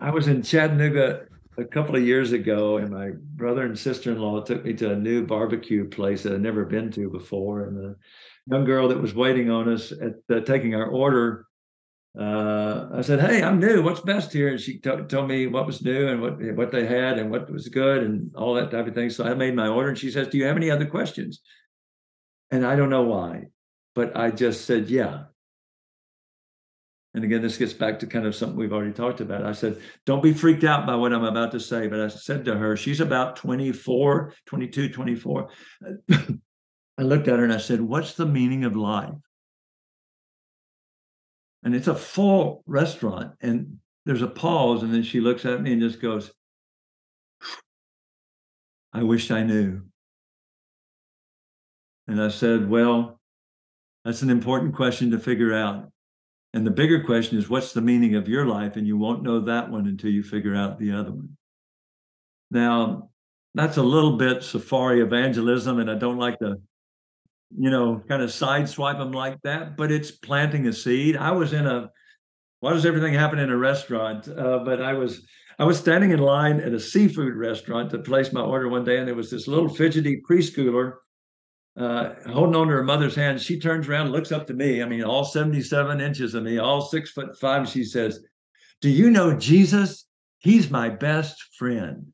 [0.00, 1.26] I was in Chattanooga
[1.58, 5.26] a couple of years ago, and my brother and sister-in-law took me to a new
[5.26, 7.64] barbecue place that I'd never been to before.
[7.64, 7.96] And the
[8.46, 11.46] young girl that was waiting on us at uh, taking our order
[12.18, 13.82] uh, I said, "Hey, I'm new.
[13.82, 16.86] What's best here?" And she t- told me what was new and what what they
[16.86, 19.08] had and what was good and all that type of thing.
[19.08, 21.40] So I made my order, and she says, "Do you have any other questions?"
[22.50, 23.46] And I don't know why,
[23.94, 25.24] but I just said, "Yeah."
[27.14, 29.44] And again, this gets back to kind of something we've already talked about.
[29.44, 31.86] I said, don't be freaked out by what I'm about to say.
[31.86, 35.48] But I said to her, she's about 24, 22, 24.
[36.98, 39.12] I looked at her and I said, What's the meaning of life?
[41.62, 43.34] And it's a full restaurant.
[43.40, 44.82] And there's a pause.
[44.82, 46.32] And then she looks at me and just goes,
[48.92, 49.82] I wish I knew.
[52.08, 53.20] And I said, Well,
[54.04, 55.92] that's an important question to figure out.
[56.54, 58.76] And the bigger question is, what's the meaning of your life?
[58.76, 61.36] And you won't know that one until you figure out the other one.
[62.50, 63.10] Now,
[63.54, 66.60] that's a little bit safari evangelism, and I don't like to,
[67.58, 71.16] you know, kind of sideswipe them like that, but it's planting a seed.
[71.16, 71.90] I was in a,
[72.60, 74.28] why does everything happen in a restaurant?
[74.28, 75.26] Uh, but I was,
[75.58, 78.98] I was standing in line at a seafood restaurant to place my order one day,
[78.98, 80.94] and there was this little fidgety preschooler
[81.76, 83.40] uh, holding on to her mother's hand.
[83.40, 84.82] She turns around, looks up to me.
[84.82, 87.68] I mean, all 77 inches of me, all six foot five.
[87.68, 88.20] She says,
[88.80, 90.06] Do you know Jesus?
[90.38, 92.12] He's my best friend.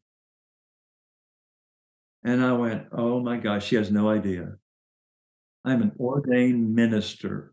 [2.25, 4.57] And I went, Oh my gosh, she has no idea.
[5.69, 7.53] I'm an ordained minister.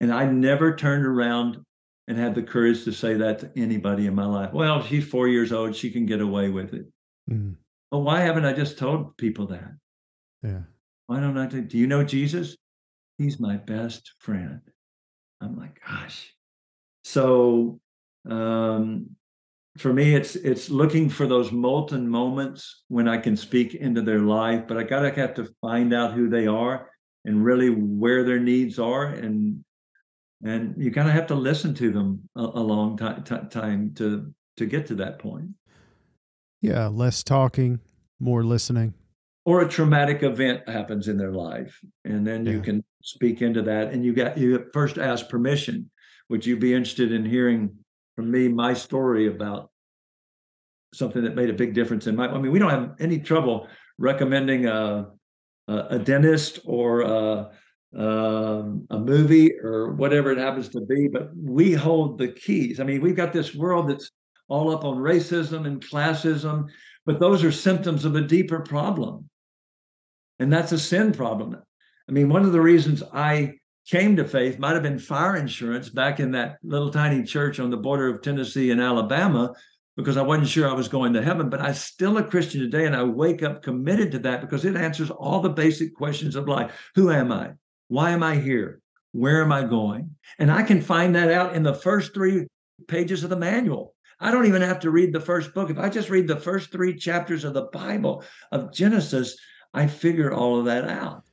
[0.00, 1.64] And I never turned around
[2.08, 4.52] and had the courage to say that to anybody in my life.
[4.52, 5.76] Well, she's four years old.
[5.76, 6.86] She can get away with it.
[7.30, 7.56] Mm.
[7.90, 9.72] But why haven't I just told people that?
[10.42, 10.62] Yeah.
[11.06, 12.56] Why don't I do you know Jesus?
[13.18, 14.60] He's my best friend.
[15.40, 16.32] I'm like, gosh.
[17.04, 17.80] So
[18.28, 19.10] um,
[19.78, 24.20] for me, it's it's looking for those molten moments when I can speak into their
[24.20, 26.88] life, but I gotta have to find out who they are
[27.24, 29.64] and really where their needs are, and
[30.44, 34.32] and you kind of have to listen to them a, a long time time to
[34.56, 35.48] to get to that point.
[36.60, 37.80] Yeah, less talking,
[38.20, 38.94] more listening
[39.44, 42.52] or a traumatic event happens in their life and then yeah.
[42.52, 45.90] you can speak into that and you got you first ask permission
[46.28, 47.74] would you be interested in hearing
[48.14, 49.70] from me my story about
[50.94, 53.66] something that made a big difference in my i mean we don't have any trouble
[53.98, 55.06] recommending a
[55.72, 57.50] a, a dentist or a,
[57.96, 62.84] um, a movie or whatever it happens to be but we hold the keys i
[62.84, 64.10] mean we've got this world that's
[64.48, 66.68] all up on racism and classism
[67.04, 69.28] but those are symptoms of a deeper problem
[70.42, 71.56] and that's a sin problem.
[72.08, 73.54] I mean, one of the reasons I
[73.88, 77.70] came to faith might have been fire insurance back in that little tiny church on
[77.70, 79.52] the border of Tennessee and Alabama
[79.96, 82.86] because I wasn't sure I was going to heaven, but I'm still a Christian today
[82.86, 86.48] and I wake up committed to that because it answers all the basic questions of
[86.48, 86.72] life.
[86.94, 87.52] Who am I?
[87.88, 88.80] Why am I here?
[89.12, 90.16] Where am I going?
[90.38, 92.46] And I can find that out in the first three
[92.88, 93.94] pages of the manual.
[94.18, 95.68] I don't even have to read the first book.
[95.68, 99.36] If I just read the first three chapters of the Bible of Genesis,
[99.74, 101.24] I figure all of that out.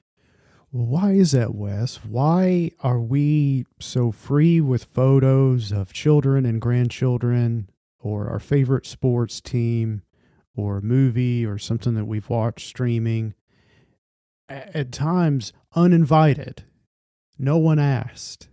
[0.71, 1.97] Why is that, Wes?
[2.03, 7.69] Why are we so free with photos of children and grandchildren
[7.99, 10.01] or our favorite sports team
[10.55, 13.33] or movie or something that we've watched streaming?
[14.47, 16.63] At times, uninvited.
[17.37, 18.49] No one asked.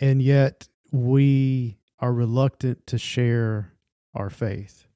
[0.00, 3.72] And yet, we are reluctant to share
[4.14, 4.86] our faith.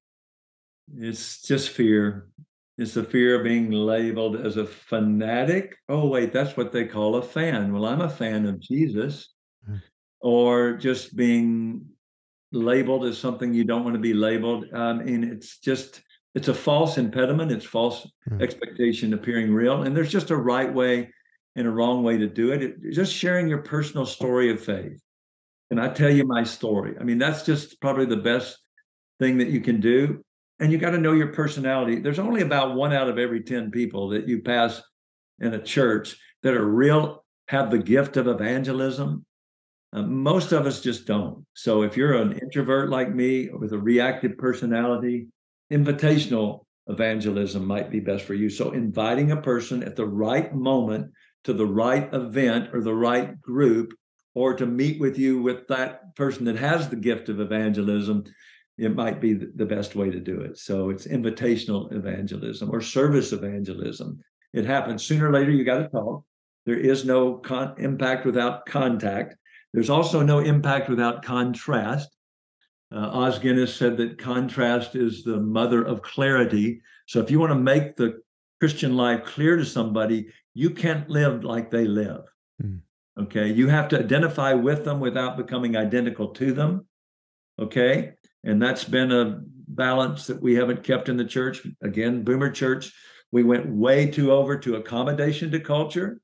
[0.97, 2.29] It's just fear.
[2.77, 5.77] It's the fear of being labeled as a fanatic.
[5.89, 7.73] Oh, wait, that's what they call a fan.
[7.73, 9.33] Well, I'm a fan of Jesus.
[9.69, 9.81] Mm.
[10.21, 11.87] Or just being
[12.55, 14.67] labeled as something you don't want to be labeled.
[14.73, 16.03] Um, and it's just,
[16.35, 17.53] it's a false impediment.
[17.53, 18.43] It's false mm.
[18.43, 19.83] expectation appearing real.
[19.83, 21.13] And there's just a right way
[21.57, 22.63] and a wrong way to do it.
[22.63, 22.93] it.
[22.93, 25.01] Just sharing your personal story of faith.
[25.71, 26.95] And I tell you my story.
[27.01, 28.59] I mean, that's just probably the best
[29.19, 30.25] thing that you can do
[30.61, 31.99] and you got to know your personality.
[31.99, 34.83] There's only about one out of every 10 people that you pass
[35.41, 39.25] in a church that are real, have the gift of evangelism.
[39.95, 41.45] Uh, most of us just don't.
[41.55, 45.29] So if you're an introvert like me with a reactive personality,
[45.73, 48.51] invitational evangelism might be best for you.
[48.51, 51.13] So inviting a person at the right moment
[51.45, 53.95] to the right event or the right group
[54.35, 58.25] or to meet with you with that person that has the gift of evangelism
[58.77, 60.59] it might be the best way to do it.
[60.59, 64.21] So it's invitational evangelism or service evangelism.
[64.53, 65.51] It happens sooner or later.
[65.51, 66.25] You got to talk.
[66.67, 69.37] There is no con- impact without contact.
[69.75, 72.17] There's also no impact without contrast.
[72.95, 76.81] Uh, Os Guinness said that contrast is the mother of clarity.
[77.07, 78.21] So if you want to make the
[78.61, 82.23] Christian life clear to somebody, you can't live like they live.
[82.63, 82.83] Mm.
[83.19, 83.53] Okay.
[83.53, 86.87] You have to identify with them without becoming identical to them.
[87.59, 88.13] Okay.
[88.45, 91.67] And that's been a balance that we haven't kept in the church.
[91.83, 92.93] Again, boomer church,
[93.33, 96.21] we went way too over to accommodation to culture.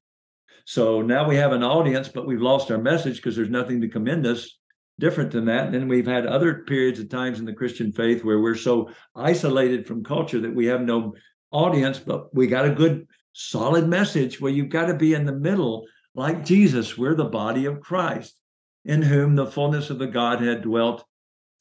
[0.70, 3.88] So now we have an audience, but we've lost our message because there's nothing to
[3.88, 4.56] commend us
[5.00, 5.64] different than that.
[5.64, 8.88] And then we've had other periods of times in the Christian faith where we're so
[9.16, 11.16] isolated from culture that we have no
[11.50, 15.32] audience, but we got a good solid message where you've got to be in the
[15.32, 16.96] middle like Jesus.
[16.96, 18.36] We're the body of Christ
[18.84, 21.04] in whom the fullness of the Godhead dwelt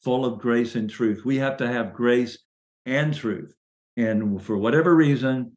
[0.04, 1.24] full of grace and truth.
[1.24, 2.38] We have to have grace
[2.86, 3.52] and truth.
[3.96, 5.56] And for whatever reason,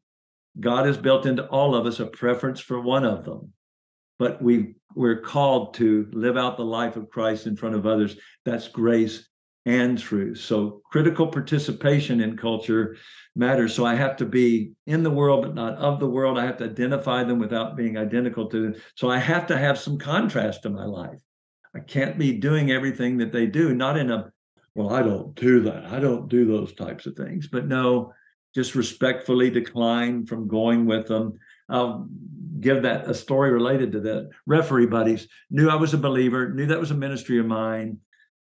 [0.60, 3.54] God has built into all of us a preference for one of them.
[4.20, 8.16] But we we're called to live out the life of Christ in front of others.
[8.46, 9.28] That's grace
[9.66, 10.40] and truth.
[10.40, 12.98] So critical participation in culture
[13.36, 13.74] matters.
[13.74, 16.38] So I have to be in the world, but not of the world.
[16.38, 18.82] I have to identify them without being identical to them.
[18.96, 21.20] So I have to have some contrast to my life.
[21.76, 24.32] I can't be doing everything that they do, not in a,
[24.76, 25.86] well, I don't do that.
[25.86, 27.48] I don't do those types of things.
[27.48, 28.14] But no,
[28.54, 31.40] just respectfully decline from going with them.
[31.70, 32.08] I'll
[32.60, 34.30] give that a story related to that.
[34.46, 38.00] Referee buddies knew I was a believer, knew that was a ministry of mine.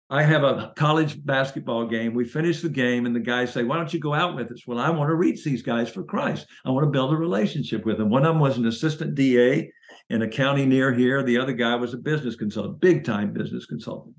[0.09, 2.13] I have a college basketball game.
[2.13, 4.65] We finish the game, and the guys say, Why don't you go out with us?
[4.65, 6.47] Well, I want to reach these guys for Christ.
[6.63, 8.09] I want to build a relationship with them.
[8.09, 9.69] One of them was an assistant DA
[10.09, 11.23] in a county near here.
[11.23, 14.15] The other guy was a business consultant, big time business consultant.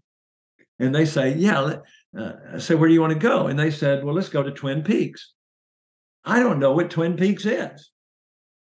[0.78, 1.76] And they say, Yeah,
[2.18, 3.46] uh, I say, Where do you want to go?
[3.46, 5.32] And they said, Well, let's go to Twin Peaks.
[6.28, 7.90] I don't know what Twin Peaks is.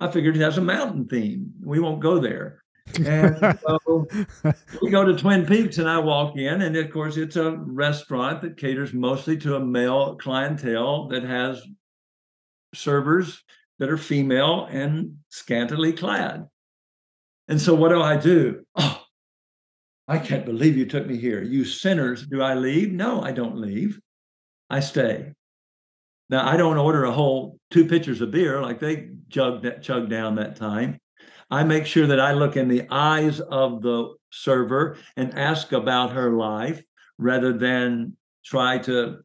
[0.01, 1.53] I figured it has a mountain theme.
[1.65, 2.65] We won't go there.
[3.07, 4.09] And so
[4.83, 8.43] we go to Twin Peaks, and I walk in, and of course, it's a restaurant
[8.43, 11.63] that caters mostly to a male clientele that has
[12.75, 13.45] servers
[13.79, 16.49] that are female and scantily clad.
[17.47, 18.65] And so, what do I do?
[18.75, 19.03] Oh,
[20.09, 21.43] I can't believe you took me here.
[21.43, 22.27] You sinners.
[22.27, 22.91] Do I leave?
[22.91, 24.01] No, I don't leave.
[24.69, 25.33] I stay.
[26.33, 30.37] Now, I don't order a whole two pitchers of beer like they chugged, chugged down
[30.37, 30.99] that time.
[31.51, 36.13] I make sure that I look in the eyes of the server and ask about
[36.13, 36.83] her life
[37.19, 39.19] rather than try to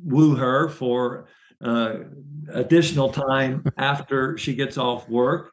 [0.00, 1.26] woo her for
[1.60, 1.94] uh,
[2.50, 5.52] additional time after she gets off work.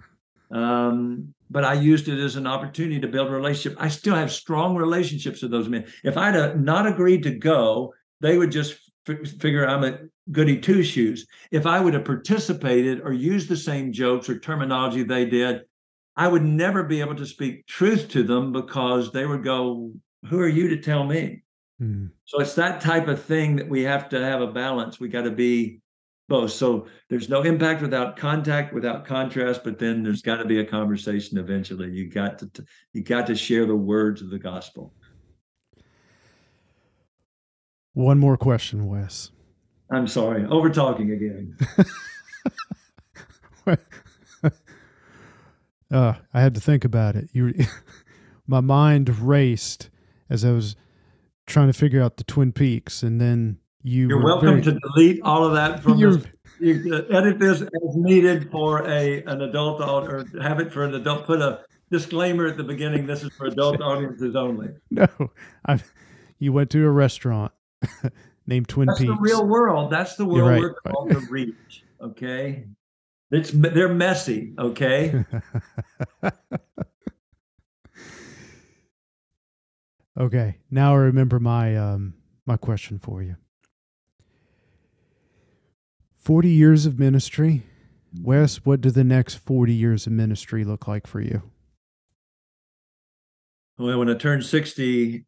[0.51, 3.81] Um, but I used it as an opportunity to build a relationship.
[3.81, 5.87] I still have strong relationships with those men.
[6.03, 8.77] If I'd not agreed to go, they would just
[9.07, 9.97] f- figure I'm a
[10.31, 11.25] goody two shoes.
[11.51, 15.63] If I would have participated or used the same jokes or terminology they did,
[16.15, 19.91] I would never be able to speak truth to them because they would go,
[20.29, 21.43] Who are you to tell me?
[21.81, 22.11] Mm.
[22.25, 24.99] So it's that type of thing that we have to have a balance.
[24.99, 25.81] We got to be
[26.27, 26.51] both.
[26.51, 30.65] So there's no impact without contact, without contrast, but then there's got to be a
[30.65, 31.89] conversation eventually.
[31.89, 34.93] You got to you got to share the words of the gospel.
[37.93, 39.31] One more question, Wes.
[39.91, 41.57] I'm sorry, over talking again.
[45.91, 47.29] Uh, I had to think about it.
[47.33, 47.53] You,
[48.47, 49.89] my mind raced
[50.29, 50.75] as I was
[51.47, 54.07] trying to figure out the Twin Peaks, and then you.
[54.07, 56.21] You're welcome very, to delete all of that from your.
[56.59, 61.25] You edit this as needed for a an adult or have it for an adult.
[61.25, 63.07] Put a disclaimer at the beginning.
[63.07, 64.69] This is for adult audiences only.
[64.91, 65.07] No,
[65.65, 65.79] I.
[66.37, 67.51] You went to a restaurant
[68.49, 69.09] named Twin That's Peaks.
[69.09, 69.91] That's the real world.
[69.91, 71.23] That's the world right, we're called right.
[71.23, 71.85] to reach.
[72.01, 72.65] Okay.
[73.31, 75.23] It's they're messy, okay?
[80.19, 80.57] okay.
[80.71, 82.15] Now I remember my um
[82.45, 83.35] my question for you.
[86.17, 87.63] 40 years of ministry.
[88.21, 91.43] Wes, what do the next 40 years of ministry look like for you?
[93.77, 95.25] Well, when I turned 60,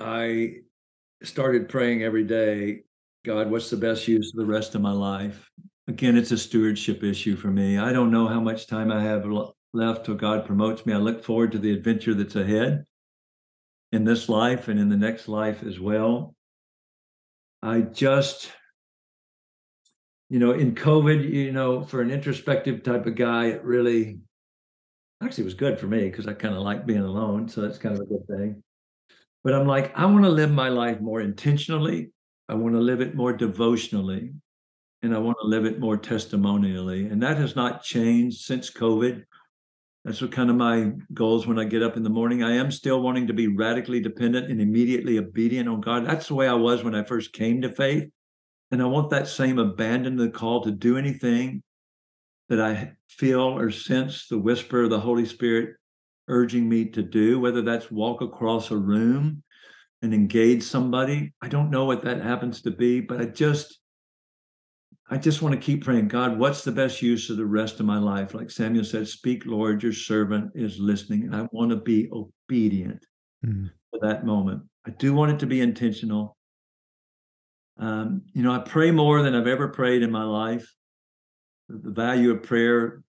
[0.00, 0.56] I
[1.22, 2.82] started praying every day,
[3.24, 5.50] God, what's the best use of the rest of my life?
[5.88, 7.78] again, it's a stewardship issue for me.
[7.78, 9.26] I don't know how much time I have
[9.72, 10.92] left till God promotes me.
[10.92, 12.84] I look forward to the adventure that's ahead
[13.92, 16.34] in this life and in the next life as well.
[17.62, 18.50] I just,
[20.28, 24.20] you know, in COVID, you know, for an introspective type of guy, it really
[25.22, 27.48] actually was good for me because I kind of like being alone.
[27.48, 28.62] So that's kind of a good thing.
[29.46, 32.10] But I'm like, I want to live my life more intentionally.
[32.48, 34.32] I want to live it more devotionally
[35.02, 37.06] and I want to live it more testimonially.
[37.06, 39.22] And that has not changed since COVID.
[40.04, 42.42] That's what kind of my goals when I get up in the morning.
[42.42, 46.04] I am still wanting to be radically dependent and immediately obedient on God.
[46.04, 48.10] That's the way I was when I first came to faith.
[48.72, 51.62] And I want that same abandon the call to do anything
[52.48, 55.76] that I feel or sense the whisper of the Holy Spirit
[56.28, 59.42] urging me to do, whether that's walk across a room
[60.02, 61.32] and engage somebody.
[61.42, 63.78] I don't know what that happens to be, but I just
[65.08, 67.86] I just want to keep praying, God, what's the best use of the rest of
[67.86, 68.34] my life?
[68.34, 71.22] Like Samuel said, speak, Lord, your servant is listening.
[71.24, 73.06] And I want to be obedient
[73.44, 73.70] mm.
[73.90, 74.62] for that moment.
[74.84, 76.36] I do want it to be intentional.
[77.78, 80.74] Um, you know, I pray more than I've ever prayed in my life.
[81.68, 83.02] The value of prayer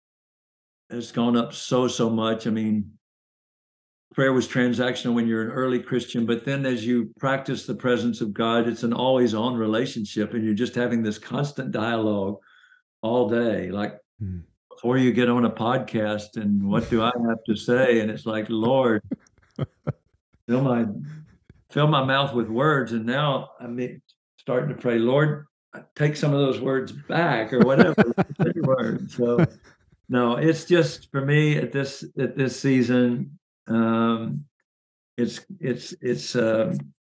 [0.92, 2.46] has gone up so, so much.
[2.46, 2.92] I mean,
[4.18, 8.20] prayer was transactional when you're an early Christian, but then as you practice the presence
[8.20, 12.38] of God, it's an always on relationship and you're just having this constant dialogue
[13.04, 13.70] all day.
[13.70, 14.42] Like mm.
[14.72, 18.00] before you get on a podcast and what do I have to say?
[18.00, 19.04] And it's like, Lord,
[20.48, 20.88] fill my
[21.70, 22.94] fill my mouth with words.
[22.94, 24.02] And now I'm
[24.38, 25.46] starting to pray, Lord,
[25.96, 28.04] take some of those words back or whatever.
[29.10, 29.46] so
[30.10, 33.38] no, it's just for me at this at this season,
[33.68, 34.46] um,
[35.18, 36.76] it's it's it's uh,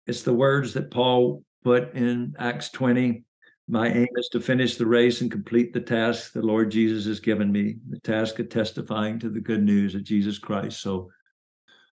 [0.07, 3.23] it's the words that Paul put in Acts 20.
[3.67, 7.19] My aim is to finish the race and complete the task the Lord Jesus has
[7.19, 10.81] given me, the task of testifying to the good news of Jesus Christ.
[10.81, 11.11] So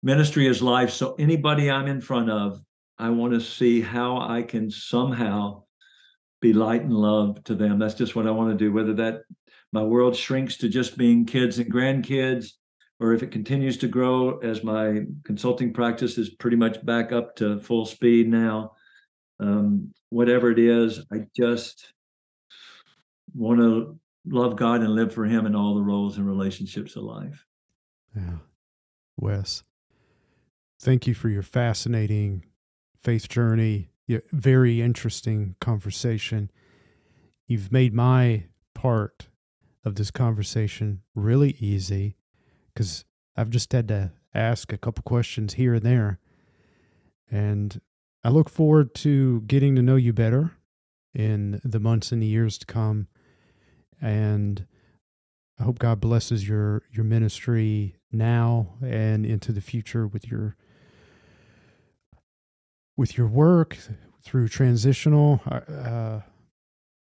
[0.03, 0.91] ministry is life.
[0.91, 2.61] So anybody I'm in front of,
[2.99, 5.63] I want to see how I can somehow
[6.43, 7.79] be light and love to them.
[7.79, 8.73] That's just what I want to do.
[8.73, 9.23] Whether that
[9.73, 12.49] my world shrinks to just being kids and grandkids,
[13.03, 17.35] or if it continues to grow as my consulting practice is pretty much back up
[17.35, 18.73] to full speed now,
[19.41, 21.93] um, whatever it is, I just
[23.35, 27.03] want to love God and live for Him in all the roles and relationships of
[27.03, 27.45] life.
[28.15, 28.37] Yeah.
[29.17, 29.65] Wes,
[30.81, 32.45] thank you for your fascinating
[32.97, 36.53] faith journey, your very interesting conversation.
[37.49, 39.27] You've made my part
[39.85, 42.17] of this conversation really easy
[42.75, 43.05] because
[43.37, 46.19] I've just had to ask a couple questions here and there.
[47.31, 47.81] And
[48.25, 50.53] I look forward to getting to know you better
[51.15, 53.09] in the months and the years to come.
[54.01, 54.67] And
[55.59, 60.57] I hope God blesses your your ministry now and into the future with your
[62.97, 63.79] with your work
[64.23, 66.21] through transitional uh,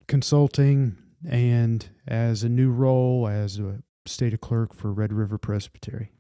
[0.09, 0.97] consulting
[1.29, 6.13] and as a new role as a stated clerk for Red River Presbytery.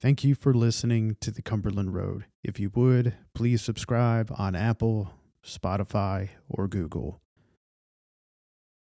[0.00, 2.26] Thank you for listening to the Cumberland Road.
[2.44, 5.12] If you would, please subscribe on Apple,
[5.44, 7.20] Spotify, or Google.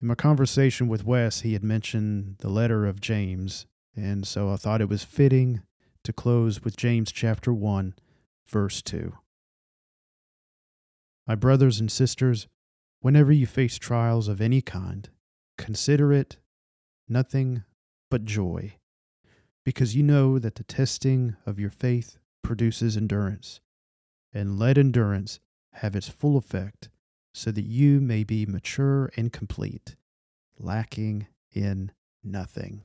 [0.02, 3.66] In my conversation with Wes, he had mentioned the letter of James,
[3.96, 5.62] and so I thought it was fitting
[6.04, 7.96] to close with James chapter 1,
[8.48, 9.14] verse 2.
[11.28, 12.48] My brothers and sisters,
[13.02, 15.10] Whenever you face trials of any kind,
[15.58, 16.38] consider it
[17.10, 17.64] nothing
[18.12, 18.76] but joy,
[19.66, 23.60] because you know that the testing of your faith produces endurance,
[24.32, 25.40] and let endurance
[25.74, 26.90] have its full effect,
[27.34, 29.96] so that you may be mature and complete,
[30.60, 31.92] lacking in
[32.24, 32.84] nothing.